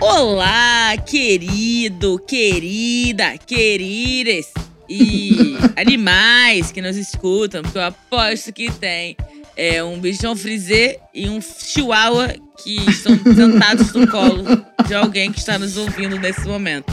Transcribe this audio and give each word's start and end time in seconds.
Olá, 0.00 0.96
querido, 0.96 2.20
querida, 2.20 3.36
queridas 3.36 4.46
e 4.88 5.56
animais 5.76 6.70
que 6.70 6.80
nos 6.80 6.96
escutam, 6.96 7.62
porque 7.62 7.78
eu 7.78 7.82
aposto 7.82 8.52
que 8.52 8.70
tem 8.70 9.16
é, 9.56 9.82
um 9.82 9.98
bichão 9.98 10.36
frisê 10.36 11.00
e 11.12 11.28
um 11.28 11.40
chihuahua 11.40 12.32
que 12.62 12.76
estão 12.88 13.18
sentados 13.34 13.92
no 13.92 14.06
colo 14.06 14.44
de 14.86 14.94
alguém 14.94 15.32
que 15.32 15.40
está 15.40 15.58
nos 15.58 15.76
ouvindo 15.76 16.16
nesse 16.16 16.46
momento. 16.46 16.92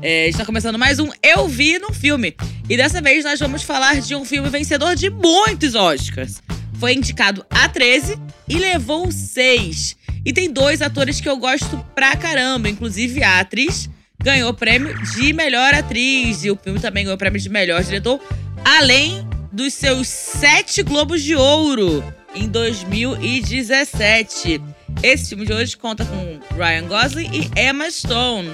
É, 0.00 0.28
está 0.28 0.46
começando 0.46 0.78
mais 0.78 0.98
um 0.98 1.10
Eu 1.22 1.46
Vi 1.46 1.78
no 1.78 1.92
Filme. 1.92 2.34
E 2.70 2.76
dessa 2.76 3.02
vez 3.02 3.22
nós 3.22 3.38
vamos 3.38 3.62
falar 3.62 4.00
de 4.00 4.14
um 4.14 4.24
filme 4.24 4.48
vencedor 4.48 4.96
de 4.96 5.10
muitos 5.10 5.74
Oscars. 5.74 6.42
Foi 6.78 6.94
indicado 6.94 7.44
a 7.50 7.68
13 7.68 8.18
e 8.48 8.58
levou 8.58 9.12
6. 9.12 9.99
E 10.24 10.32
tem 10.32 10.52
dois 10.52 10.82
atores 10.82 11.20
que 11.20 11.28
eu 11.28 11.36
gosto 11.36 11.78
pra 11.94 12.16
caramba, 12.16 12.68
inclusive 12.68 13.22
a 13.22 13.38
atriz 13.40 13.88
ganhou 14.22 14.50
o 14.50 14.54
prêmio 14.54 14.94
de 15.14 15.32
melhor 15.32 15.72
atriz 15.72 16.44
e 16.44 16.50
o 16.50 16.56
filme 16.56 16.78
também 16.78 17.04
ganhou 17.04 17.14
o 17.14 17.18
prêmio 17.18 17.40
de 17.40 17.48
melhor 17.48 17.82
diretor, 17.82 18.20
além 18.64 19.26
dos 19.50 19.72
seus 19.72 20.08
sete 20.08 20.82
Globos 20.82 21.22
de 21.22 21.34
Ouro 21.34 22.04
em 22.34 22.46
2017. 22.46 24.60
Esse 25.02 25.30
filme 25.30 25.46
de 25.46 25.52
hoje 25.52 25.76
conta 25.76 26.04
com 26.04 26.38
Ryan 26.54 26.86
Gosling 26.86 27.30
e 27.32 27.50
Emma 27.58 27.90
Stone 27.90 28.50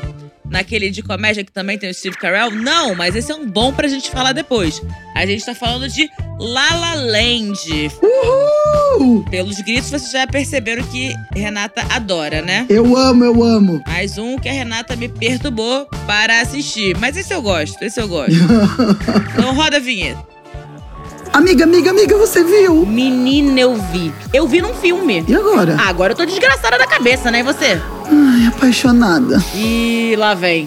naquele 0.50 0.90
de 0.90 1.02
comédia 1.02 1.44
que 1.44 1.52
também 1.52 1.78
tem 1.78 1.90
o 1.90 1.94
Steve 1.94 2.16
Carell? 2.16 2.50
Não, 2.50 2.94
mas 2.94 3.14
esse 3.14 3.30
é 3.30 3.34
um 3.34 3.48
bom 3.48 3.72
pra 3.72 3.88
gente 3.88 4.10
falar 4.10 4.32
depois. 4.32 4.82
A 5.14 5.24
gente 5.26 5.44
tá 5.44 5.54
falando 5.54 5.88
de 5.88 6.08
La 6.38 6.74
La 6.74 6.94
Land. 6.94 7.90
Uhul! 8.02 9.24
Pelos 9.30 9.60
gritos, 9.60 9.90
vocês 9.90 10.10
já 10.10 10.26
perceberam 10.26 10.82
que 10.84 11.14
Renata 11.34 11.82
adora, 11.90 12.42
né? 12.42 12.66
Eu 12.68 12.96
amo, 12.96 13.24
eu 13.24 13.42
amo. 13.42 13.82
Mais 13.86 14.18
um 14.18 14.38
que 14.38 14.48
a 14.48 14.52
Renata 14.52 14.96
me 14.96 15.08
perturbou 15.08 15.86
para 16.06 16.40
assistir. 16.40 16.96
Mas 16.98 17.16
esse 17.16 17.32
eu 17.32 17.42
gosto, 17.42 17.82
esse 17.82 18.00
eu 18.00 18.08
gosto. 18.08 18.32
então 19.34 19.54
roda 19.54 19.78
a 19.78 19.80
vinheta. 19.80 20.35
Amiga, 21.36 21.64
amiga, 21.64 21.90
amiga, 21.90 22.16
você 22.16 22.42
viu? 22.42 22.86
Menina, 22.86 23.60
eu 23.60 23.74
vi. 23.74 24.10
Eu 24.32 24.48
vi 24.48 24.62
num 24.62 24.72
filme. 24.72 25.22
E 25.28 25.34
agora? 25.34 25.76
Ah, 25.78 25.90
agora 25.90 26.14
eu 26.14 26.16
tô 26.16 26.24
desgraçada 26.24 26.78
da 26.78 26.86
cabeça, 26.86 27.30
né? 27.30 27.40
E 27.40 27.42
você? 27.42 27.78
Ai, 28.10 28.46
apaixonada. 28.46 29.36
E 29.54 30.14
lá 30.16 30.32
vem. 30.32 30.66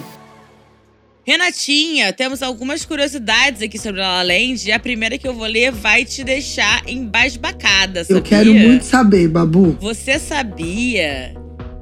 Renatinha, 1.26 2.14
temos 2.14 2.44
algumas 2.44 2.86
curiosidades 2.86 3.64
aqui 3.64 3.80
sobre 3.80 4.00
La 4.00 4.22
La 4.22 4.22
Land. 4.22 4.67
E 4.67 4.72
a 4.72 4.78
primeira 4.78 5.17
que 5.17 5.28
eu 5.28 5.34
vou 5.34 5.48
ler 5.48 5.72
vai 5.72 6.06
te 6.06 6.23
deixar 6.23 6.88
embasbacada, 6.88 8.04
sabia? 8.04 8.17
Eu 8.17 8.22
quero 8.22 8.54
muito 8.54 8.86
saber, 8.86 9.28
Babu. 9.28 9.76
Você 9.81 10.20
sabia 10.20 11.33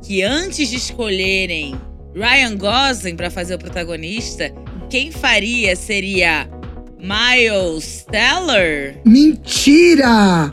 que 0.01 0.23
antes 0.23 0.69
de 0.69 0.77
escolherem 0.77 1.75
Ryan 2.15 2.55
Gosling 2.55 3.17
para 3.17 3.29
fazer 3.29 3.55
o 3.55 3.59
protagonista, 3.59 4.49
quem 4.89 5.11
faria 5.11 5.75
seria 5.75 6.47
Miles 6.99 8.05
Teller? 8.11 8.97
Mentira! 9.05 10.51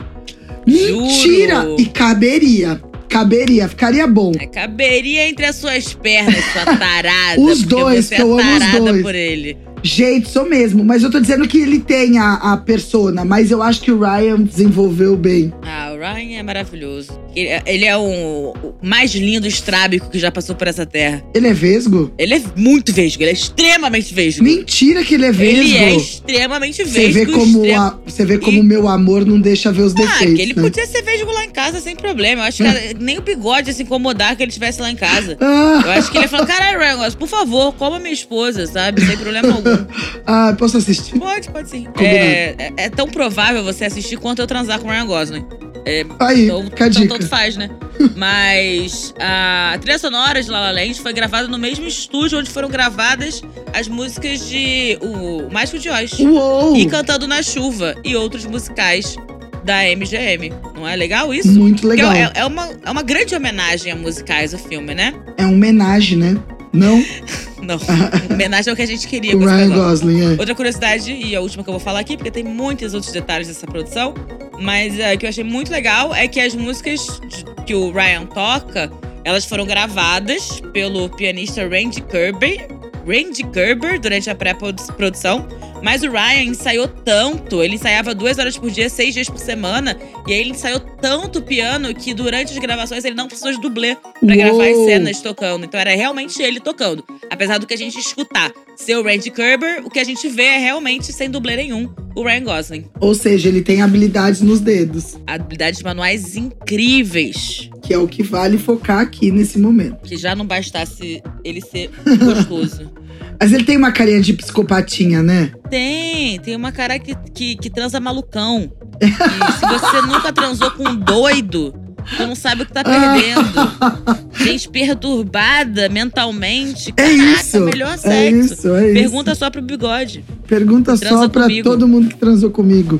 Mentira! 0.65 1.61
Juro. 1.61 1.75
E 1.79 1.85
caberia. 1.85 2.81
Caberia, 3.09 3.67
ficaria 3.69 4.05
bom. 4.07 4.31
É, 4.37 4.45
caberia 4.45 5.27
entre 5.29 5.45
as 5.45 5.55
suas 5.55 5.93
pernas, 5.93 6.43
sua 6.51 6.65
tarada. 6.77 7.39
Os 7.39 7.63
dois, 7.63 8.05
você 8.05 8.15
que 8.15 8.21
eu 8.21 8.39
é 8.39 8.43
amo 8.43 8.57
os 8.57 8.71
dois. 8.81 9.01
por 9.01 9.15
ele. 9.15 9.57
Gente, 9.81 10.27
sou 10.29 10.49
mesmo. 10.49 10.83
Mas 10.83 11.03
eu 11.03 11.09
tô 11.11 11.19
dizendo 11.19 11.47
que 11.47 11.59
ele 11.59 11.79
tem 11.79 12.17
a, 12.17 12.33
a 12.33 12.57
persona, 12.57 13.23
mas 13.23 13.51
eu 13.51 13.61
acho 13.61 13.81
que 13.81 13.91
o 13.91 13.99
Ryan 13.99 14.41
desenvolveu 14.41 15.15
bem. 15.15 15.53
Ah, 15.63 15.93
o 15.93 15.97
Ryan 15.97 16.39
é 16.39 16.43
maravilhoso. 16.43 17.19
Ele, 17.35 17.85
é 17.85 17.97
um, 17.97 18.49
o 18.49 18.73
mais 18.81 19.13
lindo 19.13 19.47
estrábico 19.47 20.09
que 20.09 20.17
já 20.19 20.31
passou 20.31 20.55
por 20.55 20.67
essa 20.67 20.85
terra. 20.85 21.23
Ele 21.33 21.47
é 21.47 21.53
vesgo? 21.53 22.11
Ele 22.17 22.35
é 22.35 22.41
muito 22.55 22.93
vesgo, 22.93 23.21
ele 23.23 23.31
é 23.31 23.33
extremamente 23.33 24.13
vesgo. 24.13 24.43
Mentira 24.43 25.03
que 25.03 25.15
ele 25.15 25.25
é 25.25 25.31
vesgo. 25.31 25.59
Ele 25.61 25.77
é 25.77 25.95
extremamente 25.95 26.83
vesgo. 26.83 26.99
Você 27.01 27.07
vê 27.09 27.25
como 27.25 27.57
extremo- 27.65 27.81
a- 27.81 27.99
você 28.05 28.25
vê 28.25 28.37
como 28.37 28.57
E- 28.57 28.61
o 28.61 28.63
meu 28.63 28.87
amor 28.87 29.25
não 29.25 29.39
deixa 29.39 29.71
ver 29.71 29.81
os 29.83 29.93
Ah, 29.93 29.97
defeitos. 29.97 30.35
que 30.35 30.41
ele 30.41 30.53
né? 30.53 30.61
podia 30.63 30.85
ser 30.87 31.01
vesgo 31.01 31.31
lá 31.31 31.43
em 31.45 31.49
casa 31.51 31.79
sem 31.81 31.95
problema. 31.95 32.43
Eu 32.43 32.45
acho 32.47 32.63
que 32.63 32.93
nem 32.99 33.17
o 33.17 33.21
bigode 33.21 33.69
ia 33.69 33.73
se 33.73 33.83
incomodar 33.83 34.35
que 34.35 34.43
ele 34.43 34.49
estivesse 34.49 34.81
lá 34.81 34.89
em 34.89 34.95
casa. 34.95 35.37
Ah, 35.41 35.81
Eu 35.85 35.91
acho 35.91 36.11
que 36.11 36.17
ele 36.17 36.25
ia 36.25 36.29
falar, 36.29 36.45
caralho, 36.45 36.79
Ryan, 36.79 36.97
Gosling, 36.97 37.17
por 37.17 37.27
favor, 37.27 37.73
coma 37.73 37.99
minha 37.99 38.13
esposa, 38.13 38.65
sabe? 38.67 39.05
Sem 39.05 39.17
problema 39.17 39.53
algum. 39.53 39.85
ah, 40.25 40.55
posso 40.57 40.77
assistir? 40.77 41.17
Pode, 41.19 41.49
pode 41.49 41.69
sim. 41.69 41.87
É, 41.99 42.55
é, 42.57 42.73
é 42.77 42.89
tão 42.89 43.07
provável 43.07 43.63
você 43.63 43.85
assistir 43.85 44.17
quanto 44.17 44.41
eu 44.41 44.47
transar 44.47 44.79
com 44.79 44.87
o 44.87 44.91
Ryan 44.91 45.05
Gosling. 45.05 45.45
É, 45.85 46.03
Aí, 46.19 46.45
então, 46.45 46.61
a 46.61 46.87
então 46.87 47.07
tanto 47.07 47.27
faz, 47.27 47.55
né? 47.55 47.69
Mas 48.15 49.13
a 49.19 49.77
trilha 49.79 49.99
sonora 49.99 50.41
de 50.41 50.49
La 50.49 50.59
La 50.59 50.71
Land 50.71 50.99
foi 50.99 51.13
gravada 51.13 51.47
no 51.47 51.57
mesmo 51.57 51.87
estúdio 51.87 52.39
onde 52.39 52.49
foram 52.49 52.67
gravadas 52.67 53.41
as 53.73 53.87
músicas 53.87 54.49
de 54.49 54.97
O 55.01 55.51
Mágico 55.53 55.77
de 55.77 55.89
Oz. 55.89 56.19
Uou! 56.19 56.75
E 56.75 56.85
Cantando 56.87 57.27
na 57.27 57.43
Chuva 57.43 57.95
e 58.03 58.15
outros 58.15 58.45
musicais 58.45 59.15
da 59.63 59.83
MGM. 59.95 60.53
Não 60.75 60.87
é 60.87 60.95
legal 60.95 61.33
isso? 61.33 61.51
Muito 61.51 61.81
Porque 61.81 62.01
legal. 62.01 62.13
É, 62.13 62.31
é 62.35 62.45
uma, 62.45 62.69
é 62.83 62.91
uma 62.91 63.03
grande 63.03 63.35
homenagem 63.35 63.91
a 63.91 63.95
musicais 63.95 64.53
o 64.53 64.57
filme, 64.57 64.93
né? 64.93 65.13
É 65.37 65.45
um 65.45 65.53
homenagem, 65.53 66.17
né? 66.17 66.37
Não? 66.75 67.03
Não. 67.65 67.79
homenagem 68.31 68.69
ao 68.69 68.75
que 68.75 68.81
a 68.83 68.85
gente 68.85 69.07
queria 69.07 69.35
o 69.35 69.39
Ryan. 69.39 69.69
Gosling, 69.69 70.21
é. 70.21 70.29
Outra 70.37 70.53
curiosidade, 70.53 71.11
e 71.11 71.35
a 71.35 71.41
última 71.41 71.63
que 71.63 71.69
eu 71.69 71.73
vou 71.73 71.79
falar 71.79 71.99
aqui, 71.99 72.15
porque 72.15 72.29
tem 72.29 72.43
muitos 72.43 72.93
outros 72.93 73.11
detalhes 73.11 73.47
dessa 73.47 73.65
produção, 73.65 74.13
mas 74.59 74.99
é, 74.99 75.17
que 75.17 75.25
eu 75.25 75.29
achei 75.29 75.43
muito 75.43 75.71
legal 75.71 76.13
é 76.13 76.27
que 76.27 76.39
as 76.39 76.53
músicas 76.53 77.19
que 77.65 77.73
o 77.73 77.91
Ryan 77.91 78.25
toca, 78.27 78.91
elas 79.23 79.45
foram 79.45 79.65
gravadas 79.65 80.61
pelo 80.71 81.09
pianista 81.09 81.67
Randy 81.67 82.01
Kirby, 82.01 82.61
Randy 83.05 83.45
Gerber 83.53 83.99
durante 83.99 84.29
a 84.29 84.35
pré-produção, 84.35 85.47
mas 85.83 86.01
o 86.03 86.09
Ryan 86.09 86.43
ensaiou 86.43 86.87
tanto, 86.87 87.61
ele 87.61 87.75
ensaiava 87.75 88.15
duas 88.15 88.39
horas 88.39 88.57
por 88.57 88.71
dia, 88.71 88.89
seis 88.89 89.13
dias 89.13 89.29
por 89.29 89.37
semana, 89.37 89.97
e 90.27 90.33
aí 90.33 90.39
ele 90.39 90.51
ensaiou 90.51 90.79
tanto 90.79 91.41
piano 91.41 91.93
que 91.93 92.13
durante 92.13 92.51
as 92.51 92.57
gravações 92.57 93.05
ele 93.05 93.15
não 93.15 93.27
precisou 93.27 93.51
de 93.51 93.61
dublê 93.61 93.95
pra 94.19 94.35
gravar 94.35 94.67
as 94.67 94.77
cenas 94.85 95.21
tocando. 95.21 95.65
Então 95.65 95.79
era 95.79 95.95
realmente 95.95 96.41
ele 96.41 96.59
tocando. 96.59 97.03
Apesar 97.29 97.59
do 97.59 97.67
que 97.67 97.73
a 97.73 97.77
gente 97.77 97.99
escutar 97.99 98.51
ser 98.75 98.97
o 98.97 99.03
Randy 99.03 99.31
Kerber, 99.31 99.85
o 99.85 99.89
que 99.89 99.99
a 99.99 100.03
gente 100.03 100.27
vê 100.27 100.43
é 100.43 100.57
realmente 100.57 101.13
sem 101.13 101.29
dublê 101.29 101.55
nenhum, 101.55 101.89
o 102.15 102.23
Ryan 102.23 102.43
Gosling. 102.43 102.85
Ou 102.99 103.13
seja, 103.13 103.49
ele 103.49 103.61
tem 103.61 103.81
habilidades 103.81 104.41
nos 104.41 104.59
dedos, 104.59 105.17
Habilidades 105.27 105.81
manuais 105.81 106.35
incríveis. 106.35 107.69
Que 107.85 107.93
é 107.93 107.97
o 107.97 108.07
que 108.07 108.23
vale 108.23 108.57
focar 108.57 108.99
aqui 108.99 109.31
nesse 109.31 109.59
momento. 109.59 109.97
Que 110.03 110.17
já 110.17 110.35
não 110.35 110.45
bastasse 110.45 111.21
ele 111.43 111.61
ser 111.61 111.91
gostoso. 112.23 112.89
Mas 113.39 113.51
ele 113.51 113.63
tem 113.63 113.77
uma 113.77 113.91
carinha 113.91 114.21
de 114.21 114.33
psicopatinha, 114.33 115.21
né? 115.21 115.51
tem, 115.69 116.39
tem 116.39 116.55
uma 116.55 116.71
cara 116.71 116.97
que, 116.97 117.13
que, 117.33 117.55
que 117.57 117.69
transa 117.69 117.99
malucão. 117.99 118.71
E 119.01 119.05
se 119.07 119.61
você 119.67 120.01
nunca 120.07 120.31
transou 120.33 120.71
com 120.71 120.87
um 120.87 120.95
doido, 120.95 121.73
tu 122.15 122.25
não 122.25 122.33
sabe 122.33 122.63
o 122.63 122.65
que 122.65 122.71
tá 122.73 122.81
perdendo. 122.83 124.25
Gente 124.43 124.69
perturbada 124.69 125.89
mentalmente. 125.89 126.93
É 126.97 127.17
Caraca, 127.17 127.41
isso. 127.41 127.59
melhor 127.61 127.93
É 127.93 127.97
sexo. 127.97 128.53
isso, 128.53 128.75
é 128.75 128.85
isso. 128.85 128.93
Pergunta 129.01 129.35
só 129.35 129.49
pro 129.51 129.61
bigode. 129.61 130.23
Pergunta 130.47 130.95
só 130.95 131.05
Transa 131.05 131.29
pra 131.29 131.43
comigo. 131.43 131.69
todo 131.69 131.87
mundo 131.87 132.07
que 132.09 132.15
transou 132.15 132.49
comigo. 132.49 132.99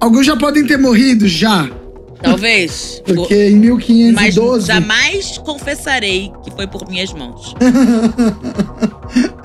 Alguns 0.00 0.26
já 0.26 0.36
podem 0.36 0.66
ter 0.66 0.76
morrido, 0.78 1.26
já. 1.28 1.68
Talvez. 2.22 3.02
Porque 3.04 3.48
em 3.48 3.56
Mas 4.12 4.36
1512. 4.36 4.66
jamais 4.66 5.38
confessarei 5.38 6.32
que 6.44 6.50
foi 6.50 6.66
por 6.66 6.88
minhas 6.88 7.12
mãos. 7.12 7.54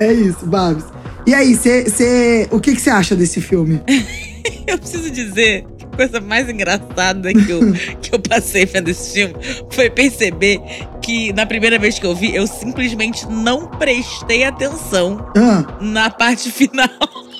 É 0.00 0.12
isso, 0.12 0.44
Babs. 0.46 0.84
E 1.26 1.32
aí, 1.34 1.54
cê, 1.54 1.88
cê- 1.88 2.48
o 2.50 2.58
que 2.60 2.74
você 2.74 2.90
acha 2.90 3.14
desse 3.14 3.40
filme? 3.40 3.80
Eu 4.66 4.76
preciso 4.76 5.08
dizer 5.10 5.64
que 5.78 5.84
a 5.84 5.96
coisa 5.96 6.20
mais 6.20 6.48
engraçada 6.48 7.32
que 7.32 7.50
eu, 7.50 7.60
que 8.00 8.12
eu 8.14 8.18
passei 8.18 8.66
vendo 8.66 8.88
esse 8.88 9.12
filme 9.12 9.34
foi 9.70 9.88
perceber 9.88 10.60
que 11.00 11.32
na 11.32 11.46
primeira 11.46 11.78
vez 11.78 11.98
que 11.98 12.06
eu 12.06 12.14
vi, 12.14 12.34
eu 12.34 12.46
simplesmente 12.46 13.24
não 13.28 13.66
prestei 13.68 14.42
atenção 14.44 15.24
Ah, 15.36 15.64
na 15.80 16.10
parte 16.10 16.50
final, 16.50 16.88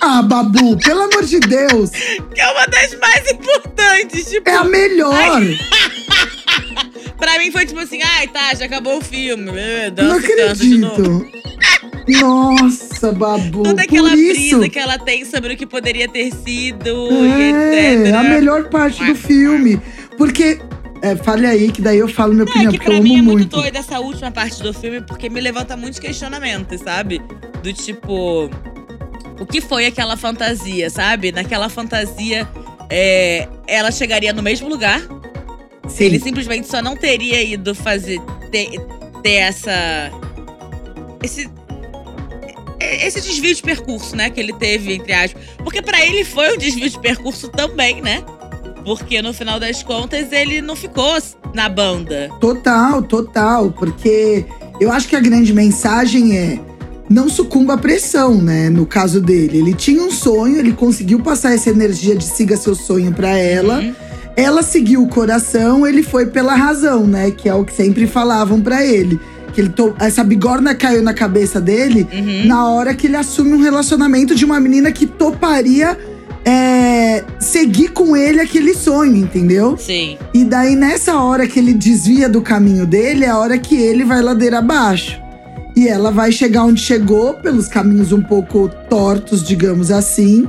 ah 0.02 0.22
Babu, 0.22 0.76
pelo 0.78 1.02
amor 1.02 1.25
de 1.25 1.38
Deus. 1.40 1.90
que 1.90 2.40
é 2.40 2.50
uma 2.50 2.66
das 2.66 2.99
mais 2.99 3.31
importantes. 3.31 4.25
Tipo, 4.31 4.49
É 4.50 4.54
a 4.56 4.64
melhor. 4.64 5.40
pra 7.19 7.38
mim 7.38 7.50
foi 7.50 7.66
tipo 7.66 7.81
assim: 7.81 8.00
ai, 8.02 8.26
tá, 8.28 8.54
já 8.54 8.64
acabou 8.66 8.99
o 8.99 9.00
filme. 9.02 9.44
Não 9.44 9.54
Dança 9.94 10.14
novo. 10.14 10.26
acredito. 10.26 11.26
Nossa, 12.20 13.12
Babu. 13.12 13.62
Toda 13.62 13.82
aquela 13.82 14.10
por 14.10 14.19
isso. 14.19 14.58
brisa 14.58 14.69
que 14.69 14.78
ela 14.78 14.99
tem 14.99 15.25
sobre 15.25 15.54
o 15.54 15.56
que 15.56 15.66
poderia 15.66 16.08
ter 16.08 16.32
sido 16.32 17.08
É, 17.12 17.94
etc. 18.05 18.14
a 18.14 18.22
melhor 18.25 18.69
parte 18.69 19.05
do 19.05 19.14
filme. 19.14 19.81
Porque, 20.19 20.60
é, 21.00 21.14
fale 21.16 21.46
aí, 21.46 21.70
que 21.70 21.81
daí 21.81 21.98
eu 21.98 22.08
falo 22.08 22.32
minha 22.34 22.44
É 22.44 22.48
opinião, 22.50 22.72
que 22.72 22.78
porque 22.78 22.90
eu 22.90 22.94
pra 22.96 23.02
mim 23.02 23.19
é 23.19 23.22
muito 23.22 23.38
muito. 23.38 23.56
doida 23.56 23.78
essa 23.78 24.00
última 24.00 24.31
parte 24.32 24.62
do 24.62 24.72
filme, 24.75 25.00
porque 25.02 25.31
me 25.31 25.40
levanta 25.40 25.76
muitos 25.76 26.00
questionamentos, 26.00 26.81
sabe? 26.81 27.20
Do 27.62 27.72
tipo. 27.72 28.50
O 29.43 29.47
que 29.47 29.61
foi 29.61 29.87
aquela 29.87 30.17
fantasia, 30.17 30.89
sabe? 30.89 31.33
Naquela 31.33 31.69
fantasia, 31.69 32.49
é, 32.89 33.49
ela 33.67 33.91
chegaria 33.91 34.33
no 34.33 34.43
mesmo 34.43 34.69
lugar, 34.69 35.03
Sim. 35.89 36.05
Ele 36.05 36.19
simplesmente 36.19 36.69
só 36.69 36.81
não 36.81 36.97
teria 36.97 37.43
ido 37.43 37.75
fazer. 37.75 38.21
ter, 38.50 38.71
ter 39.23 39.35
essa. 39.35 40.11
Esse. 41.23 41.50
Esse 42.81 43.21
desvio 43.21 43.55
de 43.55 43.62
percurso, 43.62 44.17
né? 44.17 44.29
Que 44.29 44.41
ele 44.41 44.53
teve, 44.55 44.94
entre 44.94 45.12
aspas. 45.12 45.43
Porque 45.62 45.81
pra 45.81 46.05
ele 46.05 46.25
foi 46.25 46.55
um 46.55 46.59
desvio 46.59 46.89
de 46.89 46.99
percurso 46.99 47.49
também, 47.49 48.00
né? 48.00 48.23
Porque 48.85 49.23
no 49.23 49.33
final 49.33 49.61
das 49.61 49.83
contas 49.83 50.33
ele 50.33 50.61
não 50.61 50.75
ficou 50.75 51.17
na 51.55 51.69
banda. 51.69 52.29
Total, 52.41 53.00
total. 53.03 53.71
Porque 53.71 54.44
eu 54.81 54.91
acho 54.91 55.09
que 55.09 55.15
a 55.15 55.21
grande 55.21 55.53
mensagem 55.53 56.37
é 56.37 56.59
não 57.12 57.29
sucumba 57.29 57.75
à 57.75 57.79
pressão, 57.79 58.35
né? 58.41 58.69
No 58.70 58.87
caso 58.87 59.20
dele. 59.20 59.59
Ele 59.59 59.75
tinha 59.75 60.03
um 60.03 60.11
sonho, 60.11 60.56
ele 60.59 60.73
conseguiu 60.73 61.20
passar 61.20 61.53
essa 61.55 61.70
energia 61.70 62.17
de 62.17 62.25
siga 62.25 62.56
seu 62.56 62.75
sonho 62.75 63.12
pra 63.12 63.37
ela. 63.37 63.79
Uhum. 63.81 63.94
Ela 64.35 64.62
seguiu 64.62 65.03
o 65.03 65.09
coração, 65.09 65.87
ele 65.87 66.03
foi 66.03 66.26
pela 66.26 66.55
razão, 66.55 67.06
né? 67.06 67.31
Que 67.31 67.49
é 67.49 67.55
o 67.55 67.64
que 67.64 67.73
sempre 67.75 68.06
falavam 68.06 68.61
pra 68.61 68.85
ele. 68.85 69.20
Que 69.53 69.61
ele 69.61 69.69
to- 69.69 69.94
essa 70.00 70.25
bigorna 70.25 70.75
caiu 70.75 71.03
na 71.03 71.12
cabeça 71.12 71.61
dele 71.61 72.06
Uhum. 72.11 72.47
na 72.47 72.69
hora 72.70 72.94
que 72.94 73.06
ele 73.06 73.17
assume 73.17 73.53
um 73.53 73.61
relacionamento 73.61 74.35
de 74.35 74.44
uma 74.47 74.58
menina 74.58 74.91
que 74.91 75.05
toparia 75.06 75.99
é, 76.44 77.23
seguir 77.38 77.88
com 77.91 78.17
ele 78.17 78.41
aquele 78.41 78.75
sonho, 78.75 79.15
entendeu? 79.17 79.76
Sim. 79.79 80.17
E 80.35 80.44
daí, 80.44 80.75
nessa 80.75 81.15
hora 81.17 81.47
que 81.47 81.58
ele 81.58 81.73
desvia 81.73 82.29
do 82.29 82.41
caminho 82.43 82.85
dele, 82.85 83.25
é 83.25 83.29
a 83.29 83.38
hora 83.38 83.56
que 83.58 83.76
ele 83.76 84.03
vai 84.05 84.20
ladeira 84.20 84.58
abaixo. 84.58 85.20
E 85.74 85.88
ela 85.88 86.10
vai 86.10 86.30
chegar 86.30 86.64
onde 86.64 86.80
chegou, 86.80 87.34
pelos 87.34 87.69
caminhos 87.69 88.12
um 88.12 88.22
pouco 88.22 88.70
tortos, 88.90 89.42
digamos 89.42 89.90
assim. 89.90 90.46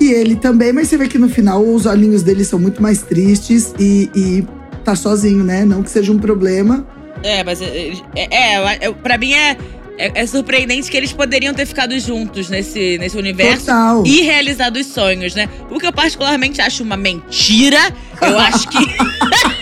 E 0.00 0.10
ele 0.10 0.36
também, 0.36 0.72
mas 0.72 0.88
você 0.88 0.96
vê 0.96 1.06
que 1.06 1.18
no 1.18 1.28
final 1.28 1.62
os 1.62 1.86
olhinhos 1.86 2.22
dele 2.22 2.44
são 2.44 2.58
muito 2.58 2.82
mais 2.82 3.02
tristes 3.02 3.74
e, 3.78 4.10
e 4.14 4.44
tá 4.84 4.94
sozinho, 4.96 5.44
né? 5.44 5.64
Não 5.64 5.82
que 5.82 5.90
seja 5.90 6.12
um 6.12 6.18
problema. 6.18 6.86
É, 7.22 7.44
mas 7.44 7.60
é, 7.62 7.92
é, 8.14 8.54
é, 8.54 8.92
pra 8.92 9.16
mim 9.16 9.32
é, 9.32 9.56
é, 9.96 10.22
é 10.22 10.26
surpreendente 10.26 10.90
que 10.90 10.96
eles 10.96 11.12
poderiam 11.12 11.54
ter 11.54 11.66
ficado 11.66 11.98
juntos 11.98 12.48
nesse, 12.48 12.98
nesse 12.98 13.16
universo. 13.16 13.66
Total. 13.66 14.06
E 14.06 14.22
realizado 14.22 14.76
os 14.76 14.86
sonhos, 14.86 15.34
né? 15.34 15.48
O 15.70 15.78
que 15.78 15.86
eu 15.86 15.92
particularmente 15.92 16.60
acho 16.60 16.82
uma 16.82 16.96
mentira. 16.96 17.94
Eu 18.20 18.38
acho 18.38 18.68
que. 18.68 18.78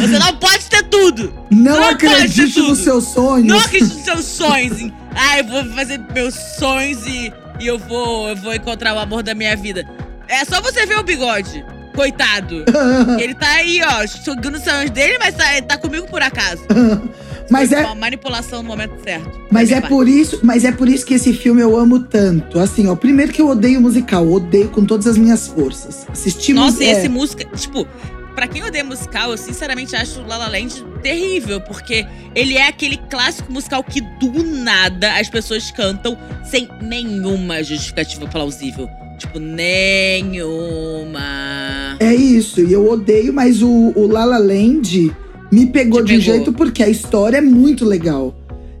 Você 0.00 0.18
não 0.18 0.36
pode 0.36 0.64
ter 0.66 0.82
tudo. 0.84 1.32
Não, 1.50 1.80
não 1.80 1.96
tudo. 1.96 2.68
nos 2.68 2.78
seus 2.78 3.04
sonhos. 3.04 3.46
Não 3.46 3.58
acredite 3.58 3.94
nos 3.94 4.04
seus 4.04 4.24
sonhos. 4.24 4.92
Ah, 5.14 5.38
eu 5.38 5.44
vou 5.44 5.64
fazer 5.74 6.00
meus 6.14 6.34
sonhos 6.58 7.06
e, 7.06 7.32
e 7.60 7.66
eu, 7.66 7.78
vou, 7.78 8.28
eu 8.28 8.36
vou 8.36 8.54
encontrar 8.54 8.94
o 8.94 8.98
amor 8.98 9.22
da 9.22 9.34
minha 9.34 9.56
vida. 9.56 9.86
É 10.28 10.44
só 10.44 10.60
você 10.60 10.86
ver 10.86 10.98
o 10.98 11.02
bigode. 11.02 11.64
Coitado. 11.94 12.64
Ele 13.18 13.34
tá 13.34 13.48
aí, 13.48 13.80
ó, 13.82 14.06
sugando 14.06 14.56
os 14.56 14.64
sonhos 14.64 14.90
dele, 14.90 15.16
mas 15.18 15.34
tá, 15.34 15.44
tá 15.66 15.78
comigo 15.78 16.06
por 16.08 16.22
acaso. 16.22 16.62
Mas 17.50 17.68
Foi 17.68 17.78
é, 17.78 17.84
Uma 17.84 17.94
manipulação 17.94 18.62
no 18.62 18.68
momento 18.68 18.94
certo. 19.02 19.40
Mas 19.50 19.70
é 19.70 19.80
por 19.80 20.08
isso, 20.08 20.40
mas 20.42 20.64
é 20.64 20.72
por 20.72 20.88
isso 20.88 21.06
que 21.06 21.14
esse 21.14 21.32
filme 21.32 21.60
eu 21.60 21.76
amo 21.76 22.00
tanto. 22.00 22.58
Assim, 22.58 22.88
ó, 22.88 22.96
primeiro 22.96 23.32
que 23.32 23.40
eu 23.40 23.48
odeio 23.48 23.80
musical, 23.80 24.26
odeio 24.28 24.68
com 24.68 24.84
todas 24.84 25.06
as 25.06 25.16
minhas 25.16 25.46
forças. 25.46 26.06
Assistimos 26.10 26.60
Nossa, 26.60 26.82
e 26.82 26.88
é, 26.88 26.90
esse 26.90 27.08
música, 27.08 27.44
tipo, 27.56 27.86
pra 28.36 28.46
quem 28.46 28.62
odeia 28.62 28.84
musical, 28.84 29.30
eu 29.30 29.38
sinceramente 29.38 29.96
acho 29.96 30.20
La 30.20 30.36
La 30.36 30.48
Land 30.48 30.84
terrível, 31.02 31.58
porque 31.60 32.06
ele 32.34 32.54
é 32.56 32.68
aquele 32.68 32.98
clássico 32.98 33.50
musical 33.50 33.82
que 33.82 34.02
do 34.20 34.30
nada 34.44 35.18
as 35.18 35.28
pessoas 35.30 35.70
cantam 35.70 36.16
sem 36.44 36.68
nenhuma 36.82 37.62
justificativa 37.64 38.26
plausível. 38.28 38.88
Tipo, 39.18 39.38
nenhuma. 39.38 41.22
é 41.98 42.14
isso, 42.14 42.60
e 42.60 42.70
eu 42.72 42.86
odeio, 42.86 43.32
mas 43.32 43.62
o, 43.62 43.92
o 43.96 44.06
La 44.06 44.26
La 44.26 44.36
Land 44.36 45.10
me 45.50 45.66
pegou 45.66 46.04
Te 46.04 46.08
de 46.08 46.16
um 46.16 46.20
pegou. 46.20 46.34
jeito 46.34 46.52
porque 46.52 46.82
a 46.82 46.88
história 46.88 47.38
é 47.38 47.40
muito 47.40 47.86
legal. 47.86 48.34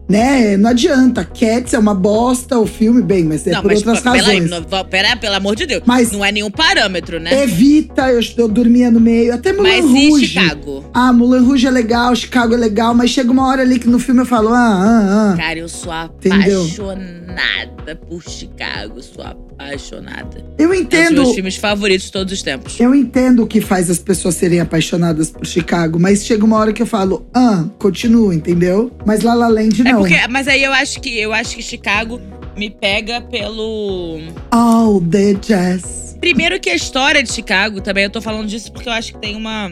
Né? 0.08 0.56
Não 0.56 0.70
adianta. 0.70 1.24
Cats 1.24 1.74
é 1.74 1.78
uma 1.78 1.94
bosta, 1.94 2.58
o 2.58 2.66
filme, 2.66 3.02
bem, 3.02 3.24
mas 3.24 3.46
é 3.46 3.52
não, 3.52 3.62
por 3.62 3.68
mas 3.72 3.78
outras 3.78 4.00
pera 4.00 4.14
aí, 4.14 4.40
razões. 4.40 4.50
não, 4.50 4.84
pera, 4.84 5.16
pelo 5.16 5.34
amor 5.34 5.56
de 5.56 5.66
Deus. 5.66 5.82
Mas- 5.84 6.12
não 6.12 6.24
é 6.24 6.30
nenhum 6.30 6.50
parâmetro, 6.50 7.18
né? 7.18 7.42
Evita, 7.42 8.10
eu, 8.10 8.20
eu 8.38 8.48
dormia 8.48 8.90
no 8.90 9.00
meio. 9.00 9.34
Até 9.34 9.52
Mulan 9.52 9.68
mas 9.68 9.84
e 9.84 10.08
Rouge. 10.08 10.26
Chicago? 10.26 10.84
Ah, 10.94 11.12
Mulan 11.12 11.42
Rouge 11.42 11.66
é 11.66 11.70
legal, 11.70 12.14
Chicago 12.14 12.54
é 12.54 12.56
legal, 12.56 12.94
mas 12.94 13.10
chega 13.10 13.30
uma 13.32 13.46
hora 13.48 13.62
ali 13.62 13.78
que 13.78 13.88
no 13.88 13.98
filme 13.98 14.22
eu 14.22 14.26
falo, 14.26 14.50
ah, 14.50 14.54
ah, 14.54 15.32
ah. 15.32 15.36
Cara, 15.36 15.58
eu 15.58 15.68
sou 15.68 15.92
Entendeu? 16.24 16.62
apaixonada 16.62 17.96
por 18.08 18.22
Chicago. 18.22 19.02
Sou 19.02 19.22
apaixonada. 19.24 19.45
Eu 19.58 20.66
É 20.66 20.66
um 20.66 20.68
dos 20.70 20.80
entendo. 20.80 21.22
meus 21.22 21.34
filmes 21.34 21.56
favoritos 21.56 22.06
de 22.06 22.12
todos 22.12 22.32
os 22.32 22.42
tempos. 22.42 22.78
Eu 22.78 22.94
entendo 22.94 23.42
o 23.42 23.46
que 23.46 23.60
faz 23.60 23.88
as 23.90 23.98
pessoas 23.98 24.34
serem 24.34 24.60
apaixonadas 24.60 25.30
por 25.30 25.46
Chicago, 25.46 25.98
mas 25.98 26.24
chega 26.24 26.44
uma 26.44 26.56
hora 26.58 26.72
que 26.72 26.82
eu 26.82 26.86
falo, 26.86 27.26
ah, 27.34 27.64
continua, 27.78 28.34
entendeu? 28.34 28.92
Mas 29.06 29.22
La 29.22 29.34
La 29.34 29.48
Land 29.48 29.80
É 29.80 29.84
não. 29.92 30.00
porque, 30.00 30.26
mas 30.28 30.46
aí 30.48 30.62
eu 30.62 30.72
acho 30.72 31.00
que 31.00 31.18
eu 31.18 31.32
acho 31.32 31.56
que 31.56 31.62
Chicago 31.62 32.20
me 32.56 32.70
pega 32.70 33.20
pelo 33.20 34.18
All 34.50 35.00
the 35.00 35.34
jazz. 35.34 36.16
primeiro 36.20 36.58
que 36.60 36.70
a 36.70 36.74
história 36.74 37.22
de 37.22 37.32
Chicago 37.32 37.80
também 37.80 38.04
eu 38.04 38.10
tô 38.10 38.20
falando 38.20 38.46
disso 38.46 38.72
porque 38.72 38.88
eu 38.88 38.92
acho 38.92 39.12
que 39.14 39.18
tem 39.20 39.36
uma 39.36 39.70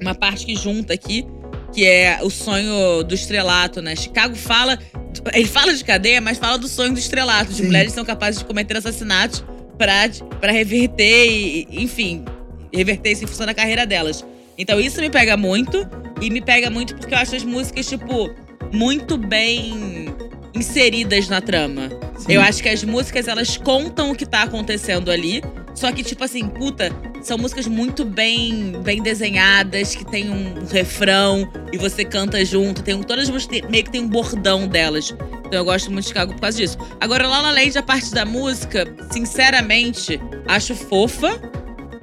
uma 0.00 0.14
parte 0.14 0.44
que 0.46 0.54
junta 0.56 0.92
aqui 0.94 1.24
que 1.72 1.84
é 1.84 2.18
o 2.22 2.30
sonho 2.30 3.02
do 3.02 3.14
estrelato, 3.14 3.80
né? 3.80 3.96
Chicago 3.96 4.34
fala 4.34 4.78
ele 5.32 5.46
fala 5.46 5.74
de 5.74 5.84
cadeia, 5.84 6.20
mas 6.20 6.38
fala 6.38 6.58
do 6.58 6.68
sonho 6.68 6.92
do 6.92 6.98
estrelato, 6.98 7.50
de 7.50 7.58
Sim. 7.58 7.66
mulheres 7.66 7.92
que 7.92 7.94
são 7.94 8.04
capazes 8.04 8.40
de 8.40 8.44
cometer 8.44 8.76
assassinatos 8.76 9.44
pra 9.78 10.08
para 10.40 10.52
reverter 10.52 11.26
e, 11.26 11.68
enfim, 11.70 12.24
reverter 12.72 13.12
isso 13.12 13.24
em 13.24 13.26
função 13.26 13.46
da 13.46 13.54
carreira 13.54 13.86
delas. 13.86 14.24
Então 14.56 14.80
isso 14.80 15.00
me 15.00 15.10
pega 15.10 15.36
muito 15.36 15.88
e 16.20 16.30
me 16.30 16.40
pega 16.40 16.70
muito 16.70 16.94
porque 16.96 17.14
eu 17.14 17.18
acho 17.18 17.34
as 17.34 17.44
músicas 17.44 17.86
tipo 17.86 18.30
muito 18.72 19.16
bem 19.16 20.06
inseridas 20.54 21.28
na 21.28 21.40
trama. 21.40 21.88
Sim. 22.18 22.32
Eu 22.32 22.40
acho 22.40 22.62
que 22.62 22.68
as 22.68 22.84
músicas, 22.84 23.26
elas 23.26 23.56
contam 23.56 24.10
o 24.10 24.14
que 24.14 24.26
tá 24.26 24.42
acontecendo 24.42 25.10
ali. 25.10 25.42
Só 25.74 25.90
que, 25.90 26.02
tipo 26.02 26.22
assim, 26.22 26.48
puta, 26.48 26.90
são 27.22 27.38
músicas 27.38 27.66
muito 27.66 28.04
bem 28.04 28.72
bem 28.82 29.02
desenhadas, 29.02 29.94
que 29.94 30.04
tem 30.04 30.30
um 30.30 30.66
refrão 30.66 31.50
e 31.72 31.78
você 31.78 32.04
canta 32.04 32.44
junto. 32.44 32.82
Tem 32.82 33.00
todas 33.02 33.24
as 33.24 33.30
músicas 33.30 33.68
meio 33.70 33.84
que 33.84 33.90
tem 33.90 34.02
um 34.02 34.08
bordão 34.08 34.66
delas. 34.66 35.14
Então 35.46 35.60
eu 35.60 35.64
gosto 35.64 35.90
muito 35.90 36.04
de 36.04 36.08
Chicago 36.08 36.32
por 36.34 36.40
causa 36.40 36.58
disso. 36.58 36.78
Agora, 37.00 37.26
La 37.26 37.40
La 37.40 37.50
Land, 37.50 37.76
a 37.76 37.82
parte 37.82 38.10
da 38.12 38.24
música, 38.24 38.86
sinceramente, 39.10 40.20
acho 40.46 40.74
fofa. 40.74 41.40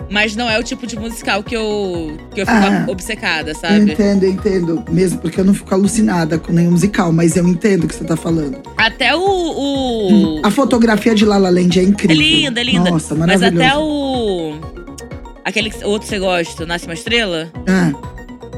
Mas 0.10 0.36
não 0.36 0.50
é 0.50 0.58
o 0.60 0.64
tipo 0.64 0.88
de 0.88 0.98
musical 0.98 1.44
que 1.44 1.56
eu, 1.56 2.18
que 2.34 2.42
eu 2.42 2.46
fico 2.46 2.58
Ah. 2.58 2.86
obcecada, 2.90 3.54
sabe? 3.54 3.92
entendo, 3.92 4.26
entendo. 4.26 4.84
Mesmo 4.90 5.20
porque 5.20 5.40
eu 5.40 5.46
não 5.46 5.54
fico 5.54 5.72
alucinada 5.74 6.40
com 6.40 6.52
nenhum 6.52 6.72
musical, 6.72 7.12
mas 7.12 7.36
eu 7.38 7.48
entendo 7.48 7.84
o 7.84 7.88
que 7.88 7.94
você 7.96 8.04
tá 8.04 8.18
falando. 8.18 8.58
Até 8.76 9.16
o. 9.16 9.20
o- 9.22 10.42
A 10.44 10.50
fotografia 10.50 11.14
de 11.14 11.26
La 11.26 11.38
La 11.38 11.50
Land 11.50 11.78
é 11.80 11.84
É 11.84 11.86
incrível. 11.86 12.18
linda, 12.18 12.60
é 12.60 12.64
linda. 12.64 12.90
Nossa, 12.90 13.14
Mas 13.14 13.40
maravilhoso. 13.40 13.66
até 13.66 13.78
o. 13.78 14.56
Aquele 15.46 15.70
que- 15.70 15.84
outro 15.86 16.02
que 16.02 16.08
você 16.08 16.20
gosta, 16.20 16.66
Nasce 16.66 16.86
uma 16.86 16.94
Estrela? 16.94 17.52
Ah, 17.68 17.92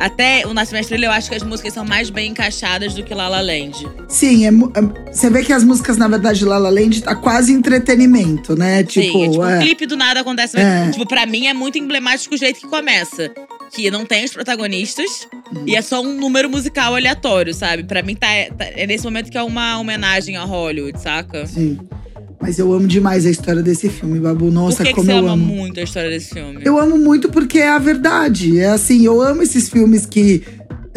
Até 0.02 0.46
o 0.48 0.54
Nasce 0.54 0.74
uma 0.74 0.80
Estrela, 0.82 1.06
eu 1.06 1.12
acho 1.12 1.30
que 1.30 1.36
as 1.36 1.44
músicas 1.44 1.74
são 1.74 1.86
mais 1.86 2.10
bem 2.10 2.32
encaixadas 2.32 2.94
do 2.96 3.04
que 3.04 3.14
La 3.14 3.28
La 3.28 3.40
Land. 3.42 3.88
sim, 4.08 4.46
é 4.46 4.50
é- 4.50 5.12
você 5.14 5.30
vê 5.30 5.44
que 5.44 5.54
as 5.54 5.64
músicas, 5.64 5.96
na 5.98 6.08
verdade, 6.08 6.40
de 6.40 6.46
La 6.46 6.58
La 6.58 6.70
Land 6.70 7.04
tá 7.04 7.16
quase 7.16 7.54
entretenimento, 7.54 8.56
né? 8.56 8.84
Tipo, 8.84 9.12
Sim, 9.12 9.24
é 9.26 9.30
tipo, 9.30 9.46
é. 9.46 9.58
um 9.58 9.62
clipe 9.62 9.86
do 9.86 9.96
nada 9.98 10.22
acontece. 10.22 10.58
É. 10.58 10.90
Tipo, 10.90 11.06
pra 11.08 11.26
mim 11.26 11.48
é 11.48 11.54
muito 11.54 11.78
emblemático 11.78 12.34
o 12.36 12.38
jeito 12.38 12.60
que 12.60 12.68
começa. 12.68 13.32
Que 13.74 13.90
não 13.90 14.06
tem 14.06 14.26
os 14.26 14.32
protagonistas 14.34 15.28
Uhum. 15.56 15.64
e 15.66 15.76
é 15.78 15.82
só 15.82 16.02
um 16.02 16.14
número 16.20 16.50
musical 16.50 16.94
aleatório, 16.96 17.54
sabe? 17.54 17.84
Pra 17.84 18.02
mim 18.04 18.16
tá, 18.16 18.28
tá- 18.58 18.66
é 18.66 18.86
nesse 18.86 19.04
momento 19.06 19.32
que 19.32 19.38
é 19.38 19.44
uma 19.44 19.78
homenagem 19.80 20.36
a 20.36 20.44
Hollywood, 20.44 21.00
saca? 21.00 21.46
Sim. 21.48 21.80
Mas 22.42 22.58
eu 22.58 22.74
amo 22.74 22.88
demais 22.88 23.26
a 23.26 23.30
história 23.30 23.62
desse 23.62 23.88
filme, 23.88 24.20
Babu. 24.20 24.50
Nossa, 24.50 24.78
Por 24.78 24.84
que, 24.86 24.90
que 24.90 24.96
como 24.96 25.06
você 25.06 25.12
eu 25.14 25.20
ama 25.20 25.34
amo. 25.34 25.46
muito 25.46 25.80
a 25.80 25.84
história 25.84 26.10
desse 26.10 26.34
filme? 26.34 26.60
Eu 26.64 26.80
amo 26.80 26.98
muito 26.98 27.30
porque 27.30 27.60
é 27.60 27.70
a 27.70 27.78
verdade. 27.78 28.60
É 28.60 28.70
assim, 28.70 29.06
eu 29.06 29.22
amo 29.22 29.42
esses 29.44 29.70
filmes 29.70 30.06
que. 30.06 30.42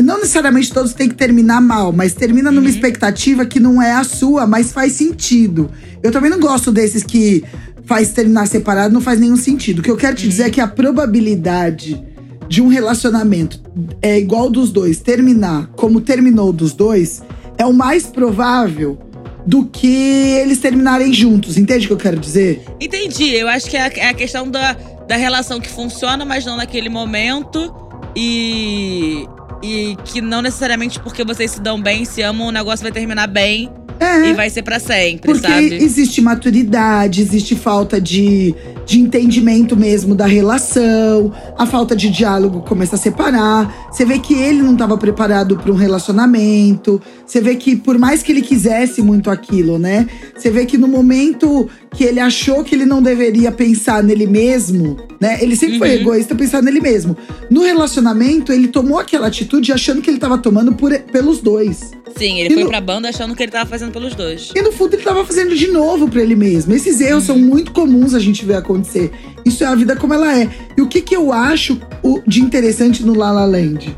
Não 0.03 0.17
necessariamente 0.19 0.73
todos 0.73 0.93
têm 0.93 1.09
que 1.09 1.15
terminar 1.15 1.61
mal, 1.61 1.93
mas 1.93 2.15
termina 2.15 2.51
numa 2.51 2.63
Uhum. 2.67 2.69
expectativa 2.69 3.45
que 3.47 3.61
não 3.61 3.81
é 3.81 3.93
a 3.93 4.03
sua, 4.03 4.45
mas 4.47 4.73
faz 4.73 4.93
sentido. 4.95 5.71
Eu 6.03 6.11
também 6.11 6.29
não 6.31 6.41
gosto 6.41 6.73
desses 6.73 7.05
que 7.05 7.45
faz 7.85 8.11
terminar 8.11 8.47
separado, 8.49 8.93
não 8.93 9.01
faz 9.01 9.21
nenhum 9.21 9.37
sentido. 9.37 9.79
O 9.79 9.83
que 9.83 9.91
eu 9.91 9.97
quero 9.97 10.17
te 10.17 10.27
dizer 10.29 10.45
é 10.45 10.51
que 10.51 10.61
a 10.61 10.67
probabilidade 10.67 12.03
de 12.49 12.61
um 12.61 12.67
relacionamento 12.69 13.61
é 14.03 14.19
igual 14.19 14.51
dos 14.51 14.73
dois, 14.73 14.99
terminar 14.99 15.69
como 15.77 16.01
terminou 16.01 16.53
dos 16.53 16.73
dois, 16.73 17.23
é 17.57 17.65
o 17.65 17.73
mais 17.73 18.05
provável 18.07 18.99
do 19.47 19.67
que 19.67 20.37
eles 20.37 20.59
terminarem 20.59 21.13
juntos. 21.13 21.57
Entende 21.57 21.85
o 21.85 21.89
que 21.89 21.93
eu 21.95 21.99
quero 21.99 22.19
dizer? 22.19 22.65
Entendi. 22.81 23.35
Eu 23.35 23.49
acho 23.49 23.69
que 23.69 23.77
é 23.77 23.83
a, 23.83 23.93
é 23.97 24.09
a 24.09 24.15
questão 24.15 24.49
da, 24.49 24.73
da 25.07 25.17
relação 25.17 25.61
que 25.61 25.69
funciona, 25.69 26.25
mas 26.25 26.45
não 26.45 26.57
naquele 26.57 26.89
momento. 26.89 27.75
E. 28.17 29.27
E 29.63 29.97
que 30.05 30.21
não 30.21 30.43
necessariamente 30.43 31.01
porque 31.01 31.25
vocês 31.25 31.53
se 31.53 31.61
dão 31.61 31.81
bem, 31.81 32.05
se 32.05 32.21
amam, 32.21 32.49
o 32.49 32.51
negócio 32.51 32.83
vai 32.83 32.93
terminar 32.93 33.27
bem. 33.27 33.71
É. 33.99 34.31
E 34.31 34.33
vai 34.35 34.51
ser 34.51 34.63
pra 34.63 34.79
sempre, 34.79 35.33
Porque 35.33 35.47
sabe? 35.47 35.75
existe 35.75 36.21
maturidade, 36.21 37.21
existe 37.21 37.55
falta 37.55 38.01
de, 38.01 38.55
de 38.85 39.01
entendimento 39.01 39.77
mesmo 39.77 40.15
da 40.15 40.27
relação, 40.27 41.33
a 41.57 41.67
falta 41.67 41.95
de 41.95 42.11
diálogo 42.11 42.61
começa 42.61 42.97
a 42.97 42.99
separar. 42.99 43.89
Você 43.91 44.05
vê 44.05 44.19
que 44.19 44.35
ele 44.35 44.63
não 44.63 44.73
estava 44.73 44.97
preparado 44.97 45.57
para 45.57 45.71
um 45.71 45.77
relacionamento. 45.77 47.01
Você 47.25 47.41
vê 47.41 47.57
que, 47.57 47.77
por 47.77 47.99
mais 47.99 48.23
que 48.23 48.33
ele 48.33 48.43
quisesse 48.43 49.01
muito 49.01 49.31
aquilo, 49.31 49.79
né? 49.79 50.07
Você 50.37 50.51
vê 50.51 50.67
que 50.67 50.77
no 50.77 50.89
momento 50.89 51.69
que 51.95 52.05
ele 52.05 52.19
achou 52.21 52.63
que 52.65 52.75
ele 52.75 52.85
não 52.85 53.01
deveria 53.01 53.51
pensar 53.53 54.03
nele 54.03 54.27
mesmo, 54.27 54.97
né? 55.21 55.39
Ele 55.41 55.55
sempre 55.57 55.79
foi 55.79 55.89
Uhum. 55.91 56.01
egoísta 56.01 56.35
pensar 56.35 56.61
nele 56.63 56.81
mesmo. 56.81 57.17
No 57.51 57.63
relacionamento, 57.63 58.53
ele 58.53 58.69
tomou 58.69 58.99
aquela 58.99 59.29
atitude 59.29 59.73
achando 59.73 60.03
que 60.03 60.11
ele 60.11 60.17
estava 60.17 60.37
tomando 60.37 60.75
por, 60.75 60.93
pelos 60.99 61.41
dois. 61.41 61.93
Sim, 62.17 62.41
ele 62.41 62.51
E 62.51 62.55
foi 62.55 62.65
no- 62.65 62.69
pra 62.71 62.81
banda 62.81 63.09
achando 63.09 63.35
que 63.35 63.43
ele 63.43 63.51
tava 63.53 63.69
fazendo 63.69 63.93
pelos 63.93 64.15
dois. 64.15 64.51
E 64.55 64.63
no 64.63 64.71
fundo 64.73 64.95
ele 64.95 65.03
tava 65.03 65.25
fazendo 65.25 65.55
de 65.57 65.69
novo 65.69 66.09
pra 66.09 66.23
ele 66.23 66.35
mesmo. 66.37 66.73
Esses 66.75 67.01
erros 67.01 67.25
são 67.25 67.39
muito 67.39 67.73
comuns 67.73 68.15
a 68.15 68.21
gente 68.21 68.45
ver 68.45 68.55
acontecer. 68.57 69.11
Isso 69.45 69.63
é 69.65 69.67
a 69.67 69.75
vida 69.75 69.97
como 69.97 70.15
ela 70.15 70.37
é. 70.39 70.49
E 70.77 70.83
o 70.83 70.87
que 70.89 71.01
que 71.01 71.15
eu 71.15 71.33
acho 71.33 71.81
de 72.27 72.41
interessante 72.41 73.05
no 73.05 73.15
La 73.17 73.31
La 73.33 73.45
Land? 73.45 73.97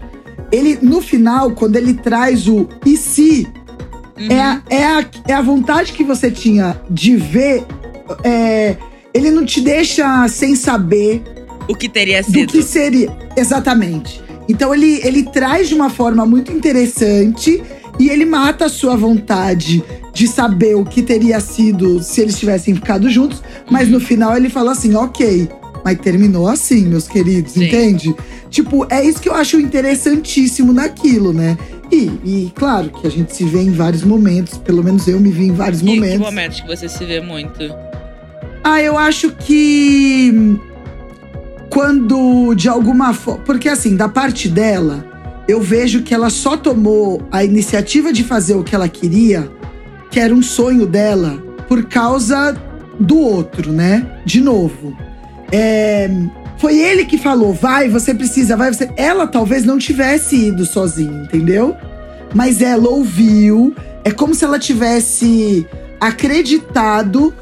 Ele, 0.52 0.78
no 0.80 1.00
final, 1.00 1.50
quando 1.52 1.76
ele 1.76 1.92
traz 1.94 2.46
o 2.46 2.68
e 2.86 2.96
se, 2.96 3.46
Uhum. 4.18 4.28
é, 4.30 4.40
a, 4.40 4.62
é, 4.70 4.84
a, 4.84 5.04
é 5.28 5.32
a 5.34 5.42
vontade 5.42 5.92
que 5.92 6.02
você 6.04 6.30
tinha 6.30 6.80
de 6.88 7.16
ver. 7.16 7.64
É, 8.24 8.76
ele 9.14 9.30
não 9.30 9.44
te 9.44 9.60
deixa 9.60 10.26
sem 10.28 10.54
saber 10.54 11.22
O 11.68 11.74
que 11.74 11.88
teria 11.88 12.22
do 12.22 12.30
sido. 12.30 12.52
que 12.52 12.62
seria. 12.62 13.10
Exatamente. 13.36 14.22
Então 14.48 14.74
ele, 14.74 15.00
ele 15.04 15.24
traz 15.24 15.68
de 15.68 15.74
uma 15.74 15.90
forma 15.90 16.24
muito 16.24 16.52
interessante 16.52 17.62
e 17.98 18.08
ele 18.10 18.24
mata 18.24 18.66
a 18.66 18.68
sua 18.68 18.94
vontade 18.96 19.82
de 20.12 20.28
saber 20.28 20.74
o 20.76 20.84
que 20.84 21.02
teria 21.02 21.40
sido 21.40 22.02
se 22.02 22.20
eles 22.20 22.38
tivessem 22.38 22.74
ficado 22.74 23.08
juntos. 23.10 23.42
Mas 23.70 23.88
no 23.88 23.98
final 24.00 24.36
ele 24.36 24.48
fala 24.48 24.72
assim: 24.72 24.94
ok, 24.94 25.48
mas 25.84 25.98
terminou 25.98 26.46
assim, 26.48 26.84
meus 26.86 27.08
queridos, 27.08 27.52
Sim. 27.54 27.64
entende? 27.66 28.14
Tipo, 28.50 28.86
é 28.88 29.04
isso 29.04 29.20
que 29.20 29.28
eu 29.28 29.34
acho 29.34 29.58
interessantíssimo 29.60 30.72
naquilo, 30.72 31.32
né? 31.32 31.58
E, 31.90 32.10
e 32.24 32.52
claro 32.54 32.90
que 32.90 33.06
a 33.06 33.10
gente 33.10 33.34
se 33.34 33.44
vê 33.44 33.60
em 33.60 33.70
vários 33.72 34.02
momentos, 34.02 34.58
pelo 34.58 34.82
menos 34.82 35.06
eu 35.08 35.18
me 35.20 35.30
vi 35.30 35.46
em 35.46 35.52
vários 35.52 35.80
E 35.80 35.84
que 35.84 35.94
momentos. 35.94 36.18
momentos 36.18 36.60
que 36.60 36.66
você 36.66 36.88
se 36.88 37.04
vê 37.04 37.20
muito? 37.20 37.62
Ah, 38.68 38.82
eu 38.82 38.98
acho 38.98 39.30
que 39.30 40.58
quando 41.70 42.52
de 42.56 42.68
alguma 42.68 43.14
forma, 43.14 43.44
porque 43.44 43.68
assim, 43.68 43.94
da 43.94 44.08
parte 44.08 44.48
dela, 44.48 45.06
eu 45.46 45.60
vejo 45.60 46.02
que 46.02 46.12
ela 46.12 46.28
só 46.30 46.56
tomou 46.56 47.22
a 47.30 47.44
iniciativa 47.44 48.12
de 48.12 48.24
fazer 48.24 48.54
o 48.56 48.64
que 48.64 48.74
ela 48.74 48.88
queria, 48.88 49.48
que 50.10 50.18
era 50.18 50.34
um 50.34 50.42
sonho 50.42 50.84
dela, 50.84 51.40
por 51.68 51.84
causa 51.84 52.60
do 52.98 53.16
outro, 53.16 53.70
né? 53.70 54.04
De 54.24 54.40
novo. 54.40 54.98
É, 55.52 56.10
foi 56.58 56.76
ele 56.76 57.04
que 57.04 57.18
falou, 57.18 57.54
vai, 57.54 57.88
você 57.88 58.12
precisa, 58.12 58.56
vai, 58.56 58.74
você. 58.74 58.90
Ela 58.96 59.28
talvez 59.28 59.64
não 59.64 59.78
tivesse 59.78 60.48
ido 60.48 60.66
sozinha, 60.66 61.22
entendeu? 61.22 61.76
Mas 62.34 62.60
ela 62.60 62.88
ouviu. 62.88 63.72
É 64.02 64.10
como 64.10 64.34
se 64.34 64.44
ela 64.44 64.58
tivesse 64.58 65.64
acreditado 66.00 67.32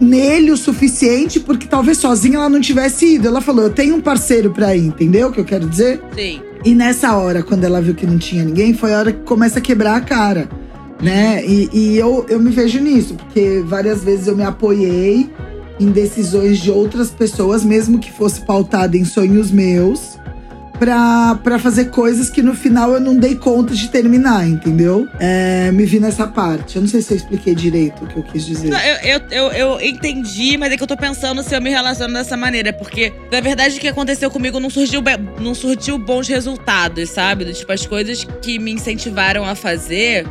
nele 0.00 0.50
o 0.50 0.56
suficiente, 0.56 1.40
porque 1.40 1.66
talvez 1.66 1.98
sozinha 1.98 2.36
ela 2.36 2.48
não 2.48 2.60
tivesse 2.60 3.14
ido. 3.14 3.28
Ela 3.28 3.40
falou: 3.40 3.64
Eu 3.64 3.70
tenho 3.70 3.96
um 3.96 4.00
parceiro 4.00 4.50
pra 4.50 4.74
ir, 4.74 4.86
entendeu 4.86 5.28
o 5.28 5.32
que 5.32 5.40
eu 5.40 5.44
quero 5.44 5.68
dizer? 5.68 6.00
Sim. 6.14 6.40
E 6.64 6.74
nessa 6.74 7.16
hora, 7.16 7.42
quando 7.42 7.64
ela 7.64 7.80
viu 7.80 7.94
que 7.94 8.06
não 8.06 8.18
tinha 8.18 8.44
ninguém, 8.44 8.74
foi 8.74 8.92
a 8.92 8.98
hora 8.98 9.12
que 9.12 9.22
começa 9.24 9.58
a 9.58 9.62
quebrar 9.62 9.96
a 9.96 10.00
cara, 10.00 10.48
né? 11.00 11.44
E, 11.46 11.70
e 11.72 11.96
eu, 11.96 12.26
eu 12.28 12.40
me 12.40 12.50
vejo 12.50 12.80
nisso, 12.80 13.14
porque 13.14 13.62
várias 13.64 14.02
vezes 14.02 14.26
eu 14.26 14.36
me 14.36 14.42
apoiei 14.42 15.30
em 15.78 15.90
decisões 15.90 16.58
de 16.58 16.70
outras 16.70 17.10
pessoas, 17.10 17.64
mesmo 17.64 18.00
que 18.00 18.10
fosse 18.10 18.40
pautada 18.40 18.96
em 18.96 19.04
sonhos 19.04 19.52
meus, 19.52 20.17
pra 20.78 21.58
fazer 21.58 21.86
coisas 21.86 22.30
que 22.30 22.42
no 22.42 22.54
final 22.54 22.92
eu 22.92 23.00
não 23.00 23.16
dei 23.16 23.34
conta 23.34 23.74
de 23.74 23.88
terminar, 23.88 24.46
entendeu? 24.46 25.08
É, 25.18 25.70
me 25.72 25.84
vi 25.84 25.98
nessa 25.98 26.26
parte. 26.26 26.76
Eu 26.76 26.82
não 26.82 26.88
sei 26.88 27.02
se 27.02 27.12
eu 27.12 27.16
expliquei 27.16 27.54
direito 27.54 28.04
o 28.04 28.06
que 28.06 28.16
eu 28.16 28.22
quis 28.22 28.46
dizer. 28.46 28.68
Não, 28.68 28.78
eu, 28.80 28.96
eu, 29.02 29.28
eu, 29.30 29.52
eu 29.52 29.80
entendi, 29.80 30.56
mas 30.56 30.72
é 30.72 30.76
que 30.76 30.82
eu 30.82 30.86
tô 30.86 30.96
pensando 30.96 31.42
se 31.42 31.54
eu 31.54 31.60
me 31.60 31.70
relaciono 31.70 32.14
dessa 32.14 32.36
maneira. 32.36 32.72
Porque, 32.72 33.12
na 33.30 33.40
verdade, 33.40 33.76
o 33.76 33.80
que 33.80 33.88
aconteceu 33.88 34.30
comigo 34.30 34.60
não 34.60 34.70
surgiu, 34.70 35.02
não 35.40 35.54
surgiu 35.54 35.98
bons 35.98 36.28
resultados, 36.28 37.10
sabe? 37.10 37.52
Tipo, 37.52 37.72
as 37.72 37.86
coisas 37.86 38.24
que 38.40 38.58
me 38.58 38.72
incentivaram 38.72 39.44
a 39.44 39.54
fazer. 39.54 40.26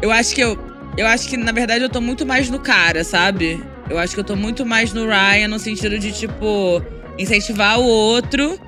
Eu 0.00 0.10
acho 0.10 0.34
que 0.34 0.40
eu. 0.40 0.58
Eu 0.96 1.06
acho 1.06 1.28
que, 1.28 1.36
na 1.36 1.52
verdade, 1.52 1.84
eu 1.84 1.88
tô 1.88 2.00
muito 2.00 2.26
mais 2.26 2.50
no 2.50 2.58
cara, 2.58 3.04
sabe? 3.04 3.62
Eu 3.88 3.98
acho 3.98 4.14
que 4.14 4.20
eu 4.20 4.24
tô 4.24 4.34
muito 4.34 4.66
mais 4.66 4.92
no 4.92 5.06
Ryan, 5.06 5.48
no 5.48 5.58
sentido 5.58 5.98
de, 5.98 6.12
tipo, 6.12 6.82
incentivar 7.16 7.78
o 7.78 7.84
outro 7.84 8.58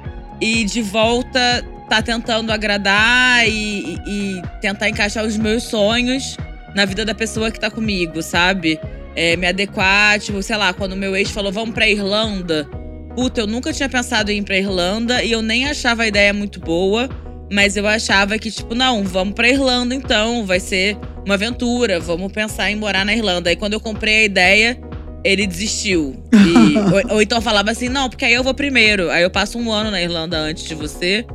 e 0.42 0.64
de 0.64 0.82
volta 0.82 1.64
tá 1.88 2.02
tentando 2.02 2.50
agradar 2.50 3.48
e, 3.48 3.96
e- 4.04 4.42
tentar 4.60 4.88
encaixar 4.88 5.24
os 5.24 5.36
meus 5.36 5.62
sonhos 5.62 6.36
na 6.74 6.84
vida 6.84 7.04
da 7.04 7.14
pessoa 7.14 7.50
que 7.50 7.60
tá 7.60 7.70
comigo, 7.70 8.20
sabe? 8.22 8.80
É, 9.14 9.36
me 9.36 9.46
adequar, 9.46 10.18
tipo, 10.18 10.42
sei 10.42 10.56
lá, 10.56 10.72
quando 10.72 10.96
meu 10.96 11.14
ex 11.14 11.30
falou, 11.30 11.52
vamos 11.52 11.72
pra 11.74 11.88
Irlanda. 11.88 12.68
Puta, 13.14 13.42
eu 13.42 13.46
nunca 13.46 13.72
tinha 13.72 13.88
pensado 13.88 14.32
em 14.32 14.38
ir 14.38 14.42
pra 14.42 14.56
Irlanda 14.56 15.22
e 15.22 15.30
eu 15.30 15.42
nem 15.42 15.68
achava 15.68 16.02
a 16.02 16.08
ideia 16.08 16.32
muito 16.32 16.58
boa, 16.58 17.08
mas 17.52 17.76
eu 17.76 17.86
achava 17.86 18.36
que, 18.38 18.50
tipo, 18.50 18.74
não, 18.74 19.04
vamos 19.04 19.34
pra 19.34 19.48
Irlanda 19.48 19.94
então, 19.94 20.44
vai 20.44 20.58
ser 20.58 20.96
uma 21.24 21.34
aventura, 21.34 22.00
vamos 22.00 22.32
pensar 22.32 22.68
em 22.70 22.74
morar 22.74 23.04
na 23.04 23.14
Irlanda. 23.14 23.50
Aí 23.50 23.54
quando 23.54 23.74
eu 23.74 23.80
comprei 23.80 24.22
a 24.22 24.24
ideia, 24.24 24.80
ele 25.24 25.46
desistiu. 25.46 26.16
E- 26.32 26.78
ou, 27.08 27.14
ou 27.16 27.22
então 27.22 27.40
falava 27.40 27.70
assim, 27.70 27.88
não, 27.88 28.08
porque 28.08 28.24
aí 28.24 28.34
eu 28.34 28.42
vou 28.42 28.54
primeiro. 28.54 29.10
Aí 29.10 29.22
eu 29.22 29.30
passo 29.30 29.58
um 29.58 29.70
ano 29.72 29.90
na 29.90 30.02
Irlanda 30.02 30.38
antes 30.38 30.64
de 30.64 30.74
você. 30.74 31.24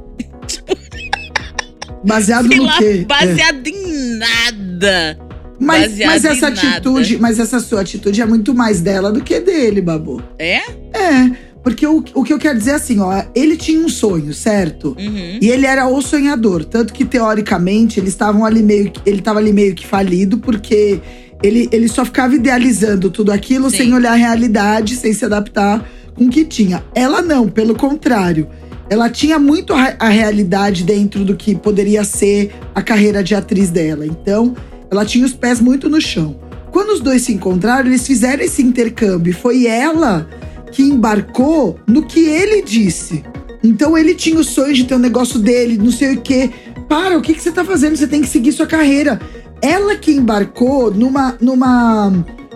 Baseado 2.03 2.47
Sei 2.47 2.57
no 2.57 2.63
lá, 2.63 2.77
quê? 2.77 2.99
É. 3.01 3.05
baseado 3.05 3.67
em 3.67 4.17
nada. 4.17 5.19
Mas, 5.59 5.91
baseado 5.91 6.09
mas 6.11 6.25
essa 6.25 6.49
em 6.49 6.53
nada. 6.53 6.67
atitude, 6.69 7.17
mas 7.19 7.39
essa 7.39 7.59
sua 7.59 7.81
atitude 7.81 8.21
é 8.21 8.25
muito 8.25 8.53
mais 8.53 8.79
dela 8.79 9.11
do 9.11 9.21
que 9.21 9.39
dele, 9.39 9.81
Babu. 9.81 10.21
É? 10.37 10.57
É, 10.93 11.31
porque 11.63 11.85
o, 11.87 12.03
o 12.13 12.23
que 12.23 12.31
eu 12.31 12.37
quero 12.37 12.57
dizer 12.57 12.71
é 12.71 12.75
assim, 12.75 12.99
ó, 12.99 13.23
ele 13.35 13.57
tinha 13.57 13.79
um 13.79 13.89
sonho, 13.89 14.33
certo? 14.33 14.95
Uhum. 14.99 15.39
E 15.41 15.49
ele 15.49 15.65
era 15.65 15.87
o 15.87 16.01
sonhador, 16.01 16.63
tanto 16.63 16.93
que 16.93 17.03
teoricamente 17.03 17.99
eles 17.99 18.09
estavam 18.11 18.45
ali 18.45 18.61
meio 18.61 18.91
que, 18.91 19.01
ele 19.05 19.19
estava 19.19 19.39
ali 19.39 19.51
meio 19.51 19.73
que 19.73 19.85
falido 19.85 20.37
porque 20.37 21.01
ele, 21.41 21.69
ele 21.71 21.87
só 21.87 22.03
ficava 22.03 22.35
idealizando 22.35 23.09
tudo 23.09 23.31
aquilo 23.31 23.69
Sim. 23.69 23.77
sem 23.77 23.93
olhar 23.93 24.13
a 24.13 24.15
realidade, 24.15 24.95
sem 24.95 25.13
se 25.13 25.23
adaptar 25.25 25.87
com 26.15 26.25
o 26.25 26.29
que 26.29 26.43
tinha. 26.43 26.83
Ela 26.95 27.21
não, 27.21 27.47
pelo 27.47 27.75
contrário. 27.75 28.47
Ela 28.89 29.09
tinha 29.09 29.37
muito 29.37 29.73
a, 29.73 30.07
realidade 30.07 30.83
dentro 30.83 31.25
do 31.25 31.35
que 31.35 31.53
poderia 31.53 32.03
ser 32.03 32.53
a 32.73 32.81
carreira 32.81 33.23
de 33.23 33.35
atriz 33.35 33.69
dela. 33.69 34.05
Então, 34.05 34.55
ela 34.89 35.05
tinha 35.05 35.25
os 35.25 35.33
pés 35.33 35.59
muito 35.59 35.89
no 35.89 35.99
chão. 35.99 36.39
Quando 36.71 36.91
os 36.91 37.01
dois 37.01 37.23
se 37.23 37.33
encontraram, 37.33 37.87
eles 37.87 38.07
fizeram 38.07 38.43
esse 38.43 38.61
intercâmbio. 38.61 39.35
Foi 39.35 39.67
ela 39.67 40.27
que 40.71 40.83
embarcou 40.83 41.77
no 41.85 42.05
que 42.05 42.21
ele 42.21 42.61
disse. 42.61 43.23
Então 43.63 43.97
ele 43.97 44.15
tinha 44.15 44.39
o 44.39 44.43
sonho 44.43 44.73
de 44.73 44.85
ter 44.85 44.95
um 44.95 44.99
negócio 44.99 45.39
dele, 45.39 45.77
não 45.77 45.91
sei 45.91 46.15
o 46.15 46.21
quê. 46.21 46.49
Para, 46.87 47.17
o 47.17 47.21
que, 47.21 47.33
que 47.33 47.41
você 47.41 47.51
tá 47.51 47.65
fazendo? 47.65 47.97
Você 47.97 48.07
tem 48.07 48.21
que 48.21 48.27
seguir 48.27 48.51
sua 48.53 48.65
carreira. 48.65 49.19
Ela 49.61 49.95
que 49.95 50.11
embarcou 50.11 50.91
numa. 50.93 51.37
numa. 51.41 52.11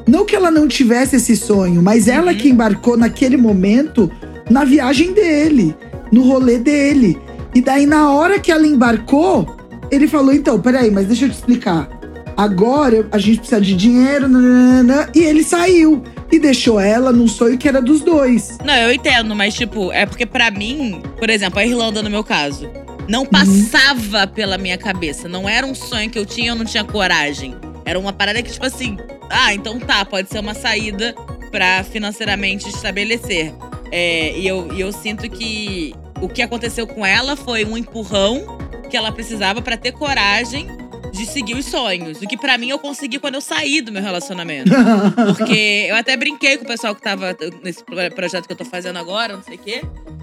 Não 0.07 0.25
que 0.25 0.35
ela 0.35 0.49
não 0.51 0.67
tivesse 0.67 1.15
esse 1.17 1.35
sonho, 1.37 1.81
mas 1.81 2.07
ela 2.07 2.31
Uhum. 2.31 2.37
que 2.37 2.49
embarcou 2.49 2.97
naquele 2.97 3.37
momento 3.37 4.11
na 4.49 4.63
viagem 4.65 5.13
dele, 5.13 5.75
no 6.11 6.23
rolê 6.23 6.57
dele. 6.57 7.17
E 7.53 7.61
daí, 7.61 7.85
na 7.85 8.11
hora 8.11 8.39
que 8.39 8.51
ela 8.51 8.65
embarcou, 8.65 9.47
ele 9.91 10.07
falou: 10.07 10.33
então, 10.33 10.59
peraí, 10.59 10.89
mas 10.91 11.07
deixa 11.07 11.25
eu 11.25 11.29
te 11.29 11.35
explicar. 11.35 11.87
Agora 12.35 13.07
a 13.11 13.17
gente 13.17 13.37
precisa 13.39 13.61
de 13.61 13.75
dinheiro, 13.75 14.27
nananana, 14.27 15.09
e 15.13 15.19
ele 15.19 15.43
saiu. 15.43 16.01
E 16.31 16.39
deixou 16.39 16.79
ela 16.79 17.11
num 17.11 17.27
sonho 17.27 17.57
que 17.57 17.67
era 17.67 17.81
dos 17.81 17.99
dois. 17.99 18.57
Não, 18.63 18.73
eu 18.73 18.93
entendo, 18.93 19.35
mas 19.35 19.53
tipo, 19.53 19.91
é 19.91 20.05
porque 20.05 20.25
pra 20.25 20.49
mim, 20.49 21.01
por 21.19 21.29
exemplo, 21.29 21.59
a 21.59 21.65
Irlanda 21.65 22.01
no 22.01 22.09
meu 22.09 22.23
caso. 22.23 22.69
Não 23.11 23.25
passava 23.25 24.25
pela 24.25 24.57
minha 24.57 24.77
cabeça. 24.77 25.27
Não 25.27 25.47
era 25.47 25.65
um 25.67 25.75
sonho 25.75 26.09
que 26.09 26.17
eu 26.17 26.25
tinha, 26.25 26.51
eu 26.51 26.55
não 26.55 26.63
tinha 26.65 26.83
coragem. 26.83 27.53
Era 27.83 27.99
uma 27.99 28.13
parada 28.13 28.41
que, 28.41 28.51
tipo 28.51 28.65
assim, 28.65 28.97
ah, 29.29 29.53
então 29.53 29.79
tá, 29.79 30.05
pode 30.05 30.29
ser 30.29 30.39
uma 30.39 30.53
saída 30.53 31.13
pra 31.51 31.83
financeiramente 31.83 32.69
estabelecer. 32.69 33.53
É, 33.91 34.37
e, 34.37 34.47
eu, 34.47 34.73
e 34.73 34.79
eu 34.79 34.91
sinto 34.93 35.29
que 35.29 35.93
o 36.21 36.29
que 36.29 36.41
aconteceu 36.41 36.87
com 36.87 37.05
ela 37.05 37.35
foi 37.35 37.65
um 37.65 37.77
empurrão 37.77 38.57
que 38.89 38.95
ela 38.95 39.11
precisava 39.11 39.61
pra 39.61 39.75
ter 39.75 39.91
coragem 39.91 40.67
de 41.11 41.25
seguir 41.25 41.55
os 41.55 41.65
sonhos. 41.65 42.21
O 42.21 42.27
que 42.27 42.37
pra 42.37 42.57
mim 42.57 42.69
eu 42.69 42.79
consegui 42.79 43.19
quando 43.19 43.35
eu 43.35 43.41
saí 43.41 43.81
do 43.81 43.91
meu 43.91 44.01
relacionamento. 44.01 44.71
Porque 45.37 45.87
eu 45.89 45.95
até 45.97 46.15
brinquei 46.15 46.57
com 46.57 46.63
o 46.63 46.67
pessoal 46.67 46.95
que 46.95 47.01
tava 47.01 47.35
nesse 47.61 47.83
pro- 47.83 48.09
projeto 48.15 48.47
que 48.47 48.53
eu 48.53 48.57
tô 48.57 48.63
fazendo 48.63 48.97
agora, 48.97 49.35
não 49.35 49.43
sei 49.43 49.55
o 49.55 49.59
quê. 49.59 49.81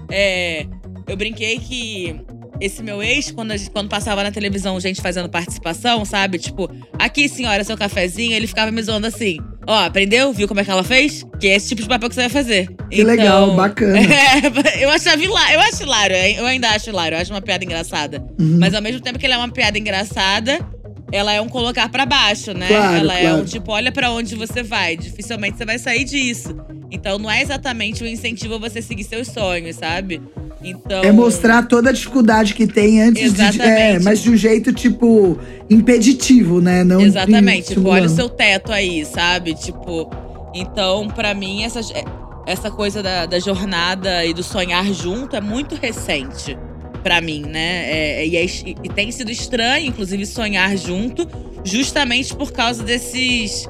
É, 0.09 0.65
eu 1.07 1.15
brinquei 1.15 1.59
que 1.59 2.19
esse 2.59 2.83
meu 2.83 3.01
ex, 3.01 3.31
quando, 3.31 3.55
gente- 3.57 3.69
quando 3.71 3.89
passava 3.89 4.23
na 4.23 4.31
televisão 4.31 4.79
gente 4.79 5.01
fazendo 5.01 5.29
participação, 5.29 6.03
sabe? 6.05 6.37
Tipo, 6.37 6.69
aqui, 6.97 7.27
senhora, 7.29 7.63
seu 7.63 7.77
cafezinho, 7.77 8.33
ele 8.33 8.47
ficava 8.47 8.71
me 8.71 8.81
zoando 8.81 9.07
assim. 9.07 9.37
Ó, 9.67 9.85
aprendeu? 9.85 10.33
Viu 10.33 10.47
como 10.47 10.59
é 10.59 10.65
que 10.65 10.71
ela 10.71 10.83
fez? 10.83 11.23
Que 11.39 11.47
é 11.47 11.55
esse 11.55 11.69
tipo 11.69 11.81
de 11.81 11.87
papel 11.87 12.09
que 12.09 12.15
você 12.15 12.21
vai 12.21 12.29
fazer. 12.29 12.69
Que 12.89 13.03
legal, 13.03 13.53
bacana. 13.55 13.99
É, 14.09 14.83
eu 14.83 14.89
achava 14.89 15.21
hilário, 15.23 15.55
eu 15.55 15.59
acho 15.61 15.83
hilário, 15.83 16.15
eu 16.15 16.45
ainda 16.45 16.69
acho 16.71 16.89
hilário, 16.89 17.15
eu 17.15 17.21
acho 17.21 17.31
uma 17.31 17.41
piada 17.41 17.63
engraçada. 17.63 18.19
Uhum. 18.39 18.57
Mas 18.59 18.73
ao 18.73 18.81
mesmo 18.81 18.99
tempo 19.01 19.19
que 19.19 19.25
ela 19.25 19.35
é 19.35 19.37
uma 19.37 19.49
piada 19.51 19.77
engraçada, 19.77 20.59
ela 21.11 21.31
é 21.33 21.41
um 21.41 21.47
colocar 21.49 21.89
pra 21.89 22.05
baixo, 22.05 22.53
né? 22.53 22.67
Claro, 22.67 22.97
ela 22.97 23.17
é 23.17 23.21
claro. 23.21 23.41
um 23.41 23.45
tipo, 23.45 23.71
olha 23.71 23.91
pra 23.91 24.11
onde 24.11 24.35
você 24.35 24.63
vai, 24.63 24.95
dificilmente 24.97 25.57
você 25.57 25.65
vai 25.65 25.77
sair 25.77 26.03
disso. 26.03 26.55
Então 26.91 27.19
não 27.19 27.29
é 27.29 27.41
exatamente 27.41 28.03
um 28.03 28.07
incentivo 28.07 28.55
a 28.55 28.57
você 28.57 28.81
seguir 28.81 29.03
seus 29.03 29.27
sonhos, 29.27 29.75
sabe? 29.75 30.21
Então 30.61 31.03
É 31.03 31.11
mostrar 31.11 31.63
toda 31.67 31.89
a 31.89 31.93
dificuldade 31.93 32.53
que 32.53 32.67
tem 32.67 33.01
antes 33.01 33.33
de. 33.33 33.41
É, 33.41 33.47
Exatamente. 33.49 34.03
mas 34.03 34.19
de 34.21 34.29
um 34.29 34.35
jeito, 34.35 34.73
tipo, 34.73 35.37
impeditivo, 35.69 36.59
né? 36.61 36.83
Não 36.83 36.99
Exatamente, 37.01 37.69
tipo, 37.73 37.87
olha 37.87 38.05
o 38.05 38.09
seu 38.09 38.27
teto 38.29 38.71
aí, 38.71 39.05
sabe? 39.05 39.53
Tipo, 39.53 40.09
então, 40.53 41.07
pra 41.07 41.33
mim, 41.33 41.63
essa, 41.63 41.79
essa 42.45 42.69
coisa 42.69 43.01
da, 43.01 43.25
da 43.25 43.39
jornada 43.39 44.25
e 44.25 44.33
do 44.33 44.43
sonhar 44.43 44.85
junto 44.93 45.35
é 45.35 45.41
muito 45.41 45.75
recente 45.75 46.57
pra 47.03 47.21
mim, 47.21 47.43
né? 47.47 47.85
É, 47.89 48.27
e, 48.27 48.35
é- 48.35 48.43
e 48.83 48.89
tem 48.89 49.09
sido 49.11 49.31
estranho, 49.31 49.87
inclusive, 49.87 50.25
sonhar 50.25 50.75
junto, 50.77 51.25
justamente 51.63 52.35
por 52.35 52.51
causa 52.51 52.83
desses. 52.83 53.65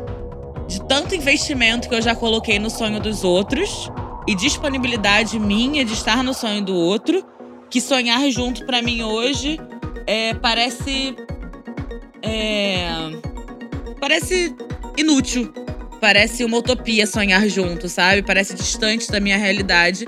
de 0.68 0.82
tanto 0.88 1.14
investimento 1.14 1.88
que 1.88 1.94
eu 1.94 2.02
já 2.02 2.16
coloquei 2.16 2.58
no 2.58 2.70
sonho 2.72 3.00
dos 3.00 3.24
outros 3.24 3.92
e 4.30 4.36
disponibilidade 4.36 5.40
minha 5.40 5.84
de 5.84 5.94
estar 5.94 6.24
no 6.24 6.36
sonho 6.36 6.62
do 6.62 6.76
outro, 6.76 7.26
que 7.68 7.82
sonhar 7.82 8.30
junto 8.30 8.64
pra 8.64 8.80
mim 8.80 9.02
hoje 9.02 9.60
é, 10.06 10.36
parece. 10.36 11.16
É, 12.22 12.90
parece 14.00 14.56
inútil. 14.96 15.52
Parece 16.00 16.46
uma 16.46 16.58
utopia 16.58 17.08
sonhar 17.08 17.50
junto, 17.50 17.90
sabe? 17.90 18.22
Parece 18.22 18.54
distante 18.54 19.12
da 19.12 19.20
minha 19.20 19.36
realidade. 19.36 20.06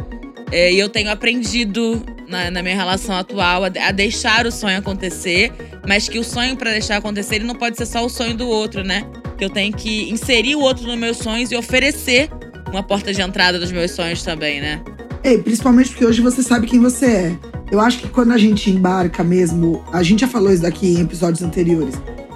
É, 0.51 0.71
e 0.71 0.77
eu 0.77 0.87
tenho 0.87 1.09
aprendido 1.09 2.05
na, 2.27 2.51
na 2.51 2.61
minha 2.61 2.75
relação 2.75 3.15
atual 3.15 3.63
a, 3.63 3.67
a 3.87 3.91
deixar 3.91 4.45
o 4.45 4.51
sonho 4.51 4.77
acontecer, 4.77 5.51
mas 5.87 6.07
que 6.07 6.19
o 6.19 6.23
sonho 6.23 6.55
pra 6.55 6.69
deixar 6.69 6.97
acontecer 6.97 7.37
ele 7.37 7.45
não 7.45 7.55
pode 7.55 7.75
ser 7.75 7.87
só 7.87 8.05
o 8.05 8.09
sonho 8.09 8.37
do 8.37 8.47
outro, 8.47 8.83
né? 8.83 9.03
Que 9.35 9.43
eu 9.43 9.49
tenho 9.49 9.73
que 9.73 10.11
inserir 10.11 10.53
o 10.55 10.59
outro 10.59 10.85
nos 10.85 10.95
meus 10.95 11.17
sonhos 11.17 11.51
e 11.51 11.55
oferecer 11.55 12.29
uma 12.71 12.83
porta 12.83 13.13
de 13.13 13.21
entrada 13.21 13.59
dos 13.59 13.71
meus 13.71 13.91
sonhos 13.91 14.23
também, 14.23 14.61
né? 14.61 14.81
Ei, 15.23 15.37
principalmente 15.37 15.89
porque 15.89 16.05
hoje 16.05 16.21
você 16.21 16.41
sabe 16.41 16.65
quem 16.65 16.79
você 16.79 17.05
é. 17.05 17.37
Eu 17.71 17.79
acho 17.79 17.99
que 17.99 18.09
quando 18.09 18.31
a 18.31 18.37
gente 18.37 18.69
embarca 18.69 19.23
mesmo, 19.23 19.83
a 19.93 20.01
gente 20.03 20.21
já 20.21 20.27
falou 20.27 20.51
isso 20.51 20.63
daqui 20.63 20.95
em 20.95 21.01
episódios 21.01 21.41
anteriores. 21.41 21.95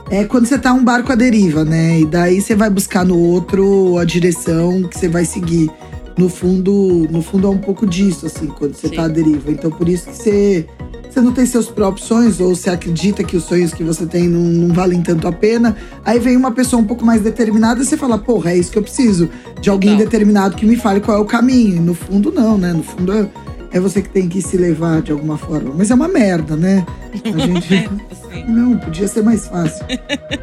É 0.10 0.24
quando 0.24 0.46
você 0.46 0.58
tá 0.58 0.72
um 0.72 0.84
barco 0.84 1.12
à 1.12 1.16
deriva, 1.16 1.66
né? 1.66 2.00
E 2.00 2.06
daí 2.06 2.40
você 2.40 2.56
vai 2.56 2.70
buscar 2.70 3.04
no 3.04 3.18
outro 3.18 3.98
a 3.98 4.06
direção 4.06 4.84
que 4.84 4.98
você 4.98 5.08
vai 5.08 5.26
seguir. 5.26 5.70
No 6.18 6.30
fundo, 6.30 7.08
no 7.12 7.22
fundo 7.22 7.48
é 7.48 7.50
um 7.50 7.58
pouco 7.58 7.86
disso, 7.86 8.26
assim, 8.26 8.48
quando 8.48 8.76
você 8.76 8.88
Sim. 8.88 8.96
tá 8.96 9.04
à 9.06 9.08
deriva. 9.08 9.52
Então 9.52 9.70
por 9.72 9.90
isso 9.90 10.08
que 10.08 10.16
você, 10.16 10.68
você 11.16 11.22
não 11.22 11.32
tem 11.32 11.46
seus 11.46 11.70
próprios 11.70 12.06
sonhos, 12.10 12.42
ou 12.42 12.54
você 12.54 12.70
acredita 12.70 13.24
que 13.24 13.38
os 13.38 13.46
sonhos 13.46 13.74
que 13.74 13.86
você 13.86 14.06
tem 14.06 14.28
não, 14.28 14.42
não 14.42 14.76
valem 14.76 15.02
tanto 15.02 15.26
a 15.30 15.32
pena. 15.32 15.74
Aí 16.04 16.20
vem 16.20 16.36
uma 16.36 16.52
pessoa 16.52 16.82
um 16.82 16.86
pouco 16.86 17.06
mais 17.06 17.22
determinada 17.22 17.82
e 17.82 17.86
você 17.86 17.96
fala, 17.96 18.18
porra, 18.18 18.52
é 18.52 18.58
isso 18.58 18.70
que 18.70 18.78
eu 18.78 18.84
preciso. 18.84 19.30
De 19.62 19.70
alguém 19.70 19.92
Total. 19.92 20.06
determinado 20.06 20.58
que 20.58 20.66
me 20.66 20.76
fale 20.76 21.00
qual 21.00 21.18
é 21.18 21.22
o 21.22 21.26
caminho. 21.26 21.78
E 21.78 21.80
no 21.80 21.94
fundo, 21.94 22.34
não, 22.34 22.58
né? 22.58 22.74
No 22.74 22.84
fundo 22.84 23.14
é, 23.14 23.30
é 23.72 23.80
você 23.80 24.02
que 24.02 24.10
tem 24.10 24.28
que 24.28 24.42
se 24.42 24.58
levar 24.58 25.02
de 25.02 25.14
alguma 25.14 25.38
forma. 25.38 25.74
Mas 25.74 25.90
é 25.90 25.96
uma 25.96 26.10
merda, 26.10 26.58
né? 26.58 26.86
A 27.34 27.38
gente. 27.40 27.90
Assim. 28.12 28.52
Não, 28.52 28.78
podia 28.78 29.08
ser 29.08 29.24
mais 29.24 29.48
fácil. 29.48 29.86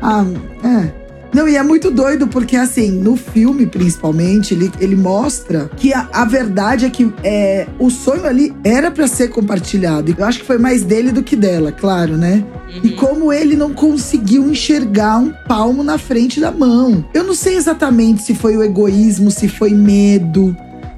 Ah, 0.00 0.24
é. 0.64 1.01
Não, 1.32 1.48
e 1.48 1.56
é 1.56 1.62
muito 1.62 1.90
doido, 1.90 2.26
porque 2.26 2.56
assim, 2.56 2.90
no 2.90 3.16
filme, 3.16 3.66
principalmente, 3.66 4.52
ele, 4.54 4.70
ele 4.78 4.94
mostra 4.96 5.70
que 5.76 5.92
a, 5.94 6.06
a 6.12 6.24
verdade 6.24 6.84
é 6.84 6.90
que 6.90 7.10
é, 7.24 7.66
o 7.78 7.88
sonho 7.90 8.26
ali 8.26 8.54
era 8.62 8.90
pra 8.90 9.06
ser 9.06 9.28
compartilhado. 9.28 10.14
Eu 10.16 10.24
acho 10.24 10.40
que 10.40 10.44
foi 10.46 10.58
mais 10.58 10.82
dele 10.82 11.10
do 11.10 11.22
que 11.22 11.34
dela, 11.34 11.72
claro, 11.72 12.16
né? 12.16 12.44
E 12.82 12.88
Uhum. 12.88 12.96
como 12.96 13.32
ele 13.32 13.54
não 13.54 13.72
conseguiu 13.74 14.48
enxergar 14.50 15.18
um 15.18 15.32
palmo 15.46 15.82
na 15.82 15.98
frente 15.98 16.40
da 16.40 16.50
mão. 16.50 17.04
Eu 17.12 17.22
não 17.24 17.34
sei 17.34 17.56
exatamente 17.56 18.22
se 18.22 18.34
foi 18.34 18.56
o 18.56 18.62
egoísmo, 18.62 19.30
se 19.30 19.46
foi 19.48 19.70
medo. 19.74 20.56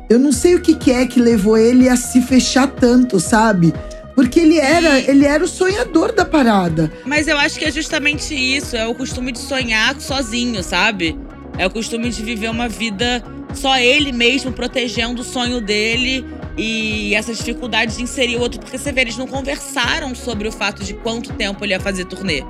Eu 0.08 0.18
não 0.18 0.30
sei 0.32 0.54
o 0.54 0.60
que, 0.60 0.74
que 0.74 0.92
é 0.92 1.04
que 1.06 1.18
levou 1.20 1.56
ele 1.56 1.88
a 1.88 1.96
se 1.96 2.20
fechar 2.20 2.68
tanto, 2.68 3.18
sabe? 3.18 3.72
Porque 4.14 4.40
ele 4.40 4.58
era, 4.58 4.98
ele 5.00 5.24
era 5.24 5.42
o 5.42 5.48
sonhador 5.48 6.12
da 6.12 6.24
parada. 6.24 6.92
Mas 7.04 7.26
eu 7.26 7.36
acho 7.36 7.58
que 7.58 7.64
é 7.64 7.70
justamente 7.70 8.34
isso. 8.34 8.76
É 8.76 8.86
o 8.86 8.94
costume 8.94 9.32
de 9.32 9.38
sonhar 9.38 10.00
sozinho, 10.00 10.62
sabe? 10.62 11.18
É 11.58 11.66
o 11.66 11.70
costume 11.70 12.10
de 12.10 12.22
viver 12.22 12.48
uma 12.48 12.68
vida 12.68 13.22
só 13.54 13.78
ele 13.78 14.12
mesmo 14.12 14.52
protegendo 14.52 15.22
o 15.22 15.24
sonho 15.24 15.60
dele 15.60 16.24
e 16.56 17.14
essa 17.14 17.32
dificuldade 17.32 17.96
de 17.96 18.02
inserir 18.02 18.36
o 18.36 18.40
outro. 18.40 18.60
Porque 18.60 18.78
você 18.78 18.92
vê, 18.92 19.02
eles 19.02 19.16
não 19.16 19.26
conversaram 19.26 20.14
sobre 20.14 20.46
o 20.46 20.52
fato 20.52 20.84
de 20.84 20.94
quanto 20.94 21.32
tempo 21.32 21.64
ele 21.64 21.72
ia 21.72 21.80
fazer 21.80 22.04
turnê. 22.04 22.42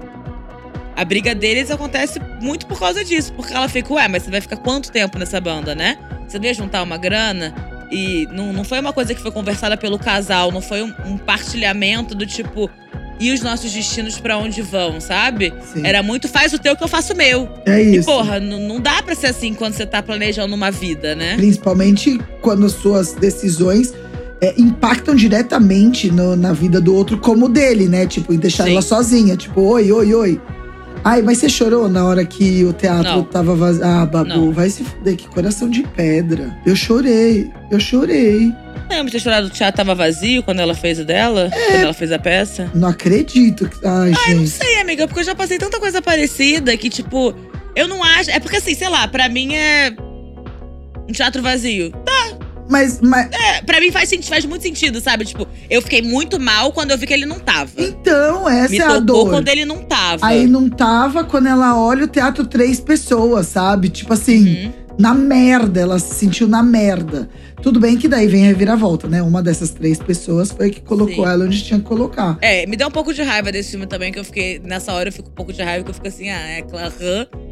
A 0.96 1.04
briga 1.04 1.34
deles 1.34 1.70
acontece 1.70 2.20
muito 2.40 2.66
por 2.66 2.78
causa 2.78 3.04
disso. 3.04 3.32
Porque 3.32 3.52
ela 3.52 3.68
fica, 3.68 3.92
ué, 3.94 4.06
mas 4.06 4.22
você 4.22 4.30
vai 4.30 4.40
ficar 4.40 4.56
quanto 4.58 4.92
tempo 4.92 5.18
nessa 5.18 5.40
banda, 5.40 5.74
né? 5.74 5.98
Você 6.28 6.38
não 6.38 6.46
ia 6.46 6.54
juntar 6.54 6.82
uma 6.82 6.96
grana? 6.96 7.54
E 7.94 8.26
não, 8.32 8.52
não 8.52 8.64
foi 8.64 8.80
uma 8.80 8.92
coisa 8.92 9.14
que 9.14 9.20
foi 9.20 9.30
conversada 9.30 9.76
pelo 9.76 9.98
casal, 9.98 10.50
não 10.50 10.60
foi 10.60 10.82
um, 10.82 10.92
um 11.06 11.16
partilhamento 11.16 12.14
do 12.14 12.26
tipo. 12.26 12.68
E 13.20 13.30
os 13.32 13.40
nossos 13.42 13.72
destinos 13.72 14.18
pra 14.18 14.36
onde 14.36 14.60
vão, 14.60 15.00
sabe? 15.00 15.54
Sim. 15.72 15.86
Era 15.86 16.02
muito 16.02 16.26
faz 16.28 16.52
o 16.52 16.58
teu 16.58 16.76
que 16.76 16.82
eu 16.82 16.88
faço 16.88 17.12
o 17.12 17.16
meu. 17.16 17.48
é 17.64 17.80
E, 17.80 17.96
isso. 17.98 18.06
porra, 18.06 18.40
n- 18.40 18.66
não 18.66 18.80
dá 18.80 19.00
pra 19.04 19.14
ser 19.14 19.28
assim 19.28 19.54
quando 19.54 19.74
você 19.74 19.86
tá 19.86 20.02
planejando 20.02 20.52
uma 20.52 20.68
vida, 20.72 21.14
né? 21.14 21.36
Principalmente 21.36 22.18
quando 22.42 22.66
as 22.66 22.72
suas 22.72 23.12
decisões 23.12 23.94
é, 24.40 24.52
impactam 24.60 25.14
diretamente 25.14 26.10
no- 26.10 26.34
na 26.34 26.52
vida 26.52 26.80
do 26.80 26.92
outro, 26.92 27.16
como 27.18 27.46
o 27.46 27.48
dele, 27.48 27.88
né? 27.88 28.04
Tipo, 28.04 28.34
em 28.34 28.36
deixar 28.36 28.64
Sim. 28.64 28.72
ela 28.72 28.82
sozinha. 28.82 29.36
Tipo, 29.36 29.60
oi, 29.62 29.92
oi, 29.92 30.12
oi. 30.12 30.40
Ai, 31.04 31.20
mas 31.20 31.38
você 31.38 31.48
chorou 31.50 31.88
na 31.88 32.04
hora 32.04 32.24
que 32.24 32.64
o 32.64 32.72
teatro 32.72 33.02
Não. 33.12 33.24
tava 33.24 33.54
vazio? 33.54 33.84
Ah, 33.84 34.06
Babu, 34.06 34.28
Não. 34.28 34.52
vai 34.52 34.70
se 34.70 34.82
fuder, 34.82 35.16
que 35.16 35.28
coração 35.28 35.68
de 35.68 35.82
pedra. 35.82 36.56
Eu 36.64 36.74
chorei, 36.74 37.50
eu 37.70 37.78
chorei. 37.78 38.50
Lembra 38.88 39.04
de 39.06 39.12
ter 39.12 39.20
chorado 39.20 39.46
o 39.46 39.50
teatro 39.50 39.76
tava 39.76 39.94
vazio 39.94 40.42
quando 40.42 40.60
ela 40.60 40.74
fez 40.74 40.98
o 40.98 41.04
dela? 41.04 41.50
Quando 41.68 41.80
ela 41.82 41.92
fez 41.92 42.10
a 42.12 42.18
peça? 42.18 42.70
Não 42.74 42.88
acredito. 42.88 43.68
Ai, 43.84 44.10
Não 44.10 44.38
gente. 44.40 44.48
sei, 44.50 44.80
amiga, 44.80 45.06
porque 45.06 45.20
eu 45.20 45.24
já 45.24 45.34
passei 45.34 45.58
tanta 45.58 45.78
coisa 45.78 46.00
parecida 46.00 46.74
que, 46.76 46.88
tipo, 46.88 47.34
eu 47.76 47.86
não 47.86 48.02
acho. 48.02 48.30
É 48.30 48.38
porque, 48.40 48.56
assim, 48.56 48.74
sei 48.74 48.88
lá, 48.88 49.06
pra 49.06 49.28
mim 49.28 49.54
é. 49.54 49.92
Um 51.08 51.12
teatro 51.12 51.42
vazio. 51.42 51.92
Mas, 52.68 53.00
mas 53.02 53.28
É, 53.32 53.60
pra 53.62 53.80
mim 53.80 53.90
faz, 53.90 54.10
faz 54.22 54.44
muito 54.44 54.62
sentido, 54.62 55.00
sabe? 55.00 55.24
Tipo, 55.24 55.46
eu 55.68 55.82
fiquei 55.82 56.00
muito 56.02 56.40
mal 56.40 56.72
quando 56.72 56.90
eu 56.92 56.98
vi 56.98 57.06
que 57.06 57.12
ele 57.12 57.26
não 57.26 57.38
tava. 57.38 57.70
então, 57.76 58.48
essa 58.48 58.70
Me 58.70 58.78
é 58.78 58.82
a 58.84 58.98
dor. 58.98 59.28
quando 59.30 59.48
ele 59.48 59.64
não 59.64 59.82
tava. 59.82 60.26
Aí 60.26 60.46
não 60.46 60.68
tava 60.70 61.24
quando 61.24 61.46
ela 61.46 61.78
olha 61.78 62.04
o 62.04 62.08
teatro 62.08 62.46
três 62.46 62.80
pessoas, 62.80 63.46
sabe? 63.48 63.88
Tipo 63.90 64.12
assim, 64.14 64.64
Uhum. 64.66 64.72
na 64.98 65.14
merda, 65.14 65.80
ela 65.80 65.98
se 65.98 66.14
sentiu 66.14 66.48
na 66.48 66.62
merda. 66.62 67.28
Tudo 67.62 67.80
bem 67.80 67.96
que 67.96 68.06
daí 68.08 68.26
vem 68.26 68.44
a 68.44 68.48
reviravolta, 68.48 69.08
né? 69.08 69.22
Uma 69.22 69.42
dessas 69.42 69.70
três 69.70 69.98
pessoas 69.98 70.50
foi 70.50 70.70
que 70.70 70.82
colocou 70.82 71.24
Sim. 71.24 71.30
ela 71.30 71.44
onde 71.46 71.62
tinha 71.62 71.78
que 71.80 71.86
colocar. 71.86 72.36
É, 72.42 72.66
me 72.66 72.76
deu 72.76 72.88
um 72.88 72.90
pouco 72.90 73.12
de 73.14 73.22
raiva 73.22 73.50
desse 73.50 73.70
filme 73.70 73.86
também, 73.86 74.12
que 74.12 74.18
eu 74.18 74.24
fiquei. 74.24 74.58
Nessa 74.62 74.92
hora 74.92 75.08
eu 75.08 75.12
fico 75.12 75.28
um 75.30 75.32
pouco 75.34 75.50
de 75.52 75.62
raiva, 75.62 75.82
que 75.82 75.90
eu 75.90 75.94
fico 75.94 76.06
assim, 76.08 76.28
ah, 76.28 76.40
é 76.58 76.62
claro, 76.62 76.92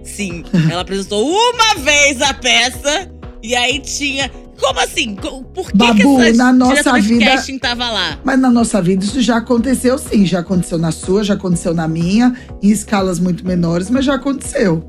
sim. 0.04 0.42
Ela 0.70 0.82
apresentou 0.82 1.26
uma 1.30 1.76
vez 1.82 2.20
a 2.20 2.34
peça, 2.34 3.10
e 3.42 3.54
aí 3.56 3.78
tinha. 3.80 4.30
Como 4.62 4.80
assim? 4.80 5.14
Por 5.16 5.70
que, 5.72 5.76
Babu, 5.76 6.18
que 6.18 6.32
na 6.32 6.52
nossa 6.52 6.98
vida- 7.00 7.24
casting 7.24 7.58
tava 7.58 7.90
lá? 7.90 8.18
Mas 8.24 8.38
na 8.38 8.50
nossa 8.50 8.80
vida 8.80 9.04
isso 9.04 9.20
já 9.20 9.38
aconteceu 9.38 9.98
sim. 9.98 10.24
Já 10.24 10.38
aconteceu 10.38 10.78
na 10.78 10.92
sua, 10.92 11.24
já 11.24 11.34
aconteceu 11.34 11.74
na 11.74 11.88
minha, 11.88 12.32
em 12.62 12.70
escalas 12.70 13.18
muito 13.18 13.44
menores, 13.46 13.90
mas 13.90 14.04
já 14.04 14.14
aconteceu. 14.14 14.88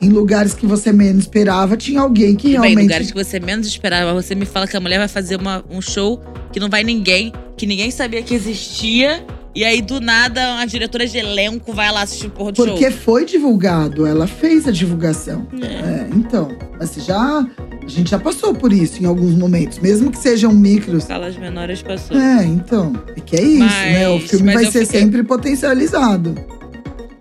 Em 0.00 0.08
lugares 0.08 0.52
que 0.52 0.66
você 0.66 0.92
menos 0.92 1.22
esperava, 1.22 1.76
tinha 1.76 2.00
alguém 2.00 2.34
que 2.34 2.48
Tudo 2.48 2.60
Bem, 2.62 2.72
em 2.72 2.74
realmente. 2.74 2.82
lugares 2.82 3.10
que 3.12 3.16
você 3.24 3.38
menos 3.38 3.68
esperava, 3.68 4.12
você 4.12 4.34
me 4.34 4.44
fala 4.44 4.66
que 4.66 4.76
a 4.76 4.80
mulher 4.80 4.98
vai 4.98 5.06
fazer 5.06 5.36
uma- 5.36 5.64
um 5.70 5.80
show 5.80 6.20
que 6.52 6.58
não 6.58 6.68
vai 6.68 6.82
ninguém, 6.82 7.32
que 7.56 7.64
ninguém 7.64 7.90
sabia 7.92 8.20
que 8.22 8.34
existia. 8.34 9.24
E 9.54 9.64
aí, 9.64 9.80
do 9.82 10.00
nada, 10.00 10.58
a 10.58 10.64
diretora 10.66 11.06
de 11.06 11.18
elenco 11.18 11.72
vai 11.72 11.92
lá 11.92 12.02
assistir 12.02 12.26
o 12.26 12.30
porra 12.30 12.50
do 12.52 12.56
Porque 12.64 12.90
show. 12.90 13.00
foi 13.00 13.24
divulgado, 13.24 14.04
ela 14.06 14.26
fez 14.26 14.66
a 14.66 14.72
divulgação. 14.72 15.46
É, 15.62 16.08
então, 16.16 16.48
mas 16.78 16.90
você 16.90 17.00
já. 17.02 17.46
A 17.84 17.88
gente 17.88 18.10
já 18.10 18.18
passou 18.18 18.54
por 18.54 18.72
isso 18.72 19.02
em 19.02 19.06
alguns 19.06 19.34
momentos, 19.34 19.78
mesmo 19.78 20.10
que 20.10 20.18
sejam 20.18 20.52
micros. 20.52 21.02
Escalas 21.02 21.36
menores 21.36 21.82
passou. 21.82 22.16
É, 22.16 22.44
então. 22.44 22.92
É 23.16 23.20
que 23.20 23.36
é 23.36 23.42
isso, 23.42 23.58
Mas- 23.64 23.92
né? 23.92 24.08
O 24.08 24.20
filme 24.20 24.54
vai 24.54 24.64
ser 24.66 24.84
fiquei- 24.86 25.00
sempre 25.00 25.22
potencializado. 25.22 26.34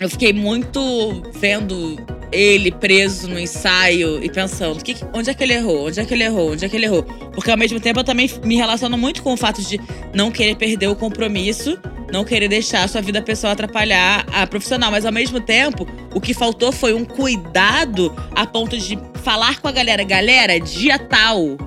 Eu 0.02 0.10
fiquei 0.10 0.34
muito 0.34 1.22
vendo 1.34 1.98
ele 2.32 2.72
preso 2.72 3.30
no 3.30 3.40
ensaio 3.40 4.24
e 4.24 4.30
pensando, 4.30 4.84
que, 4.84 4.96
onde 5.14 5.30
é 5.30 5.34
que 5.34 5.44
ele 5.44 5.54
errou? 5.54 5.88
Onde 5.88 6.00
é 6.00 6.06
que 6.06 6.14
ele 6.14 6.24
errou? 6.24 6.52
Onde 6.54 6.66
é 6.66 6.70
que 6.70 6.76
ele 6.76 6.86
errou? 6.86 7.04
Porque 7.04 7.52
ao 7.52 7.58
mesmo 7.58 7.80
tempo 7.80 8.00
eu 8.00 8.04
também 8.04 8.30
me 8.44 8.56
relaciono 8.56 8.98
muito 8.98 9.22
com 9.22 9.34
o 9.34 9.38
fato 9.38 9.62
de 9.62 9.80
não 10.14 10.32
querer 10.32 10.56
perder 10.56 10.88
o 10.88 10.96
compromisso 10.96 11.78
não 12.12 12.26
querer 12.26 12.50
deixar 12.50 12.84
a 12.84 12.88
sua 12.88 13.02
vida 13.02 13.22
pessoal 13.22 13.54
atrapalhar 13.54 14.26
a 14.32 14.46
profissional. 14.46 14.92
Mas 14.92 15.06
ao 15.06 15.12
mesmo 15.12 15.40
tempo, 15.40 15.88
o 16.14 16.20
que 16.20 16.34
faltou 16.34 16.72
foi 16.72 16.94
um 16.94 17.06
cuidado 17.06 18.14
a 18.36 18.46
ponto 18.46 18.78
de 18.78 19.00
falar 19.24 19.60
com 19.62 19.68
a 19.68 19.72
galera. 19.72 20.04
Galera, 20.04 20.60
dia 20.60 21.00
tal. 21.00 21.58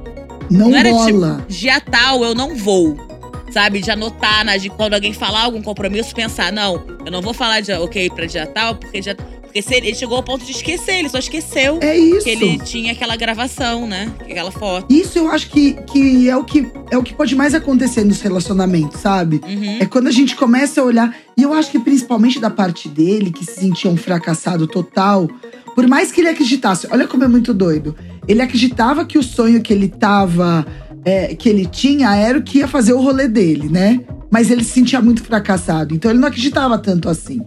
Não, 0.50 0.68
Não 0.68 0.76
era 0.76 0.90
rola. 0.90 1.36
tipo, 1.36 1.48
dia 1.48 1.80
tal 1.80 2.22
eu 2.22 2.34
não 2.34 2.54
vou. 2.54 3.13
Sabe? 3.54 3.80
De 3.80 3.88
anotar, 3.88 4.44
na, 4.44 4.56
de 4.56 4.68
quando 4.68 4.94
alguém 4.94 5.12
falar 5.12 5.44
algum 5.44 5.62
compromisso, 5.62 6.12
pensar, 6.12 6.52
não, 6.52 6.84
eu 7.06 7.12
não 7.12 7.22
vou 7.22 7.32
falar 7.32 7.60
de 7.60 7.72
ok 7.72 8.10
pra 8.10 8.26
dia 8.26 8.48
tal, 8.48 8.74
porque 8.74 9.00
dia. 9.00 9.14
Porque 9.14 9.62
se 9.62 9.72
ele, 9.72 9.86
ele 9.86 9.96
chegou 9.96 10.16
ao 10.16 10.22
ponto 10.24 10.44
de 10.44 10.50
esquecer, 10.50 10.98
ele 10.98 11.08
só 11.08 11.18
esqueceu 11.18 11.78
é 11.80 11.96
isso. 11.96 12.24
que 12.24 12.30
ele 12.30 12.58
tinha 12.58 12.90
aquela 12.90 13.14
gravação, 13.14 13.86
né? 13.86 14.12
Aquela 14.18 14.50
foto. 14.50 14.92
Isso 14.92 15.16
eu 15.16 15.30
acho 15.30 15.48
que, 15.50 15.74
que, 15.84 16.28
é 16.28 16.36
o 16.36 16.42
que 16.42 16.68
é 16.90 16.98
o 16.98 17.02
que 17.04 17.14
pode 17.14 17.36
mais 17.36 17.54
acontecer 17.54 18.02
nos 18.02 18.20
relacionamentos, 18.20 19.00
sabe? 19.00 19.40
Uhum. 19.46 19.78
É 19.78 19.86
quando 19.86 20.08
a 20.08 20.10
gente 20.10 20.34
começa 20.34 20.80
a 20.80 20.84
olhar. 20.84 21.16
E 21.36 21.42
eu 21.44 21.52
acho 21.52 21.70
que 21.70 21.78
principalmente 21.78 22.40
da 22.40 22.50
parte 22.50 22.88
dele, 22.88 23.30
que 23.30 23.44
se 23.44 23.60
sentia 23.60 23.88
um 23.88 23.96
fracassado 23.96 24.66
total. 24.66 25.30
Por 25.72 25.86
mais 25.86 26.10
que 26.10 26.20
ele 26.20 26.30
acreditasse, 26.30 26.88
olha 26.90 27.06
como 27.06 27.22
é 27.22 27.28
muito 27.28 27.54
doido. 27.54 27.94
Ele 28.26 28.42
acreditava 28.42 29.04
que 29.04 29.16
o 29.16 29.22
sonho 29.22 29.62
que 29.62 29.72
ele 29.72 29.86
tava. 29.86 30.66
É, 31.04 31.34
que 31.34 31.48
ele 31.48 31.66
tinha 31.66 32.14
era 32.16 32.38
o 32.38 32.42
que 32.42 32.58
ia 32.58 32.68
fazer 32.68 32.92
o 32.92 33.00
rolê 33.00 33.28
dele, 33.28 33.68
né? 33.68 34.00
Mas 34.30 34.50
ele 34.50 34.64
se 34.64 34.70
sentia 34.70 35.00
muito 35.00 35.22
fracassado. 35.22 35.94
Então 35.94 36.10
ele 36.10 36.20
não 36.20 36.28
acreditava 36.28 36.78
tanto 36.78 37.08
assim, 37.08 37.42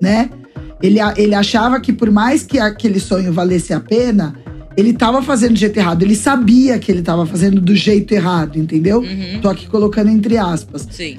né? 0.00 0.30
Ele, 0.82 0.98
ele 1.16 1.34
achava 1.34 1.80
que 1.80 1.92
por 1.92 2.10
mais 2.10 2.42
que 2.42 2.58
aquele 2.58 2.98
sonho 2.98 3.32
valesse 3.32 3.72
a 3.72 3.78
pena, 3.78 4.34
ele 4.76 4.92
tava 4.92 5.22
fazendo 5.22 5.52
do 5.52 5.58
jeito 5.58 5.76
errado. 5.76 6.02
Ele 6.02 6.16
sabia 6.16 6.78
que 6.78 6.90
ele 6.90 7.02
tava 7.02 7.24
fazendo 7.26 7.60
do 7.60 7.76
jeito 7.76 8.12
errado, 8.12 8.58
entendeu? 8.58 9.00
Uhum. 9.00 9.40
Tô 9.40 9.48
aqui 9.48 9.68
colocando 9.68 10.10
entre 10.10 10.38
aspas. 10.38 10.88
Sim. 10.90 11.18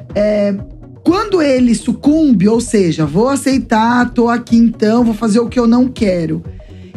Quando 1.03 1.41
ele 1.41 1.75
sucumbe, 1.75 2.47
ou 2.47 2.59
seja, 2.59 3.05
vou 3.05 3.29
aceitar, 3.29 4.09
tô 4.11 4.29
aqui 4.29 4.55
então, 4.55 5.03
vou 5.03 5.13
fazer 5.13 5.39
o 5.39 5.47
que 5.47 5.59
eu 5.59 5.67
não 5.67 5.87
quero, 5.87 6.41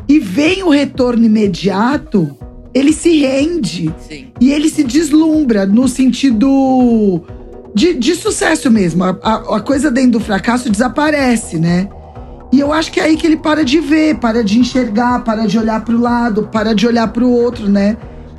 e 0.08 0.20
vem 0.20 0.62
o 0.62 0.70
retorno 0.70 1.24
imediato, 1.24 2.36
ele 2.76 2.92
se 2.92 3.20
rende 3.20 3.94
Sim. 4.08 4.26
e 4.40 4.52
ele 4.52 4.68
se 4.68 4.84
deslumbra 4.84 5.64
no 5.64 5.88
sentido 5.88 7.22
de, 7.74 7.94
de 7.94 8.14
sucesso 8.14 8.70
mesmo. 8.70 9.04
A, 9.04 9.16
a- 9.22 9.56
a 9.56 9.60
coisa 9.60 9.90
dentro 9.90 10.12
do 10.12 10.20
fracasso 10.20 10.70
desaparece, 10.70 11.58
né? 11.58 11.88
E 12.52 12.60
eu 12.60 12.72
acho 12.72 12.92
que 12.92 13.00
é 13.00 13.04
aí 13.04 13.16
que 13.16 13.26
ele 13.26 13.36
para 13.36 13.64
de 13.64 13.80
ver, 13.80 14.16
para 14.18 14.42
de 14.44 14.58
enxergar, 14.58 15.24
para 15.24 15.46
de 15.46 15.58
olhar 15.58 15.84
pro 15.84 15.98
lado, 15.98 16.48
para 16.52 16.74
de 16.74 16.86
olhar 16.86 17.08
pro 17.08 17.28
outro, 17.28 17.68
né? 17.68 17.96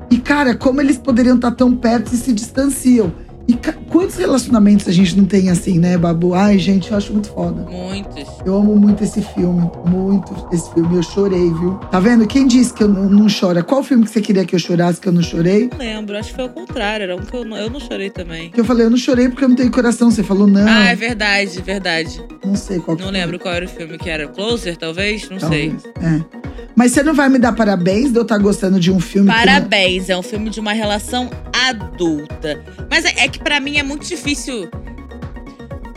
E 0.10 0.18
cara, 0.18 0.56
como 0.56 0.80
eles 0.80 0.98
poderiam 0.98 1.36
estar 1.36 1.52
tão 1.52 1.76
perto 1.76 2.14
e 2.14 2.18
se 2.18 2.32
distanciam. 2.32 3.12
E 3.48 3.58
quantos 3.90 4.18
relacionamentos 4.18 4.88
a 4.90 4.92
gente 4.92 5.16
não 5.18 5.24
tem 5.24 5.50
assim, 5.50 5.80
né, 5.80 5.98
Babu? 5.98 6.34
Ai, 6.34 6.60
gente, 6.60 6.92
eu 6.92 6.98
acho 6.98 7.14
muito 7.14 7.30
foda. 7.30 7.62
Muitos. 7.70 8.28
Eu 8.46 8.56
amo 8.56 8.76
muito 8.76 9.04
esse 9.04 9.22
filme, 9.22 9.72
muito 9.86 10.48
esse 10.52 10.70
filme. 10.74 10.98
Eu 10.98 11.04
chorei, 11.04 11.50
viu? 11.54 11.76
Tá 11.90 12.00
vendo? 12.00 12.28
Quem 12.28 12.46
disse 12.46 12.74
que 12.74 12.84
eu 12.84 12.90
não, 12.90 13.10
não 13.10 13.28
chora? 13.28 13.64
Qual 13.64 13.82
filme 13.82 14.04
que 14.04 14.12
você 14.12 14.20
queria 14.20 14.44
que 14.46 14.54
eu 14.54 14.60
chorasse 14.60 15.00
que 15.00 15.08
eu 15.08 15.14
não 15.14 15.22
chorei? 15.22 15.70
Não 15.72 15.78
lembro, 15.78 16.18
acho 16.18 16.30
que 16.30 16.36
foi 16.36 16.46
o 16.46 16.50
contrário. 16.50 17.04
Era 17.04 17.16
um 17.16 17.20
que 17.20 17.34
eu 17.34 17.46
não, 17.46 17.56
eu 17.56 17.70
não 17.70 17.80
chorei 17.80 18.10
também. 18.10 18.50
Que 18.50 18.60
eu 18.60 18.66
falei, 18.66 18.86
eu 18.86 18.90
não 18.90 18.98
chorei 18.98 19.30
porque 19.30 19.46
eu 19.46 19.50
não 19.50 19.56
tenho 19.56 19.72
coração. 19.72 20.12
Você 20.12 20.24
falou, 20.24 20.46
não. 20.46 20.68
Ah, 20.68 20.90
é 20.90 20.96
verdade, 20.96 21.62
verdade. 21.62 22.22
Não 22.46 22.56
sei 22.56 22.80
qual 22.80 22.98
que 22.98 23.04
Não 23.04 23.12
lembro 23.12 23.40
qual 23.40 23.54
era 23.54 23.66
o 23.66 23.70
filme 23.70 23.98
que 23.98 24.10
era. 24.10 24.28
Closer, 24.28 24.76
talvez? 24.76 25.30
Não 25.30 25.40
sei. 25.40 25.72
Talvez. 25.72 26.24
É. 26.34 26.48
Mas 26.78 26.92
você 26.92 27.02
não 27.02 27.16
vai 27.16 27.28
me 27.28 27.40
dar 27.40 27.54
parabéns 27.54 28.12
de 28.12 28.20
eu 28.20 28.22
estar 28.22 28.38
gostando 28.38 28.80
de 28.80 28.92
um 28.92 29.00
filme 29.00 29.32
que 29.32 29.36
Parabéns, 29.36 30.12
é 30.12 30.16
um 30.16 30.22
filme 30.22 30.52
de 30.52 30.60
uma 30.60 30.74
relação 30.74 31.28
adulta. 31.66 32.64
Mas 32.90 33.06
é, 33.06 33.26
é 33.26 33.28
que 33.28 33.40
pra 33.40 33.60
mim 33.60 33.78
é 33.78 33.84
muito 33.84 34.08
difícil. 34.08 34.70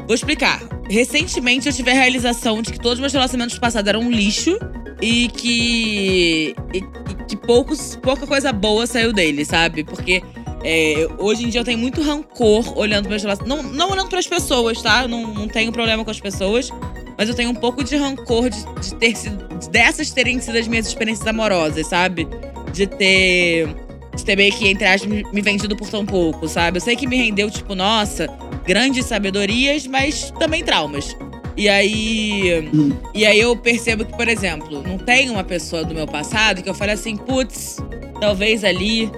Vou 0.07 0.15
explicar. 0.15 0.61
Recentemente 0.89 1.69
eu 1.69 1.73
tive 1.73 1.91
a 1.91 1.95
realização 1.95 2.63
de 2.63 2.73
que 2.73 2.79
todos 2.79 2.95
os 2.95 3.01
meus 3.01 3.13
relacionamentos 3.13 3.59
passados 3.59 3.89
eram 3.89 4.01
um 4.01 4.11
lixo 4.11 4.59
e 5.01 5.29
que. 5.29 6.55
e, 6.75 6.79
e 6.79 7.25
que 7.29 7.37
poucos, 7.37 7.97
pouca 8.03 8.27
coisa 8.27 8.53
boa 8.53 8.87
saiu 8.87 9.13
dele, 9.13 9.45
sabe? 9.45 9.85
Porque 9.85 10.23
é, 10.63 11.09
hoje 11.19 11.45
em 11.45 11.49
dia 11.49 11.61
eu 11.61 11.65
tenho 11.65 11.79
muito 11.79 12.03
rancor 12.03 12.77
olhando 12.77 13.09
meus 13.09 13.23
relacionamentos. 13.23 13.67
Não, 13.67 13.73
não 13.73 13.91
olhando 13.93 14.09
pras 14.09 14.27
pessoas, 14.27 14.83
tá? 14.83 15.07
Não, 15.07 15.33
não 15.33 15.49
tenho 15.49 15.73
problema 15.73 16.05
com 16.05 16.11
as 16.11 16.21
pessoas. 16.21 16.71
Mas 17.17 17.29
eu 17.29 17.35
tenho 17.35 17.51
um 17.51 17.55
pouco 17.55 17.85
de 17.85 17.97
rancor 17.97 18.49
de, 18.49 18.65
de 18.81 18.95
ter 18.95 19.15
sido. 19.15 19.47
dessas 19.71 20.11
terem 20.11 20.41
sido 20.41 20.57
as 20.57 20.67
minhas 20.67 20.87
experiências 20.87 21.27
amorosas, 21.27 21.87
sabe? 21.87 22.27
De 22.73 22.87
ter. 22.87 23.69
Meio 24.37 24.53
que, 24.53 24.69
entre 24.69 24.87
aspas, 24.87 25.11
me 25.11 25.25
me 25.33 25.41
vendido 25.41 25.75
por 25.77 25.89
tão 25.89 26.05
pouco, 26.07 26.47
sabe? 26.49 26.77
Eu 26.79 26.81
sei 26.81 26.95
que 26.95 27.07
me 27.07 27.17
rendeu, 27.17 27.51
tipo, 27.51 27.75
nossa, 27.75 28.29
grandes 28.65 29.07
sabedorias, 29.07 29.87
mas 29.87 30.31
também 30.39 30.63
traumas. 30.63 31.17
E 31.57 31.69
aí. 31.69 32.71
Hum. 32.73 32.93
E 33.15 33.27
aí 33.27 33.41
eu 33.41 33.57
percebo 33.57 34.05
que, 34.05 34.13
por 34.17 34.29
exemplo, 34.29 34.83
não 34.87 34.99
tem 34.99 35.31
uma 35.31 35.43
pessoa 35.45 35.85
do 35.85 35.95
meu 35.95 36.07
passado 36.07 36.63
que 36.63 36.69
eu 36.69 36.75
fale 36.75 36.93
assim, 36.93 37.17
putz, 37.17 37.79
talvez 38.21 38.63
ali, 38.65 39.11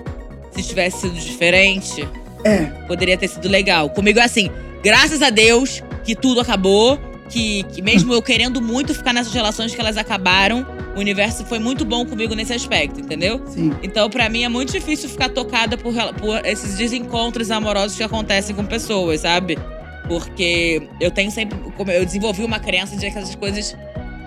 se 0.53 0.63
tivesse 0.63 1.03
sido 1.03 1.15
diferente, 1.15 2.09
É. 2.45 2.65
poderia 2.89 3.17
ter 3.17 3.29
sido 3.29 3.49
legal. 3.49 3.91
Comigo 3.91 4.19
é 4.19 4.23
assim, 4.23 4.51
graças 4.83 5.21
a 5.23 5.31
Deus 5.31 5.83
que 6.05 6.15
tudo 6.17 6.41
acabou, 6.41 6.99
que, 7.33 7.63
que 7.65 7.81
mesmo 7.81 8.13
eu 8.13 8.21
querendo 8.21 8.61
muito 8.61 8.95
ficar 8.95 9.15
nessas 9.15 9.33
relações 9.33 9.75
que 9.75 9.81
elas 9.81 9.97
acabaram, 9.97 10.67
o 10.95 11.01
universo 11.01 11.45
foi 11.47 11.59
muito 11.59 11.83
bom 11.85 12.05
comigo 12.05 12.35
nesse 12.35 12.53
aspecto, 12.53 13.01
entendeu? 13.01 13.41
Sim. 13.47 13.73
Então, 13.83 14.11
pra 14.11 14.29
mim, 14.29 14.45
é 14.45 14.49
muito 14.49 14.71
difícil 14.71 15.09
ficar 15.09 15.31
tocada 15.31 15.79
por, 15.79 15.95
por 16.15 16.45
esses 16.45 16.77
desencontros 16.77 17.51
amorosos 17.51 17.97
que 17.97 18.03
acontecem 18.03 18.55
com 18.55 18.67
pessoas, 18.67 19.23
sabe? 19.23 19.59
Porque 20.07 20.87
eu 21.01 21.11
tenho 21.11 21.31
sempre. 21.31 21.59
como 21.77 21.91
Eu 21.91 22.05
desenvolvi 22.05 22.45
uma 22.45 22.61
crença 22.61 22.95
de 22.97 23.11
que 23.11 23.19
essas 23.19 23.35
coisas 23.35 23.75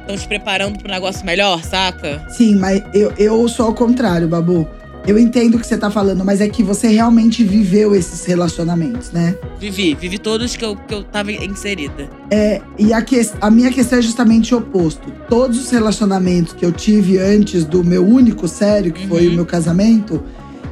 estão 0.02 0.18
te 0.18 0.28
preparando 0.28 0.80
pro 0.80 0.90
negócio 0.90 1.24
melhor, 1.24 1.64
saca? 1.64 2.26
Sim, 2.30 2.56
mas 2.56 2.82
eu, 2.94 3.14
eu 3.18 3.48
sou 3.48 3.68
ao 3.68 3.74
contrário, 3.74 4.28
Babu. 4.28 4.68
Eu 5.08 5.20
entendo 5.20 5.56
o 5.56 5.60
que 5.60 5.68
você 5.68 5.78
tá 5.78 5.92
falando, 5.92 6.26
mas 6.26 6.42
é 6.42 6.48
que 6.48 6.64
você 6.64 6.88
realmente 6.88 7.44
viveu 7.44 7.94
esses 7.96 8.26
relacionamentos, 8.26 9.12
né? 9.12 9.36
Vivi, 9.60 9.94
vivi 9.94 10.18
todos 10.18 10.56
que 10.56 10.66
eu, 10.66 10.76
que 10.76 10.94
eu 10.94 11.04
tava 11.04 11.32
inserida. 11.32 12.10
É, 12.32 12.60
e 12.80 12.92
a, 12.92 13.02
que, 13.02 13.22
a 13.40 13.52
minha 13.52 13.72
questão 13.72 14.00
é 14.00 14.02
justamente 14.02 14.56
o 14.56 14.58
oposto. 14.58 15.12
Todos 15.30 15.60
os 15.64 15.70
relacionamentos 15.70 16.54
que 16.54 16.66
eu 16.66 16.72
tive 16.72 17.20
antes 17.20 17.64
do 17.66 17.84
meu 17.84 18.06
único 18.06 18.48
sério, 18.48 18.92
que 18.92 19.08
foi 19.08 19.28
Uhum. 19.28 19.34
o 19.34 19.36
meu 19.36 19.46
casamento, 19.46 20.24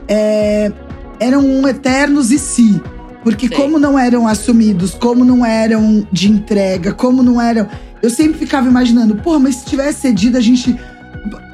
é, 0.08 0.72
eram 1.20 1.46
um 1.46 1.68
eternos 1.68 2.32
e 2.32 2.40
si. 2.40 2.82
Porque 3.24 3.48
como 3.48 3.80
não 3.80 3.98
eram 3.98 4.28
assumidos, 4.28 4.94
como 4.94 5.24
não 5.24 5.46
eram 5.46 6.06
de 6.12 6.30
entrega, 6.30 6.92
como 6.92 7.24
não 7.24 7.40
eram. 7.40 7.68
Eu 8.02 8.10
sempre 8.10 8.38
ficava 8.38 8.68
imaginando, 8.68 9.16
porra, 9.16 9.40
mas 9.40 9.56
se 9.56 9.66
tivesse 9.66 10.02
cedido, 10.02 10.38
a 10.38 10.42
gente. 10.42 10.76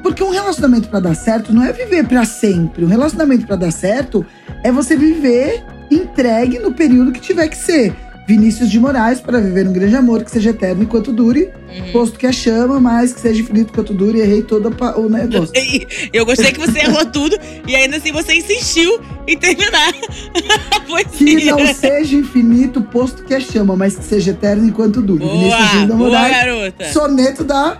Porque 0.02 0.22
um 0.22 0.30
relacionamento 0.30 0.88
pra 0.88 1.00
dar 1.00 1.14
certo 1.14 1.52
não 1.52 1.62
é 1.62 1.72
viver 1.72 2.04
pra 2.06 2.24
sempre. 2.24 2.84
Um 2.84 2.88
relacionamento 2.88 3.46
pra 3.46 3.56
dar 3.56 3.70
certo 3.70 4.24
é 4.64 4.72
você 4.72 4.96
viver 4.96 5.62
entregue 5.90 6.58
no 6.58 6.72
período 6.72 7.12
que 7.12 7.20
tiver 7.20 7.48
que 7.48 7.56
ser. 7.56 7.94
Vinícius 8.28 8.70
de 8.70 8.78
Moraes 8.78 9.20
para 9.20 9.40
viver 9.40 9.66
um 9.66 9.72
grande 9.72 9.96
amor 9.96 10.22
que 10.22 10.30
seja 10.30 10.50
eterno 10.50 10.84
enquanto 10.84 11.12
dure, 11.12 11.50
Uhum. 11.68 11.92
posto 11.92 12.16
que 12.18 12.26
a 12.26 12.32
chama, 12.32 12.78
mas 12.78 13.12
que 13.12 13.20
seja 13.20 13.40
infinito 13.40 13.70
enquanto 13.72 13.92
dure. 13.92 14.20
Errei 14.20 14.42
todo 14.42 14.68
o 14.96 15.08
negócio. 15.08 15.50
E 15.56 15.86
Eu 16.12 16.24
gostei 16.24 16.52
que 16.52 16.60
você 16.60 16.78
errou 16.80 17.04
tudo 17.06 17.36
e 17.66 17.74
ainda 17.74 17.96
assim 17.96 18.12
você 18.12 18.34
insistiu 18.34 19.00
em 19.26 19.36
terminar 19.36 19.92
Que 21.16 21.44
não 21.46 21.74
seja 21.74 22.16
infinito, 22.16 22.82
posto 22.82 23.24
que 23.24 23.34
a 23.34 23.40
chama, 23.40 23.76
mas 23.76 23.96
que 23.96 24.04
seja 24.04 24.30
eterno 24.30 24.64
enquanto 24.64 25.00
dure. 25.02 25.24
Vinícius 25.24 25.50
Boa, 25.50 25.80
de 25.80 25.86
boa, 25.86 25.98
Moraes, 25.98 26.36
garota. 26.36 26.92
soneto 26.92 27.44
da 27.44 27.78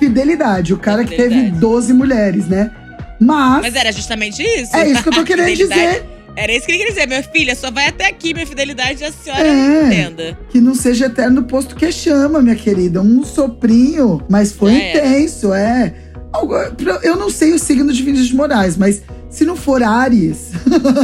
fidelidade. 0.00 0.74
O 0.74 0.78
cara 0.78 1.04
que 1.04 1.14
teve 1.14 1.28
Fidelidade. 1.34 1.60
12 1.60 1.92
mulheres, 1.92 2.46
né? 2.48 2.70
Mas, 3.20 3.60
Mas 3.62 3.74
era 3.76 3.92
justamente 3.92 4.42
isso. 4.42 4.74
é 4.74 4.88
isso 4.90 5.02
que 5.02 5.08
eu 5.10 5.12
tô 5.12 5.22
querendo 5.24 5.46
Fidelidade. 5.46 5.80
dizer. 5.98 6.04
Era 6.36 6.52
isso 6.52 6.64
que 6.64 6.72
ele 6.72 6.78
queria 6.78 6.92
dizer. 6.94 7.06
Minha 7.06 7.22
filha, 7.22 7.54
só 7.54 7.70
vai 7.70 7.88
até 7.88 8.06
aqui, 8.06 8.32
minha 8.32 8.46
fidelidade, 8.46 9.04
a 9.04 9.12
senhora 9.12 9.46
É. 9.46 9.86
entenda. 9.86 10.38
Que 10.48 10.60
não 10.60 10.74
seja 10.74 11.06
eterno, 11.06 11.42
posto 11.42 11.76
que 11.76 11.84
a 11.84 11.92
chama, 11.92 12.40
minha 12.40 12.56
querida. 12.56 13.02
Um 13.02 13.22
soprinho, 13.24 14.22
mas 14.28 14.52
foi 14.52 14.74
era. 14.74 14.98
intenso, 15.06 15.52
é. 15.52 15.92
Eu 17.02 17.16
não 17.16 17.28
sei 17.28 17.52
o 17.52 17.58
signo 17.58 17.92
de 17.92 18.02
Vinícius 18.02 18.28
de 18.28 18.36
Moraes, 18.36 18.76
mas 18.76 19.02
se 19.28 19.44
não 19.44 19.56
for 19.56 19.82
Ares, 19.82 20.50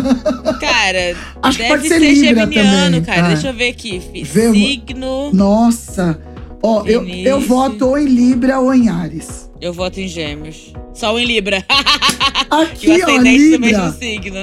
Cara, 0.60 1.16
acho 1.42 1.58
que 1.58 1.64
pode 1.68 1.88
ser 1.88 1.98
ser 2.00 2.14
Libra 2.14 2.46
também. 2.46 3.02
cara. 3.02 3.22
tá? 3.22 3.28
Deixa 3.28 3.48
eu 3.48 3.52
ver 3.54 3.68
aqui. 3.70 3.98
Vê 4.24 4.52
Signo. 4.52 5.32
Nossa. 5.32 6.18
Ó, 6.66 6.82
eu, 6.84 7.00
eu 7.00 7.04
Vinícius. 7.04 7.46
voto 7.46 7.86
ou 7.86 7.98
em 7.98 8.06
Libra 8.06 8.58
ou 8.58 8.74
em 8.74 8.88
Ares. 8.88 9.48
Eu 9.60 9.72
voto 9.72 10.00
em 10.00 10.08
gêmeos. 10.08 10.72
Sol 10.92 11.18
em 11.18 11.24
Libra. 11.24 11.64
Aqui, 12.50 13.02
ó, 13.02 13.18
Libra. 13.18 13.96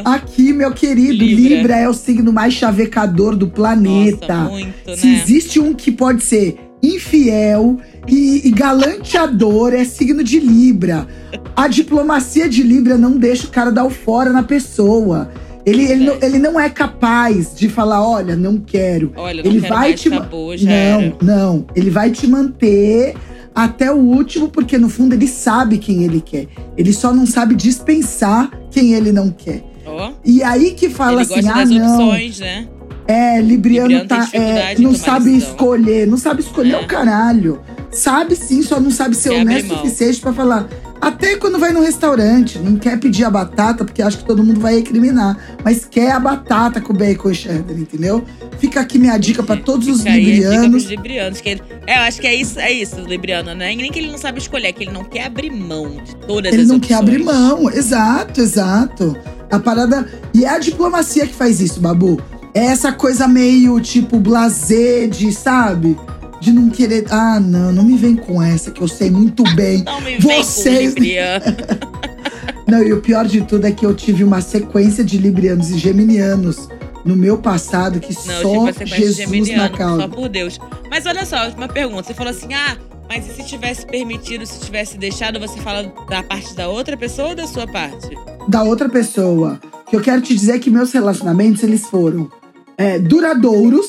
Aqui, 0.05 0.53
meu 0.53 0.71
querido, 0.71 1.23
Libra. 1.23 1.55
Libra. 1.55 1.75
é 1.77 1.89
o 1.89 1.93
signo 1.93 2.31
mais 2.31 2.53
chavecador 2.53 3.35
do 3.35 3.47
planeta. 3.47 4.35
Nossa, 4.35 4.49
muito, 4.51 4.95
Se 4.95 5.07
né? 5.07 5.21
existe 5.21 5.59
um 5.59 5.73
que 5.73 5.91
pode 5.91 6.23
ser 6.23 6.57
infiel 6.81 7.77
e, 8.07 8.47
e 8.47 8.51
galanteador, 8.51 9.73
é 9.73 9.85
signo 9.85 10.23
de 10.23 10.39
Libra. 10.39 11.07
A 11.55 11.67
diplomacia 11.67 12.49
de 12.49 12.61
Libra 12.63 12.97
não 12.97 13.17
deixa 13.17 13.47
o 13.47 13.49
cara 13.49 13.71
dar 13.71 13.85
o 13.85 13.89
fora 13.89 14.31
na 14.31 14.43
pessoa. 14.43 15.29
Ele, 15.65 15.83
ele, 15.83 16.05
não, 16.05 16.17
ele 16.21 16.39
não 16.39 16.59
é 16.59 16.69
capaz 16.69 17.55
de 17.55 17.69
falar, 17.69 18.05
olha, 18.05 18.35
não 18.35 18.57
quero. 18.57 19.13
Olha, 19.15 19.41
não 19.41 19.49
ele 19.51 19.61
quero 19.61 19.73
vai 19.73 19.93
te 19.93 20.07
acabou, 20.13 20.57
já 20.57 20.69
não, 20.69 20.75
era. 21.01 21.15
não. 21.21 21.65
Ele 21.75 21.89
vai 21.89 22.11
te 22.11 22.27
manter 22.27 23.15
até 23.55 23.91
o 23.91 23.95
último, 23.97 24.49
porque 24.49 24.77
no 24.77 24.89
fundo 24.89 25.13
ele 25.15 25.27
sabe 25.27 25.77
quem 25.77 26.03
ele 26.03 26.19
quer. 26.19 26.47
Ele 26.75 26.91
só 26.91 27.13
não 27.13 27.25
sabe 27.25 27.55
dispensar 27.55 28.51
quem 28.71 28.93
ele 28.93 29.11
não 29.11 29.29
quer. 29.29 29.63
Ó, 29.85 30.11
E 30.25 30.41
aí 30.43 30.71
que 30.71 30.89
fala 30.89 31.21
ele 31.21 31.33
assim, 31.33 31.47
ah, 31.47 31.65
não. 31.65 32.07
opções, 32.09 32.39
né? 32.39 32.67
É, 33.07 33.39
Libriano, 33.41 33.89
Libriano 33.89 34.07
tá, 34.07 34.29
é, 34.33 34.75
não 34.79 34.93
sabe 34.95 35.25
decisão. 35.31 35.49
escolher. 35.51 36.07
Não 36.07 36.17
sabe 36.17 36.41
escolher 36.41 36.73
É. 36.75 36.79
o 36.81 36.87
caralho. 36.87 37.59
Sabe 37.91 38.35
sim, 38.35 38.61
só 38.63 38.79
não 38.79 38.89
sabe 38.89 39.15
ser 39.15 39.29
honesto 39.31 39.73
o 39.73 39.77
suficiente 39.77 40.19
pra 40.21 40.33
falar. 40.33 40.67
Até 41.03 41.35
quando 41.35 41.59
vai 41.59 41.73
no 41.73 41.81
restaurante, 41.81 42.57
não 42.59 42.77
quer 42.77 42.97
pedir 42.97 43.25
a 43.25 43.29
batata, 43.29 43.83
porque 43.83 44.01
acha 44.01 44.17
que 44.17 44.23
todo 44.23 44.41
mundo 44.41 44.61
vai 44.61 44.75
recriminar. 44.75 45.37
Mas 45.61 45.83
quer 45.83 46.11
a 46.13 46.19
batata 46.19 46.79
com 46.79 46.93
bacon 46.93 47.29
e 47.29 47.35
cheddar, 47.35 47.77
entendeu? 47.77 48.23
Fica 48.57 48.79
aqui 48.79 48.97
minha 48.97 49.17
dica 49.17 49.43
pra 49.43 49.57
todos 49.57 49.85
os 49.89 49.97
Fica 49.97 50.11
dica 50.13 50.25
librianos. 50.25 50.83
librianos. 50.85 51.41
Que 51.41 51.49
ele, 51.49 51.61
é, 51.85 51.97
eu 51.97 52.01
acho 52.03 52.21
que 52.21 52.27
é 52.27 52.33
isso, 52.33 52.57
é 52.57 52.71
isso 52.71 52.95
libriano, 53.01 53.53
né? 53.53 53.75
Nem 53.75 53.91
que 53.91 53.99
ele 53.99 54.09
não 54.09 54.17
sabe 54.17 54.39
escolher, 54.39 54.67
é 54.67 54.71
que 54.71 54.83
ele 54.85 54.93
não 54.93 55.03
quer 55.03 55.25
abrir 55.25 55.51
mão 55.51 55.97
de 56.01 56.15
todas 56.25 56.53
Ele 56.53 56.61
as 56.61 56.67
não 56.69 56.77
opções. 56.77 56.87
quer 56.97 57.03
abrir 57.03 57.21
mão, 57.21 57.69
exato, 57.69 58.39
exato. 58.39 59.17
A 59.51 59.59
parada. 59.59 60.07
E 60.33 60.45
é 60.45 60.49
a 60.49 60.57
diplomacia 60.57 61.27
que 61.27 61.33
faz 61.33 61.59
isso, 61.59 61.81
Babu. 61.81 62.17
É 62.53 62.65
essa 62.67 62.93
coisa 62.93 63.27
meio 63.27 63.77
tipo 63.81 64.19
blazer 64.19 65.09
de, 65.09 65.33
sabe? 65.33 65.97
De 66.43 66.51
não 66.51 66.69
querer. 66.69 67.05
Ah, 67.09 67.39
não, 67.39 67.71
não 67.71 67.83
me 67.83 67.95
vem 67.97 68.15
com 68.15 68.41
essa, 68.41 68.69
que 68.69 68.81
eu 68.81 68.87
sei 68.87 69.09
muito 69.09 69.43
bem. 69.55 69.81
Não 69.83 70.01
me 70.01 70.17
vem 70.17 70.43
Vocês- 70.43 70.93
com 70.93 70.99
libriano. 70.99 71.45
Não, 72.67 72.81
e 72.81 72.91
o 72.93 73.01
pior 73.01 73.27
de 73.27 73.41
tudo 73.41 73.67
é 73.67 73.71
que 73.71 73.85
eu 73.85 73.93
tive 73.93 74.23
uma 74.23 74.41
sequência 74.41 75.03
de 75.03 75.17
librianos 75.17 75.69
e 75.69 75.77
geminianos 75.77 76.67
no 77.05 77.15
meu 77.15 77.37
passado 77.37 77.99
que 77.99 78.13
Não, 78.13 78.41
só 78.41 78.71
tipo, 78.71 78.85
Jesus 78.87 79.17
na 79.19 79.25
geminiano, 79.25 79.69
só 79.69 79.77
causa. 79.77 80.07
por 80.07 80.29
Deus. 80.29 80.59
Mas 80.89 81.05
olha 81.05 81.25
só, 81.25 81.49
uma 81.49 81.67
pergunta. 81.67 82.03
Você 82.03 82.13
falou 82.13 82.31
assim, 82.31 82.53
ah, 82.53 82.77
mas 83.07 83.27
e 83.27 83.33
se 83.35 83.43
tivesse 83.43 83.85
permitido, 83.85 84.45
se 84.45 84.59
tivesse 84.61 84.97
deixado, 84.97 85.39
você 85.39 85.59
fala 85.59 85.93
da 86.09 86.23
parte 86.23 86.55
da 86.55 86.67
outra 86.69 86.95
pessoa 86.97 87.29
ou 87.29 87.35
da 87.35 87.45
sua 87.45 87.67
parte? 87.67 88.09
Da 88.47 88.63
outra 88.63 88.87
pessoa. 88.89 89.59
Que 89.89 89.95
eu 89.95 90.01
quero 90.01 90.21
te 90.21 90.33
dizer 90.33 90.53
é 90.53 90.59
que 90.59 90.69
meus 90.71 90.91
relacionamentos, 90.93 91.61
eles 91.63 91.81
foram 91.85 92.29
é, 92.77 92.97
duradouros, 92.97 93.85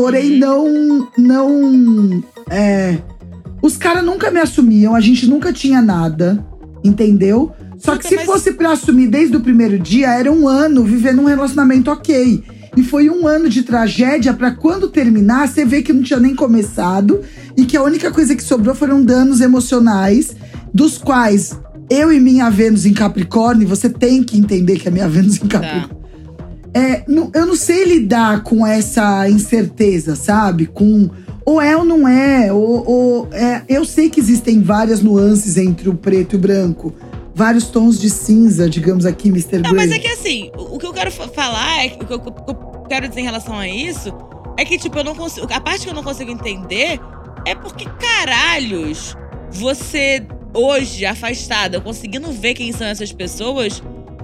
porém 0.00 0.32
Uhum. 0.34 0.38
não. 0.38 1.08
não 1.18 2.24
é, 2.50 2.98
os 3.60 3.76
caras 3.76 4.04
nunca 4.04 4.30
me 4.30 4.38
assumiam, 4.38 4.94
a 4.94 5.00
gente 5.00 5.26
nunca 5.26 5.52
tinha 5.52 5.82
nada, 5.82 6.44
entendeu? 6.84 7.50
Só 7.78 7.92
que 7.96 8.02
Puta, 8.04 8.08
se 8.08 8.16
mas- 8.16 8.26
fosse 8.26 8.52
pra 8.52 8.72
assumir 8.72 9.08
desde 9.08 9.36
o 9.36 9.40
primeiro 9.40 9.78
dia, 9.78 10.08
era 10.12 10.30
um 10.32 10.46
ano 10.48 10.84
vivendo 10.84 11.20
um 11.22 11.24
relacionamento 11.26 11.90
ok. 11.90 12.42
E 12.76 12.82
foi 12.82 13.10
um 13.10 13.26
ano 13.26 13.48
de 13.48 13.62
tragédia 13.62 14.32
pra 14.32 14.52
quando 14.52 14.88
terminar, 14.88 15.48
você 15.48 15.64
ver 15.64 15.82
que 15.82 15.92
não 15.92 16.02
tinha 16.02 16.20
nem 16.20 16.34
começado 16.34 17.20
e 17.56 17.64
que 17.64 17.76
a 17.76 17.82
única 17.82 18.10
coisa 18.12 18.36
que 18.36 18.42
sobrou 18.42 18.74
foram 18.74 19.02
danos 19.02 19.40
emocionais, 19.40 20.34
dos 20.72 20.96
quais 20.98 21.58
eu 21.90 22.12
e 22.12 22.20
minha 22.20 22.48
Vênus 22.50 22.86
em 22.86 22.92
Capricórnio, 22.92 23.66
você 23.66 23.88
tem 23.88 24.22
que 24.22 24.38
entender 24.38 24.78
que 24.78 24.86
a 24.86 24.90
minha 24.92 25.08
Vênus 25.08 25.36
em 25.42 25.46
Capricórnio. 25.48 25.97
É, 26.78 27.02
não- 27.08 27.30
eu 27.34 27.46
não 27.46 27.56
sei 27.56 27.84
lidar 27.84 28.42
com 28.42 28.66
essa 28.66 29.28
incerteza, 29.28 30.14
sabe? 30.14 30.66
Com 30.66 31.10
ou 31.44 31.60
é 31.62 31.74
ou 31.76 31.84
não 31.84 32.06
é, 32.06 32.52
ou, 32.52 32.86
ou- 32.86 33.28
é, 33.32 33.62
eu 33.68 33.84
sei 33.84 34.10
que 34.10 34.20
existem 34.20 34.60
várias 34.62 35.00
nuances 35.02 35.56
entre 35.56 35.88
o 35.88 35.94
preto 35.94 36.34
e 36.34 36.36
o 36.36 36.38
branco, 36.38 36.92
vários 37.34 37.64
tons 37.68 37.98
de 37.98 38.10
cinza, 38.10 38.68
digamos 38.68 39.06
aqui, 39.06 39.28
Mr. 39.28 39.58
Não, 39.62 39.70
Grey. 39.72 39.86
mas 39.86 39.90
é 39.92 39.98
que 39.98 40.08
assim, 40.08 40.50
o 40.56 40.74
o 40.74 40.78
que 40.78 40.86
eu 40.86 40.92
quero 40.92 41.10
fa- 41.10 41.28
falar, 41.28 41.84
é 41.84 41.86
o 42.00 42.04
que 42.06 42.12
eu, 42.12 42.18
o 42.18 42.20
que 42.20 42.50
eu 42.50 42.54
quero 42.88 43.08
dizer 43.08 43.20
em 43.22 43.24
relação 43.24 43.58
a 43.58 43.66
isso, 43.66 44.12
é 44.58 44.64
que, 44.64 44.76
tipo, 44.78 44.98
eu 44.98 45.04
não 45.04 45.14
consigo. 45.14 45.46
A 45.50 45.60
parte 45.60 45.84
que 45.84 45.90
eu 45.90 45.94
não 45.94 46.02
consigo 46.04 46.30
entender 46.30 47.00
é 47.46 47.54
porque, 47.54 47.86
caralhos, 47.98 49.16
você, 49.50 50.22
hoje, 50.52 51.06
afastada, 51.06 51.80
conseguindo 51.80 52.30
ver 52.32 52.54
quem 52.54 52.72
são 52.72 52.86
essas 52.86 53.10
pessoas, 53.12 53.82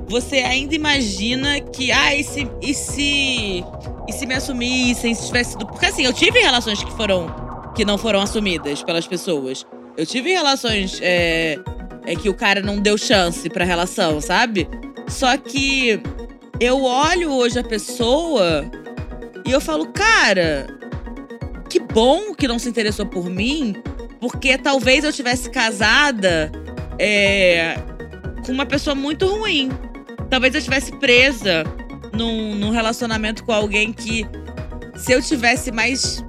você 0.09 0.37
ainda 0.37 0.75
imagina 0.75 1.61
que, 1.61 1.91
ah, 1.91 2.15
e 2.15 2.23
se. 2.23 2.49
E 2.61 2.75
se, 2.75 3.65
e 4.09 4.13
se 4.13 4.27
me 4.27 4.35
assumissem, 4.35 5.15
se 5.15 5.27
tivesse 5.27 5.53
sido. 5.53 5.67
Porque 5.67 5.87
assim, 5.87 6.05
eu 6.05 6.13
tive 6.13 6.39
relações 6.41 6.83
que 6.83 6.93
foram. 6.93 7.73
que 7.75 7.85
não 7.85 7.99
foram 7.99 8.21
assumidas 8.21 8.83
pelas 8.83 9.07
pessoas. 9.07 9.67
Eu 9.97 10.07
tive 10.07 10.31
relações. 10.33 10.99
É, 11.03 11.59
é 12.07 12.15
que 12.15 12.29
o 12.29 12.35
cara 12.35 12.61
não 12.61 12.79
deu 12.79 12.99
chance 12.99 13.49
pra 13.49 13.65
relação, 13.65 14.21
sabe? 14.21 14.69
Só 15.09 15.37
que 15.37 16.01
eu 16.61 16.83
olho 16.85 17.33
hoje 17.33 17.59
a 17.59 17.65
pessoa 17.65 18.65
e 19.47 19.51
eu 19.51 19.61
falo, 19.61 19.87
cara, 19.89 20.67
que 21.69 21.81
bom 21.81 22.35
que 22.35 22.47
não 22.47 22.59
se 22.59 22.69
interessou 22.69 23.07
por 23.07 23.29
mim, 23.29 23.75
porque 24.21 24.57
talvez 24.57 25.05
eu 25.05 25.13
tivesse 25.13 25.51
casada 25.51 26.51
é, 26.99 27.77
com 28.45 28.53
uma 28.53 28.67
pessoa 28.67 28.95
muito 28.95 29.27
ruim. 29.27 29.71
Talvez 30.31 30.55
eu 30.55 30.59
estivesse 30.59 30.93
presa 30.93 31.65
num, 32.13 32.55
num 32.55 32.71
relacionamento 32.71 33.45
com 33.45 33.53
alguém 33.53 33.93
que, 33.93 34.27
se 34.97 35.13
eu 35.13 35.23
tivesse 35.23 35.71
mais 35.71 36.25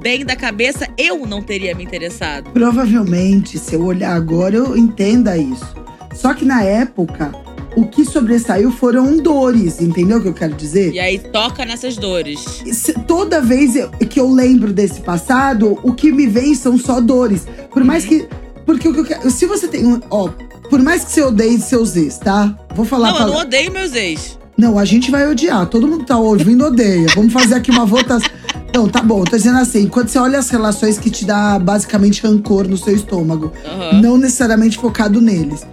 bem 0.00 0.24
da 0.24 0.36
cabeça, 0.36 0.88
eu 0.96 1.26
não 1.26 1.42
teria 1.42 1.74
me 1.74 1.82
interessado. 1.84 2.50
Provavelmente, 2.50 3.58
se 3.58 3.74
eu 3.74 3.84
olhar 3.84 4.14
agora, 4.14 4.56
eu 4.56 4.76
entenda 4.76 5.36
isso. 5.36 5.66
Só 6.14 6.34
que 6.34 6.44
na 6.44 6.62
época, 6.62 7.32
o 7.76 7.86
que 7.86 8.04
sobressaiu 8.04 8.70
foram 8.70 9.16
dores, 9.18 9.80
entendeu 9.80 10.18
o 10.18 10.22
que 10.22 10.28
eu 10.28 10.34
quero 10.34 10.54
dizer? 10.54 10.92
E 10.92 10.98
aí 11.00 11.18
toca 11.18 11.64
nessas 11.64 11.96
dores. 11.96 12.62
Toda 13.06 13.40
vez 13.40 13.72
que 14.08 14.18
eu 14.20 14.30
lembro 14.30 14.72
desse 14.72 15.00
passado, 15.00 15.78
o 15.82 15.92
que 15.94 16.10
me 16.12 16.26
vem 16.26 16.54
são 16.54 16.78
só 16.78 17.00
dores. 17.00 17.46
Por 17.72 17.82
mais 17.84 18.04
Uhum. 18.04 18.08
que. 18.10 18.28
Porque 18.66 18.88
o 18.88 18.92
que 18.94 19.00
eu 19.00 19.04
quero. 19.04 19.30
Se 19.30 19.46
você 19.46 19.66
tem 19.68 19.86
um. 19.86 20.00
Ó, 20.10 20.28
por 20.68 20.80
mais 20.82 21.04
que 21.04 21.12
você 21.12 21.22
odeie 21.22 21.58
seus 21.60 21.96
ex, 21.96 22.18
tá? 22.18 22.54
Vou 22.74 22.84
falar 22.84 23.08
Não, 23.08 23.16
pra. 23.16 23.24
eu 23.26 23.32
não 23.32 23.40
odeio 23.40 23.72
meus 23.72 23.94
ex. 23.94 24.38
Não, 24.56 24.78
a 24.78 24.84
gente 24.84 25.10
vai 25.10 25.28
odiar. 25.30 25.66
Todo 25.66 25.86
mundo 25.86 26.04
tá 26.04 26.18
ouvindo, 26.18 26.64
odeia. 26.66 27.06
Vamos 27.14 27.32
fazer 27.32 27.54
aqui 27.54 27.70
uma 27.70 27.86
votação. 27.86 28.28
Não, 28.74 28.88
tá 28.88 29.00
bom. 29.02 29.22
Tô 29.24 29.36
dizendo 29.36 29.58
assim, 29.58 29.86
quando 29.86 30.08
você 30.08 30.18
olha 30.18 30.38
as 30.38 30.50
relações 30.50 30.98
que 30.98 31.10
te 31.10 31.24
dá 31.24 31.58
basicamente 31.58 32.22
rancor 32.26 32.66
no 32.68 32.76
seu 32.76 32.94
estômago, 32.94 33.52
Aham. 33.64 34.00
não 34.02 34.18
necessariamente 34.18 34.76
focado 34.76 35.20
neles. 35.20 35.64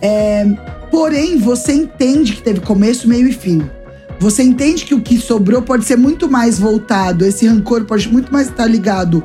É, 0.00 0.44
porém, 0.90 1.38
você 1.38 1.72
entende 1.72 2.32
que 2.32 2.42
teve 2.42 2.60
começo, 2.60 3.08
meio 3.08 3.28
e 3.28 3.32
fim. 3.32 3.62
Você 4.18 4.42
entende 4.42 4.84
que 4.84 4.94
o 4.94 5.00
que 5.00 5.18
sobrou 5.18 5.62
pode 5.62 5.84
ser 5.84 5.96
muito 5.96 6.28
mais 6.30 6.58
voltado, 6.58 7.24
esse 7.24 7.46
rancor 7.46 7.84
pode 7.84 8.08
muito 8.08 8.32
mais 8.32 8.48
estar 8.48 8.66
ligado 8.66 9.22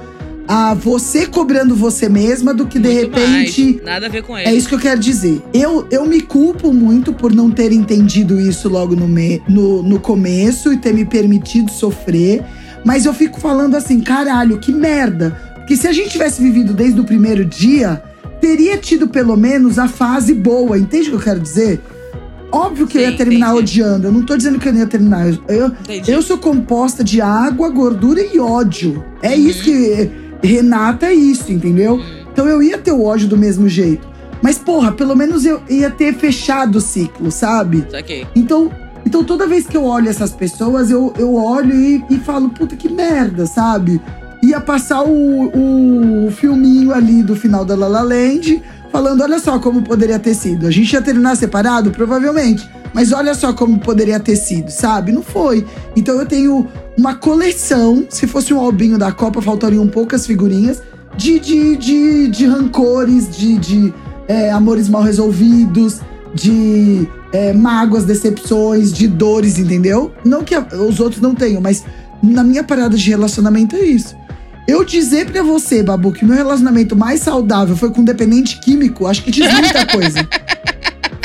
a 0.48 0.74
você 0.74 1.26
cobrando 1.26 1.76
você 1.76 2.08
mesma 2.08 2.54
do 2.54 2.66
que 2.66 2.80
de 2.80 2.88
Muito 2.88 3.16
repente. 3.18 3.74
mais. 3.74 3.84
Nada 3.84 4.06
a 4.06 4.10
ver 4.10 4.24
com 4.24 4.38
ele. 4.38 4.48
É 4.48 4.54
isso 4.54 4.70
que 4.70 4.76
eu 4.76 4.80
quero 4.80 5.00
dizer. 5.00 5.42
Eu, 5.54 5.86
eu 5.92 6.06
me 6.06 6.22
culpo 6.22 6.72
muito 6.74 7.12
por 7.14 7.34
não 7.34 7.52
ter 7.52 7.72
entendido 7.72 8.40
isso 8.40 8.70
logo 8.70 8.96
no, 8.96 9.08
me, 9.08 9.42
no, 9.48 9.84
no 9.84 10.00
começo 10.00 10.72
e 10.72 10.78
ter 10.78 10.94
me 10.94 11.04
permitido 11.06 11.70
sofrer. 11.72 12.44
Mas 12.86 13.06
eu 13.06 13.14
fico 13.14 13.40
falando 13.40 13.76
assim, 13.76 14.00
caralho, 14.00 14.58
que 14.60 14.72
merda. 14.72 15.38
Porque 15.56 15.76
se 15.76 15.88
a 15.88 15.92
gente 15.92 16.12
tivesse 16.12 16.42
vivido 16.42 16.74
desde 16.74 17.02
o 17.02 17.04
primeiro 17.04 17.44
dia, 17.44 18.02
teria 18.40 18.78
tido 18.78 19.08
pelo 19.10 19.36
menos 19.36 19.78
a 19.78 19.88
fase 19.90 20.34
boa. 20.34 20.78
Entende 20.80 21.08
o 21.08 21.12
que 21.12 21.16
eu 21.18 21.22
quero 21.24 21.40
dizer? 21.42 21.82
Óbvio 22.50 22.88
que 22.88 22.98
eu 22.98 23.02
Sim, 23.04 23.10
ia 23.12 23.18
terminar 23.18 23.48
entendi. 23.48 23.60
odiando. 23.82 24.08
Eu 24.08 24.12
não 24.14 24.24
tô 24.24 24.38
dizendo 24.38 24.58
que 24.58 24.70
eu 24.70 24.72
não 24.72 24.80
ia 24.80 24.88
terminar. 24.88 25.28
Eu, 25.28 25.38
eu, 25.50 25.68
Entendi. 25.68 26.10
eu 26.10 26.22
sou 26.22 26.38
composta 26.38 27.04
de 27.04 27.20
água, 27.20 27.68
gordura 27.70 28.22
e 28.22 28.40
ódio. 28.40 29.04
É 29.22 29.32
Uhum. 29.34 29.36
isso 29.36 29.64
que. 29.64 30.10
Renata 30.44 31.08
é 31.08 31.14
isso, 31.14 31.52
entendeu? 31.52 31.96
Hum. 31.96 32.04
Então 32.32 32.48
eu 32.48 32.62
ia 32.62 32.78
ter 32.78 32.92
o 32.92 33.04
ódio 33.04 33.28
do 33.28 33.38
mesmo 33.38 33.68
jeito. 33.68 34.08
Mas, 34.42 34.58
porra, 34.58 34.92
pelo 34.92 35.16
menos 35.16 35.46
eu 35.46 35.62
ia 35.70 35.90
ter 35.90 36.14
fechado 36.14 36.78
o 36.78 36.82
ciclo, 36.82 37.32
sabe? 37.32 37.86
Saquei. 37.90 38.28
Então, 38.36 38.72
então 39.06 39.24
toda 39.24 39.48
vez 39.48 39.66
que 39.66 39.76
eu 39.76 39.84
olho 39.84 40.10
essas 40.10 40.32
pessoas, 40.32 40.92
eu, 40.92 41.14
eu 41.18 41.34
olho 41.34 41.74
e, 41.74 42.04
e 42.10 42.18
falo, 42.20 42.50
puta 42.50 42.76
que 42.76 42.90
merda, 42.90 43.46
sabe? 43.46 44.00
Ia 44.44 44.62
passar 44.62 45.04
o, 45.04 46.28
o 46.28 46.32
filminho 46.32 46.94
ali 46.94 47.24
do 47.24 47.36
final 47.36 47.66
da 47.66 47.76
La 47.76 47.88
La 47.88 48.02
Land, 48.02 48.62
falando, 48.92 49.22
olha 49.22 49.40
só 49.40 49.58
como 49.60 49.82
poderia 49.82 50.20
ter 50.20 50.36
sido. 50.36 50.68
A 50.68 50.72
gente 50.72 50.94
ia 50.94 51.02
terminar 51.02 51.36
separado? 51.36 51.90
Provavelmente. 51.90 52.70
Mas 52.94 53.12
olha 53.12 53.34
só 53.34 53.54
como 53.54 53.80
poderia 53.80 54.20
ter 54.20 54.36
sido, 54.36 54.70
sabe? 54.70 55.12
Não 55.12 55.22
foi. 55.22 55.66
Então 55.96 56.20
eu 56.20 56.26
tenho 56.26 56.68
uma 56.98 57.16
coleção, 57.16 58.06
se 58.10 58.26
fosse 58.26 58.54
um 58.54 58.60
albinho 58.60 58.98
da 58.98 59.12
Copa, 59.12 59.42
faltariam 59.42 59.88
poucas 59.88 60.26
figurinhas, 60.26 60.82
de, 61.16 61.40
de, 61.40 61.78
de, 61.78 62.28
de 62.28 62.46
rancores, 62.46 63.36
de, 63.36 63.58
de 63.58 63.94
é, 64.28 64.52
amores 64.52 64.88
mal 64.88 65.02
resolvidos, 65.02 66.00
de 66.34 67.08
é, 67.32 67.54
mágoas, 67.54 68.06
decepções, 68.06 68.94
de 68.94 69.08
dores, 69.08 69.58
entendeu? 69.58 70.12
Não 70.24 70.44
que 70.44 70.56
os 70.58 71.00
outros 71.00 71.22
não 71.22 71.34
tenham, 71.34 71.62
mas 71.62 71.84
na 72.22 72.44
minha 72.44 72.64
parada 72.64 72.96
de 72.96 73.10
relacionamento 73.10 73.76
é 73.76 73.84
isso. 73.84 74.16
Eu 74.68 74.84
dizer 74.84 75.32
pra 75.32 75.42
você, 75.42 75.82
Babu, 75.82 76.12
que 76.12 76.26
meu 76.26 76.36
relacionamento 76.36 76.96
mais 76.96 77.22
saudável 77.22 77.76
foi 77.76 77.90
com 77.90 78.02
um 78.02 78.04
dependente 78.04 78.60
químico, 78.60 79.08
acho 79.08 79.24
que 79.24 79.32
diz 79.32 79.52
muita 79.52 79.86
coisa. 79.88 80.28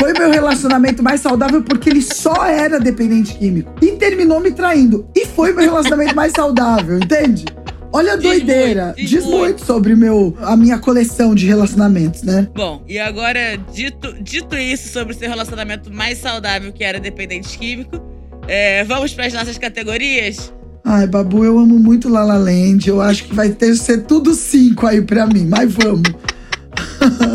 Foi 0.02 0.12
meu 0.14 0.32
relacionamento 0.32 1.00
mais 1.00 1.20
saudável 1.20 1.62
porque 1.62 1.88
ele 1.88 2.02
só 2.02 2.44
era 2.44 2.80
dependente 2.80 3.34
químico. 3.38 3.72
E 3.80 3.92
terminou 3.92 4.40
me 4.40 4.50
traindo. 4.50 5.06
E 5.14 5.24
foi 5.26 5.52
meu 5.52 5.62
relacionamento 5.62 6.16
mais 6.16 6.32
saudável, 6.32 6.96
entende? 6.98 7.44
Olha 7.92 8.14
a 8.14 8.16
Diz 8.16 8.24
doideira. 8.24 8.86
muito, 8.86 8.96
diz 8.96 9.10
diz 9.10 9.22
muito. 9.22 9.38
muito 9.38 9.64
sobre 9.64 9.94
meu, 9.94 10.36
a 10.40 10.56
minha 10.56 10.76
coleção 10.80 11.36
de 11.36 11.46
relacionamentos, 11.46 12.24
né? 12.24 12.48
Bom, 12.52 12.82
e 12.88 12.98
agora, 12.98 13.56
dito, 13.72 14.12
dito 14.20 14.56
isso 14.56 14.88
sobre 14.88 15.14
o 15.14 15.16
seu 15.16 15.28
relacionamento 15.28 15.88
mais 15.88 16.18
saudável, 16.18 16.72
que 16.72 16.82
era 16.82 16.98
dependente 16.98 17.56
químico, 17.56 18.02
é, 18.48 18.82
vamos 18.82 19.14
para 19.14 19.26
as 19.26 19.32
nossas 19.32 19.56
categorias? 19.56 20.52
Ai, 20.84 21.06
Babu, 21.06 21.44
eu 21.44 21.56
amo 21.56 21.78
muito 21.78 22.08
La 22.08 22.24
La 22.24 22.38
Land. 22.38 22.88
Eu 22.88 23.00
acho 23.00 23.22
que 23.22 23.34
vai 23.36 23.50
ter 23.50 23.76
ser 23.76 24.02
tudo 24.02 24.34
cinco 24.34 24.84
aí 24.84 25.00
pra 25.00 25.28
mim. 25.28 25.46
Mas 25.48 25.72
vamos. 25.72 26.02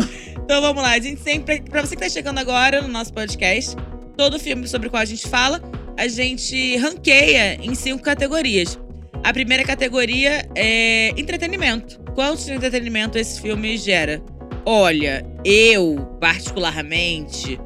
Então 0.48 0.62
vamos 0.62 0.82
lá, 0.82 0.92
a 0.92 0.98
gente 0.98 1.20
sempre. 1.20 1.60
Pra 1.60 1.82
você 1.82 1.94
que 1.94 2.00
tá 2.00 2.08
chegando 2.08 2.38
agora 2.38 2.80
no 2.80 2.88
nosso 2.88 3.12
podcast, 3.12 3.76
todo 4.16 4.38
filme 4.38 4.66
sobre 4.66 4.88
o 4.88 4.90
qual 4.90 5.02
a 5.02 5.04
gente 5.04 5.28
fala, 5.28 5.60
a 5.94 6.08
gente 6.08 6.74
ranqueia 6.78 7.62
em 7.62 7.74
cinco 7.74 8.02
categorias. 8.02 8.80
A 9.22 9.30
primeira 9.30 9.62
categoria 9.62 10.48
é 10.54 11.10
entretenimento. 11.20 12.00
Quanto 12.14 12.46
de 12.46 12.52
entretenimento 12.52 13.18
esse 13.18 13.42
filme 13.42 13.76
gera? 13.76 14.22
Olha, 14.64 15.22
eu, 15.44 16.16
particularmente, 16.18 17.60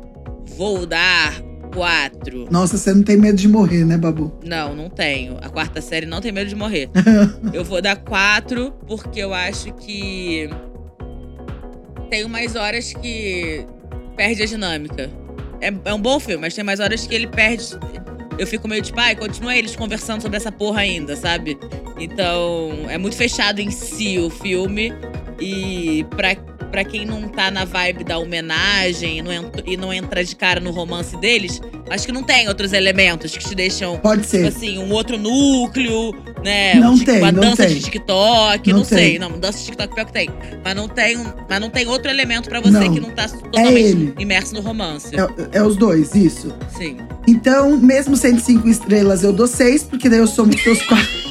vou 0.56 0.84
dar 0.84 1.40
quatro. 1.72 2.48
Nossa, 2.50 2.76
você 2.76 2.92
não 2.92 3.04
tem 3.04 3.16
medo 3.16 3.36
de 3.38 3.46
morrer, 3.46 3.84
né, 3.84 3.96
Babu? 3.96 4.36
Não, 4.44 4.74
não 4.74 4.90
tenho. 4.90 5.36
A 5.40 5.48
quarta 5.48 5.80
série 5.80 6.04
não 6.04 6.20
tem 6.20 6.32
medo 6.32 6.48
de 6.48 6.56
morrer. 6.56 6.90
eu 7.54 7.64
vou 7.64 7.80
dar 7.80 7.94
quatro, 7.94 8.72
porque 8.88 9.20
eu 9.20 9.32
acho 9.32 9.72
que 9.74 10.50
tem 12.12 12.24
umas 12.26 12.54
horas 12.56 12.92
que 12.92 13.64
perde 14.14 14.42
a 14.42 14.46
dinâmica. 14.46 15.10
É, 15.62 15.72
é 15.86 15.94
um 15.94 15.98
bom 15.98 16.20
filme, 16.20 16.42
mas 16.42 16.52
tem 16.54 16.62
mais 16.62 16.78
horas 16.78 17.06
que 17.06 17.14
ele 17.14 17.26
perde. 17.26 17.64
Eu 18.38 18.46
fico 18.46 18.68
meio 18.68 18.82
tipo, 18.82 19.00
ai, 19.00 19.16
continua 19.16 19.56
eles 19.56 19.74
conversando 19.74 20.20
sobre 20.20 20.36
essa 20.36 20.52
porra 20.52 20.82
ainda, 20.82 21.16
sabe? 21.16 21.56
Então, 21.98 22.84
é 22.90 22.98
muito 22.98 23.16
fechado 23.16 23.60
em 23.60 23.70
si 23.70 24.18
o 24.18 24.28
filme. 24.28 24.92
E 25.40 26.04
pra, 26.10 26.36
pra 26.70 26.84
quem 26.84 27.06
não 27.06 27.28
tá 27.30 27.50
na 27.50 27.64
vibe 27.64 28.04
da 28.04 28.18
homenagem 28.18 29.18
e 29.18 29.22
não, 29.22 29.32
ent- 29.32 29.62
e 29.64 29.74
não 29.78 29.90
entra 29.90 30.22
de 30.22 30.36
cara 30.36 30.60
no 30.60 30.70
romance 30.70 31.16
deles, 31.16 31.62
acho 31.92 32.06
que 32.06 32.12
não 32.12 32.22
tem 32.22 32.48
outros 32.48 32.72
elementos 32.72 33.36
que 33.36 33.44
te 33.48 33.54
deixam 33.54 33.98
Pode 33.98 34.22
tipo 34.22 34.30
ser. 34.30 34.46
assim, 34.48 34.78
um 34.78 34.90
outro 34.92 35.16
núcleo, 35.18 36.12
né? 36.44 36.74
Não 36.74 36.94
tic- 36.96 37.06
tem, 37.06 37.18
uma 37.18 37.30
não 37.32 37.40
dança 37.40 37.66
tem. 37.66 37.74
de 37.74 37.80
TikTok, 37.80 38.70
Não 38.70 38.78
não, 38.78 38.84
sei. 38.84 39.10
tem. 39.10 39.18
Não, 39.18 39.38
dança 39.38 39.58
de 39.58 39.64
TikTok 39.66 39.94
pior 39.94 40.04
que 40.06 40.12
tem. 40.12 40.28
Mas 40.64 40.74
não 40.74 40.88
tem, 40.88 41.16
mas 41.48 41.60
não 41.60 41.70
tem 41.70 41.86
outro 41.86 42.10
elemento 42.10 42.48
pra 42.48 42.60
você 42.60 42.70
Não. 42.70 42.92
que 42.94 43.00
não 43.00 43.10
tá 43.10 43.28
totalmente 43.28 43.78
ele. 43.80 44.14
imerso 44.18 44.54
no 44.54 44.60
romance. 44.60 45.08
É, 45.14 45.58
é 45.58 45.62
os 45.62 45.76
dois, 45.76 46.14
isso. 46.14 46.52
Sim. 46.76 46.96
Então, 47.28 47.76
mesmo 47.76 48.16
sendo 48.16 48.40
cinco 48.40 48.68
estrelas, 48.68 49.22
eu 49.22 49.32
dou 49.32 49.46
seis, 49.46 49.82
porque 49.84 50.08
daí 50.08 50.18
eu 50.18 50.24
os 50.24 50.30
seus 50.34 50.82
quatro. 50.82 51.22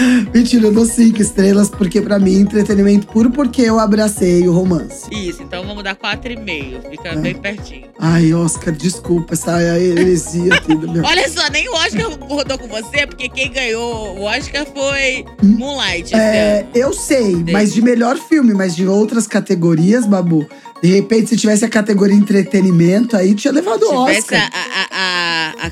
Mentira, 0.34 0.66
eu 0.66 0.72
dou 0.72 0.84
cinco 0.84 1.20
estrelas, 1.20 1.68
porque 1.70 2.00
pra 2.00 2.18
mim, 2.18 2.40
entretenimento 2.40 3.06
puro, 3.06 3.30
porque 3.30 3.62
eu 3.62 3.78
abracei 3.78 4.46
o 4.46 4.52
romance. 4.52 5.06
Isso, 5.12 5.42
então 5.42 5.64
vamos 5.66 5.82
dar 5.82 5.94
4,5. 5.96 6.90
Fica 6.90 7.08
É. 7.10 7.16
bem 7.16 7.34
pertinho. 7.34 7.86
Ai, 7.98 8.32
Oscar, 8.34 8.74
desculpa 8.74 9.34
essa 9.34 9.60
heresia 9.62 10.60
tudo, 10.62 10.90
meu. 10.90 11.02
Olha 11.06 11.28
só, 11.28 11.48
nem 11.50 11.68
o 11.68 11.72
Oscar 11.74 12.10
rodou 12.28 12.58
com 12.58 12.68
você, 12.68 13.06
porque 13.06 13.28
quem 13.28 13.50
ganhou 13.50 14.18
o 14.18 14.22
Oscar 14.24 14.66
foi 14.74 15.24
Hum. 15.42 15.56
Moonlight. 15.58 16.14
É, 16.14 16.60
ano. 16.60 16.68
eu 16.74 16.92
sei, 16.92 17.44
mas 17.50 17.72
de 17.72 17.82
melhor 17.82 18.16
filme, 18.16 18.52
mas 18.54 18.74
de 18.76 18.86
outras 18.86 19.26
categorias, 19.26 20.06
Babu. 20.06 20.46
De 20.82 20.92
repente, 20.94 21.30
se 21.30 21.36
tivesse 21.36 21.64
a 21.64 21.68
categoria 21.68 22.14
entretenimento, 22.14 23.16
aí 23.16 23.34
tinha 23.34 23.52
levado 23.52 23.82
o 23.84 23.94
Oscar. 23.94 24.50
a, 24.52 24.58
a, 24.58 24.86
a, 24.90 25.64
a, 25.64 25.66
a 25.68 25.70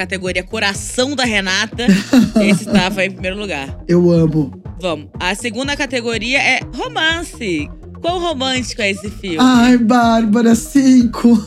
categoria 0.00 0.42
Coração 0.42 1.14
da 1.14 1.24
Renata, 1.24 1.84
esse 2.40 2.64
estava 2.64 3.04
em 3.04 3.10
primeiro 3.10 3.36
lugar. 3.38 3.78
Eu 3.86 4.10
amo. 4.10 4.50
Vamos. 4.80 5.08
A 5.20 5.34
segunda 5.34 5.76
categoria 5.76 6.38
é 6.38 6.60
romance. 6.74 7.68
Quão 8.00 8.18
romântico 8.18 8.80
é 8.80 8.90
esse 8.92 9.10
filme? 9.10 9.36
Ai, 9.38 9.76
Bárbara, 9.76 10.54
cinco. 10.54 11.28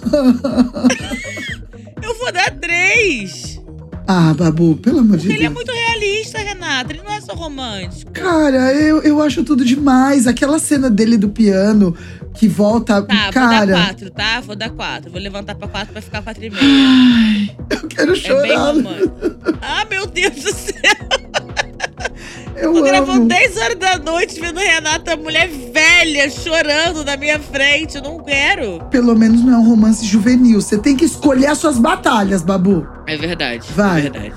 Eu 2.03 2.15
vou 2.19 2.31
dar 2.31 2.51
três. 2.59 3.59
ah, 4.07 4.33
Babu, 4.35 4.75
pelo 4.75 4.99
amor 4.99 5.17
de 5.17 5.23
Porque 5.27 5.33
ele 5.39 5.45
é 5.45 5.49
Deus. 5.49 5.53
muito 5.55 5.71
realista, 5.71 6.37
Renata. 6.37 6.93
Ele 6.93 7.01
não 7.01 7.11
é 7.11 7.21
só 7.21 7.33
romântico. 7.33 8.11
Cara, 8.11 8.73
eu, 8.73 9.01
eu 9.01 9.21
acho 9.21 9.43
tudo 9.43 9.63
demais. 9.65 10.27
Aquela 10.27 10.59
cena 10.59 10.89
dele 10.91 11.17
do 11.17 11.29
piano 11.29 11.95
que 12.33 12.47
volta. 12.47 13.01
Tá, 13.01 13.15
vou 13.15 13.31
dar 13.31 13.31
cara. 13.33 13.71
quatro, 13.73 14.11
tá? 14.11 14.39
Vou 14.41 14.55
dar 14.55 14.69
quatro. 14.69 15.11
Vou 15.11 15.21
levantar 15.21 15.55
pra 15.55 15.67
quatro 15.67 15.93
pra 15.93 16.01
ficar 16.01 16.21
quatro 16.21 16.43
e 16.43 16.49
meio. 16.49 16.61
Ai, 16.63 17.55
eu 17.69 17.87
quero 17.87 18.11
É 18.11 18.13
bem 18.13 18.21
chorar. 18.21 18.73
romântico. 18.73 19.59
Ah, 19.61 19.85
meu 19.89 20.05
Deus 20.07 20.35
do 20.35 20.53
céu. 20.53 20.73
eu 22.55 22.73
Tô 22.73 22.81
gravando 22.83 23.27
10 23.27 23.57
horas 23.57 23.75
da 23.77 23.97
noite 23.97 24.39
vendo 24.39 24.59
Renata, 24.59 25.15
mulher 25.15 25.47
velha, 25.47 26.29
chorando 26.29 27.03
na 27.03 27.17
minha 27.17 27.39
frente. 27.39 27.97
Eu 27.97 28.03
não 28.03 28.19
quero. 28.23 28.79
Pelo 28.89 29.15
menos 29.15 29.41
não 29.43 29.53
é 29.53 29.57
um 29.57 29.67
romance 29.69 30.05
juvenil. 30.05 30.61
Você 30.61 30.77
tem 30.77 30.95
que 30.95 31.05
escolher 31.05 31.47
as 31.47 31.57
suas 31.57 31.77
batalhas, 31.77 32.41
Babu. 32.41 32.87
É 33.07 33.17
verdade. 33.17 33.65
Vai. 33.75 33.99
É 33.99 34.09
verdade. 34.09 34.33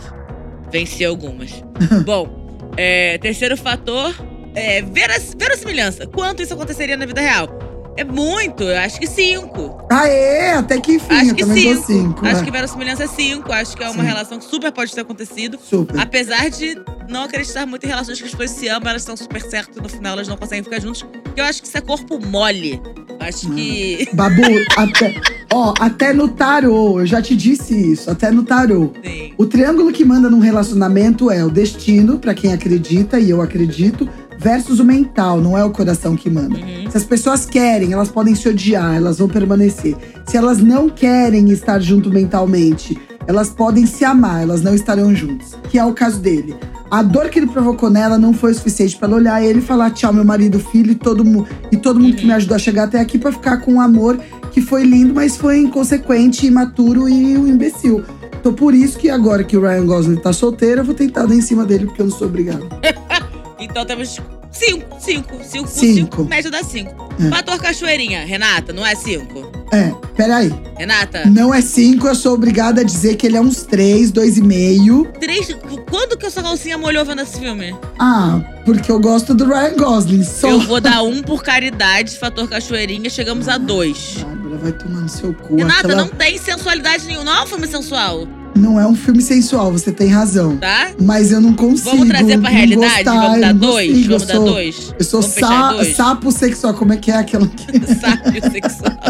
Venci 0.73 1.05
algumas. 1.05 1.51
Bom, 2.05 2.59
é, 2.77 3.17
terceiro 3.19 3.57
fator 3.57 4.15
é 4.55 4.83
verossimilhança. 4.83 6.07
Quanto 6.07 6.43
isso 6.43 6.55
aconteceria 6.55 6.97
na 6.97 7.07
vida 7.07 7.21
real? 7.21 7.49
É 7.97 8.05
muito, 8.05 8.63
eu 8.63 8.79
acho 8.79 9.01
que 9.01 9.07
cinco. 9.07 9.87
Aê, 9.91 10.51
até 10.51 10.79
que 10.79 10.97
enfim, 10.97 11.15
acho 11.15 11.31
eu 11.31 11.35
que 11.35 11.43
também 11.43 11.75
cinco. 11.75 11.87
cinco. 11.87 12.27
acho 12.27 12.43
é. 12.43 12.45
que 12.45 12.51
verossimilhança 12.51 13.05
é 13.05 13.07
cinco. 13.07 13.53
Acho 13.53 13.77
que 13.77 13.83
é 13.83 13.89
uma 13.89 14.03
Sim. 14.03 14.09
relação 14.09 14.39
que 14.39 14.45
super 14.45 14.71
pode 14.71 14.93
ter 14.93 15.01
acontecido. 15.01 15.59
Super. 15.63 15.99
Apesar 15.99 16.51
de 16.51 16.79
não 17.09 17.23
acreditar 17.23 17.65
muito 17.65 17.85
em 17.85 17.89
relações 17.89 18.19
que 18.19 18.27
as 18.27 18.31
pessoas 18.33 18.51
se 18.51 18.69
amam, 18.69 18.91
elas 18.91 19.03
estão 19.03 19.17
super 19.17 19.41
certas 19.41 19.77
e 19.77 19.81
no 19.81 19.89
final 19.89 20.13
elas 20.13 20.29
não 20.29 20.37
conseguem 20.37 20.63
ficar 20.63 20.81
juntos. 20.81 21.07
Eu 21.35 21.45
acho 21.45 21.63
que 21.63 21.69
isso 21.69 21.79
é 21.79 21.81
corpo 21.81 22.19
mole. 22.19 22.81
Acho 23.19 23.51
que. 23.51 24.09
Babu, 24.13 24.43
até, 24.77 25.15
ó, 25.53 25.73
até 25.81 26.13
no 26.13 26.29
tarô, 26.29 27.01
eu 27.01 27.07
já 27.07 27.23
te 27.23 27.35
disse 27.35 27.93
isso, 27.93 28.11
até 28.11 28.31
no 28.31 28.43
tarô. 28.43 28.93
Sim. 29.03 29.33
O 29.39 29.47
triângulo 29.47 29.91
que 29.91 30.05
manda 30.05 30.29
num 30.29 30.39
relacionamento 30.39 31.31
é 31.31 31.45
o 31.45 31.51
destino, 31.51 32.19
pra 32.19 32.35
quem 32.35 32.53
acredita, 32.53 33.19
e 33.19 33.31
eu 33.31 33.41
acredito, 33.41 34.09
versus 34.39 34.81
o 34.81 34.85
mental, 34.85 35.41
não 35.41 35.57
é 35.57 35.65
o 35.65 35.71
coração 35.71 36.17
que 36.17 36.31
manda. 36.31 36.57
Uhum. 36.57 36.91
Se 36.91 36.97
as 36.97 37.05
pessoas 37.05 37.47
querem, 37.47 37.93
elas 37.93 38.09
podem 38.09 38.35
se 38.35 38.49
odiar, 38.49 38.97
elas 38.97 39.19
vão 39.19 39.29
permanecer. 39.29 39.97
Se 40.27 40.37
elas 40.37 40.59
não 40.59 40.89
querem 40.89 41.51
estar 41.51 41.81
junto 41.81 42.11
mentalmente, 42.11 42.99
elas 43.27 43.51
podem 43.51 43.87
se 43.87 44.05
amar, 44.05 44.43
elas 44.43 44.63
não 44.63 44.75
estarão 44.75 45.15
juntas. 45.15 45.57
Que 45.69 45.79
é 45.79 45.85
o 45.85 45.93
caso 45.93 46.21
dele. 46.21 46.55
A 46.91 47.03
dor 47.03 47.29
que 47.29 47.39
ele 47.39 47.49
provocou 47.49 47.91
nela 47.91 48.17
não 48.17 48.33
foi 48.33 48.53
o 48.53 48.55
suficiente 48.55 48.97
pra 48.97 49.09
ela 49.09 49.17
olhar 49.17 49.43
ele 49.43 49.59
e 49.59 49.63
falar 49.63 49.91
tchau, 49.91 50.13
meu 50.13 50.25
marido, 50.25 50.61
filho 50.61 50.93
e 50.93 50.95
todo, 50.95 51.25
mu 51.25 51.45
e 51.73 51.77
todo 51.77 51.99
mundo 51.99 52.17
que 52.17 52.25
me 52.25 52.33
ajudou 52.33 52.55
a 52.55 52.59
chegar 52.59 52.85
até 52.85 53.01
aqui 53.01 53.19
pra 53.19 53.33
ficar 53.33 53.57
com 53.59 53.75
um 53.75 53.81
amor 53.81 54.19
que 54.53 54.61
foi 54.61 54.85
lindo, 54.85 55.13
mas 55.13 55.37
foi 55.37 55.59
inconsequente, 55.59 56.47
imaturo 56.47 57.09
e 57.09 57.37
um 57.37 57.49
imbecil. 57.49 58.05
Então 58.39 58.55
por 58.55 58.73
isso 58.73 58.97
que 58.99 59.11
agora 59.11 59.43
que 59.43 59.57
o 59.57 59.61
Ryan 59.61 59.85
Gosling 59.85 60.17
tá 60.17 60.33
solteiro, 60.33 60.83
eu 60.83 60.85
vou 60.85 60.95
tentar 60.95 61.27
dar 61.27 61.35
em 61.35 61.43
cima 61.43 61.65
dele, 61.65 61.87
porque 61.87 62.01
eu 62.01 62.07
não 62.07 62.17
sou 62.17 62.29
obrigado. 62.29 62.65
Então 63.59 63.85
temos 63.87 64.19
cinco, 64.53 64.97
cinco, 65.01 65.39
cinco, 65.45 65.65
por 65.69 65.69
Cinco. 65.79 66.25
média 66.25 66.51
dá 66.51 66.63
cinco. 66.63 67.07
É. 67.19 67.29
Fator 67.31 67.59
cachoeirinha, 67.59 68.25
Renata, 68.27 68.73
não 68.73 68.85
é 68.87 68.95
cinco? 68.95 69.51
É, 69.73 69.93
peraí. 70.15 70.53
Renata, 70.79 71.25
Não 71.27 71.53
é 71.53 71.61
cinco, 71.63 72.07
eu 72.07 72.15
sou 72.15 72.35
obrigada 72.35 72.83
a 72.83 72.85
dizer 72.85 73.17
que 73.17 73.27
ele 73.27 73.37
é 73.37 73.41
uns 73.41 73.63
três, 73.63 74.11
dois 74.13 74.37
e 74.37 74.43
meio. 74.43 75.11
três. 75.19 75.49
Quando 75.91 76.17
que 76.19 76.27
a 76.27 76.31
sua 76.31 76.43
calcinha 76.43 76.77
molhou 76.77 77.05
vendo 77.05 77.23
esse 77.23 77.41
filme? 77.41 77.75
Ah, 77.99 78.41
porque 78.65 78.93
eu 78.93 79.01
gosto 79.01 79.35
do 79.35 79.47
Ryan 79.47 79.75
Gosling. 79.77 80.23
Só. 80.23 80.51
Eu 80.51 80.61
vou 80.61 80.81
dar 80.81 81.03
um 81.03 81.23
por 81.23 81.43
caridade, 81.43 82.17
fator 82.19 82.47
cachoeirinha, 82.49 83.09
chegamos 83.09 83.49
a 83.49 83.57
dois. 83.57 84.19
Bárbara, 84.19 84.57
vai 84.59 84.73
tomar 84.73 85.01
no 85.01 85.09
seu 85.09 85.33
cu. 85.33 85.57
Renata, 85.57 85.81
Aquela- 85.81 86.03
não 86.05 86.09
tem 86.09 86.37
sensualidade 86.39 87.07
nenhuma. 87.07 87.25
Não 87.25 87.37
é 87.39 87.43
um 87.43 87.47
filme 87.47 87.67
sensual, 87.67 88.29
Não 88.57 88.81
é 88.81 88.87
um 88.87 88.95
filme 88.95 89.23
sensual, 89.23 89.71
você 89.71 89.93
tem 89.93 90.09
razão. 90.09 90.57
tá? 90.57 90.91
Mas 91.01 91.31
eu 91.33 91.41
não 91.41 91.53
consigo. 91.55 91.91
Vamos 91.91 92.09
trazer 92.09 92.39
pra 92.41 92.51
realidade? 92.51 93.05
gostar, 93.05 93.21
Vamos 93.21 93.35
eu 93.37 93.41
dar 93.43 93.55
dois? 93.55 93.89
consigo, 93.91 94.09
Vamos 94.09 94.23
eu 94.23 94.29
dar 94.29 94.35
sou, 94.35 94.45
dois? 94.47 94.95
Eu 94.99 95.05
sou 95.05 95.23
sa- 95.23 95.73
dois? 95.73 95.97
sapo 95.97 96.33
sexual. 96.33 96.75
Como 96.75 96.93
é 96.93 96.97
que 96.97 97.11
é 97.11 97.17
aquela 97.17 97.47
que 97.57 97.95
Sábio 97.95 98.43
sexual. 98.51 98.97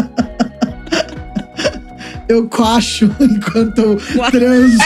eu 2.29 2.47
coacho 2.49 3.09
enquanto 3.19 3.79
eu 3.81 3.97
transo? 4.31 4.77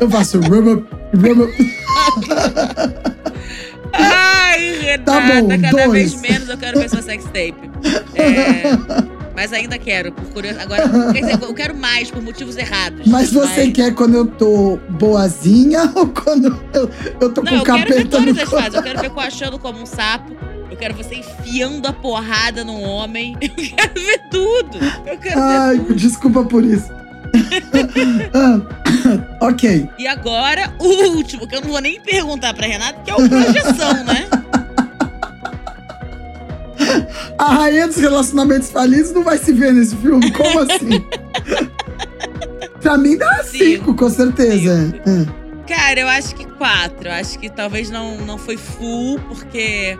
eu 0.00 0.10
faço 0.10 0.40
rub, 0.40 0.84
rub. 1.14 1.48
Ai, 3.92 4.78
Renata, 4.80 5.04
Tá 5.04 5.20
bom, 5.40 5.48
cada 5.48 5.70
dois. 5.86 5.92
vez 5.92 6.20
menos 6.20 6.48
eu 6.48 6.58
quero 6.58 6.78
ver 6.80 6.90
sua 6.90 7.02
sex 7.02 7.24
tape. 7.24 7.54
É, 8.14 8.62
Mas 9.36 9.52
ainda 9.52 9.78
quero, 9.78 10.12
por 10.12 10.24
curiosidade. 10.32 10.72
Agora, 10.72 11.12
quer 11.12 11.20
dizer, 11.20 11.42
eu 11.42 11.52
quero 11.54 11.76
mais, 11.76 12.10
por 12.10 12.22
motivos 12.22 12.56
errados. 12.56 13.06
Mas 13.06 13.30
você 13.30 13.70
quer 13.70 13.94
quando 13.94 14.14
eu 14.14 14.26
tô 14.26 14.78
boazinha 14.88 15.92
ou 15.94 16.06
quando 16.08 16.46
eu, 16.72 16.90
eu 17.20 17.32
tô 17.32 17.42
Não, 17.42 17.50
com 17.52 17.56
eu 17.58 17.62
quero 17.62 17.78
ver 17.80 18.04
capeta 18.04 18.08
todas 18.08 18.34
no 18.34 18.42
as 18.42 18.48
corpo? 18.48 18.64
fases. 18.64 18.74
Eu 18.74 18.82
quero 18.82 19.00
ver 19.02 19.10
coachando 19.10 19.58
como 19.58 19.82
um 19.82 19.84
sapo. 19.86 20.34
Eu 20.70 20.76
quero 20.78 20.94
você 20.94 21.16
enfiando 21.16 21.86
a 21.86 21.92
porrada 21.92 22.64
num 22.64 22.82
homem. 22.82 23.36
Eu 23.40 23.50
quero 23.50 23.94
ver 23.94 24.20
tudo. 24.30 24.78
Eu 25.06 25.16
quero 25.18 25.40
Ai, 25.40 25.76
ver 25.76 25.84
tudo. 25.84 25.94
desculpa 25.94 26.44
por 26.44 26.64
isso. 26.64 26.90
Ah, 28.34 28.60
ok. 29.46 29.88
E 29.98 30.06
agora, 30.06 30.72
o 30.78 30.86
último, 31.16 31.46
que 31.46 31.54
eu 31.54 31.60
não 31.60 31.68
vou 31.68 31.80
nem 31.80 32.00
perguntar 32.00 32.52
pra 32.54 32.66
Renata, 32.66 33.00
que 33.04 33.10
é 33.10 33.14
o 33.14 33.28
projeção, 33.28 34.04
né? 34.04 34.26
A 37.38 37.54
rainha 37.54 37.86
dos 37.86 37.96
relacionamentos 37.96 38.70
falidos 38.70 39.12
não 39.12 39.22
vai 39.22 39.38
se 39.38 39.52
ver 39.52 39.72
nesse 39.72 39.94
filme? 39.96 40.30
Como 40.30 40.58
assim? 40.60 41.04
pra 42.80 42.96
mim 42.96 43.16
dá 43.16 43.42
Cinco. 43.44 43.64
cinco, 43.64 43.94
com 43.94 44.08
certeza. 44.08 44.94
É. 45.06 45.46
Cara, 45.66 46.00
eu 46.00 46.08
acho 46.08 46.34
que 46.34 46.44
quatro. 46.46 47.08
Eu 47.08 47.12
acho 47.12 47.38
que 47.38 47.50
talvez 47.50 47.90
não, 47.90 48.16
não 48.18 48.38
foi 48.38 48.56
full, 48.56 49.18
porque 49.28 49.98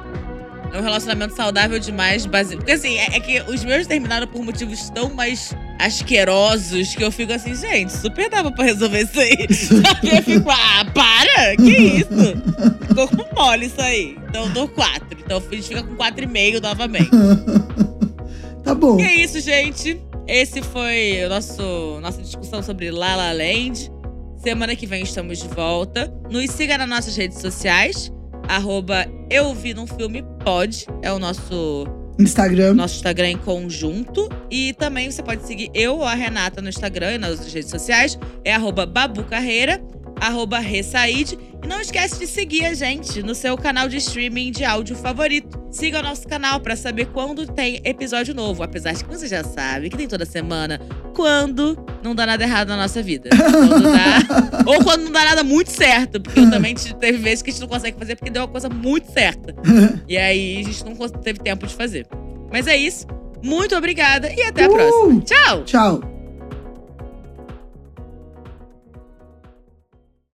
é 0.72 0.78
um 0.78 0.82
relacionamento 0.82 1.34
saudável 1.34 1.78
demais. 1.78 2.24
Base... 2.24 2.57
Porque 2.57 2.72
assim, 2.72 2.97
é, 2.97 3.16
é 3.16 3.20
que 3.20 3.43
os 3.51 3.64
meus 3.64 3.87
terminaram 3.87 4.26
por 4.26 4.43
motivos 4.43 4.89
tão 4.91 5.11
mais 5.11 5.55
asquerosos 5.78 6.95
que 6.95 7.03
eu 7.03 7.12
fico 7.12 7.32
assim, 7.32 7.55
gente, 7.55 7.93
super 7.93 8.30
dava 8.30 8.51
pra 8.51 8.64
resolver 8.64 9.03
isso 9.03 9.20
aí. 9.20 9.47
Sabe? 9.53 10.16
Eu 10.16 10.22
fico, 10.22 10.51
ah, 10.51 10.87
para! 10.95 11.57
Que 11.57 11.70
isso? 11.70 12.43
Ficou 12.89 13.09
com 13.09 13.34
mole 13.34 13.66
isso 13.66 13.80
aí. 13.80 14.16
Então 14.37 14.49
eu 14.49 14.53
dou 14.53 14.68
quatro. 14.68 15.18
Então 15.18 15.39
a 15.39 15.55
gente 15.55 15.68
fica 15.68 15.82
com 15.82 15.97
quatro 15.97 16.22
e 16.22 16.26
meio 16.26 16.61
novamente. 16.61 17.11
Tá 18.62 18.74
bom. 18.74 18.99
E 18.99 19.03
é 19.05 19.14
isso, 19.14 19.39
gente. 19.39 20.03
Esse 20.26 20.61
foi 20.61 21.24
o 21.24 21.28
nosso 21.28 22.01
nossa 22.01 22.20
discussão 22.20 22.61
sobre 22.64 22.91
La 22.91 23.14
La 23.14 23.30
Land. 23.30 23.93
Semana 24.43 24.74
que 24.74 24.89
vem 24.89 25.05
estamos 25.05 25.39
de 25.39 25.47
volta. 25.47 26.12
Nos 26.28 26.51
siga 26.51 26.76
nas 26.76 26.89
nossas 26.89 27.16
redes 27.16 27.39
sociais. 27.39 28.12
Arroba 28.49 29.07
Eu 29.30 29.55
Vi 29.55 29.72
Num 29.72 29.87
Filme 29.87 30.24
Pod. 30.45 30.84
É 31.01 31.12
o 31.12 31.18
nosso, 31.20 31.87
Instagram. 32.18 32.74
nosso 32.74 32.97
Instagram 32.97 33.30
em 33.30 33.39
conjunto. 33.39 34.28
E 34.51 34.72
também 34.72 35.12
você 35.12 35.22
pode 35.22 35.47
seguir 35.47 35.70
eu 35.72 35.99
ou 35.99 36.05
a 36.05 36.14
Renata 36.14 36.61
no 36.61 36.68
Instagram 36.68 37.14
e 37.14 37.18
nas 37.18 37.53
redes 37.53 37.70
sociais. 37.70 38.18
É 38.45 38.53
arroba 38.53 38.84
Babu 38.84 39.22
Carreira, 39.22 39.80
arroba 40.21 40.59
Ressaid. 40.59 41.39
E 41.62 41.67
não 41.67 41.81
esquece 41.81 42.19
de 42.19 42.27
seguir 42.27 42.64
a 42.64 42.75
gente 42.75 43.23
no 43.23 43.35
seu 43.35 43.57
canal 43.57 43.89
de 43.89 43.97
streaming 43.97 44.53
de 44.53 44.64
áudio 44.64 44.95
favorito. 44.95 45.59
Siga 45.71 45.99
o 45.99 46.03
nosso 46.03 46.27
canal 46.29 46.61
para 46.61 46.77
saber 46.77 47.07
quando 47.07 47.47
tem 47.47 47.81
episódio 47.85 48.35
novo. 48.35 48.62
Apesar 48.62 48.93
de 48.93 49.03
que 49.05 49.11
você 49.11 49.27
já 49.27 49.43
sabe 49.43 49.91
que 49.91 49.97
tem 49.97 50.07
toda 50.07 50.25
semana. 50.25 50.81
Quando 51.14 51.77
não 52.05 52.14
dá 52.14 52.25
nada 52.27 52.45
errado 52.45 52.69
na 52.69 52.77
nossa 52.77 53.03
vida. 53.03 53.31
Quando 53.31 53.83
dá- 53.83 54.62
Ou 54.67 54.85
quando 54.85 55.05
não 55.05 55.12
dá 55.12 55.25
nada 55.25 55.43
muito 55.43 55.71
certo. 55.71 56.21
Porque 56.21 56.39
eu 56.41 56.51
também 56.51 56.75
te- 56.75 56.95
teve 56.95 57.19
vezes 57.19 57.43
que 57.43 57.51
a 57.51 57.53
gente 57.53 57.62
não 57.62 57.69
consegue 57.69 57.99
fazer 57.99 58.17
porque 58.17 58.31
deu 58.31 58.43
uma 58.43 58.49
coisa 58.49 58.69
muito 58.69 59.11
certa. 59.12 59.55
E 60.09 60.17
aí 60.17 60.61
a 60.61 60.62
gente 60.64 60.85
não 60.85 60.95
teve 61.09 61.41
tempo 61.41 61.67
de 61.67 61.75
fazer. 61.75 62.07
Mas 62.53 62.67
é 62.69 62.77
isso. 62.77 63.07
Muito 63.43 63.75
obrigada 63.75 64.33
e 64.33 64.43
até 64.43 64.64
a 64.64 64.69
Uh! 64.69 64.73
próxima. 64.73 65.21
Tchau! 65.23 65.64
Tchau. 65.64 66.16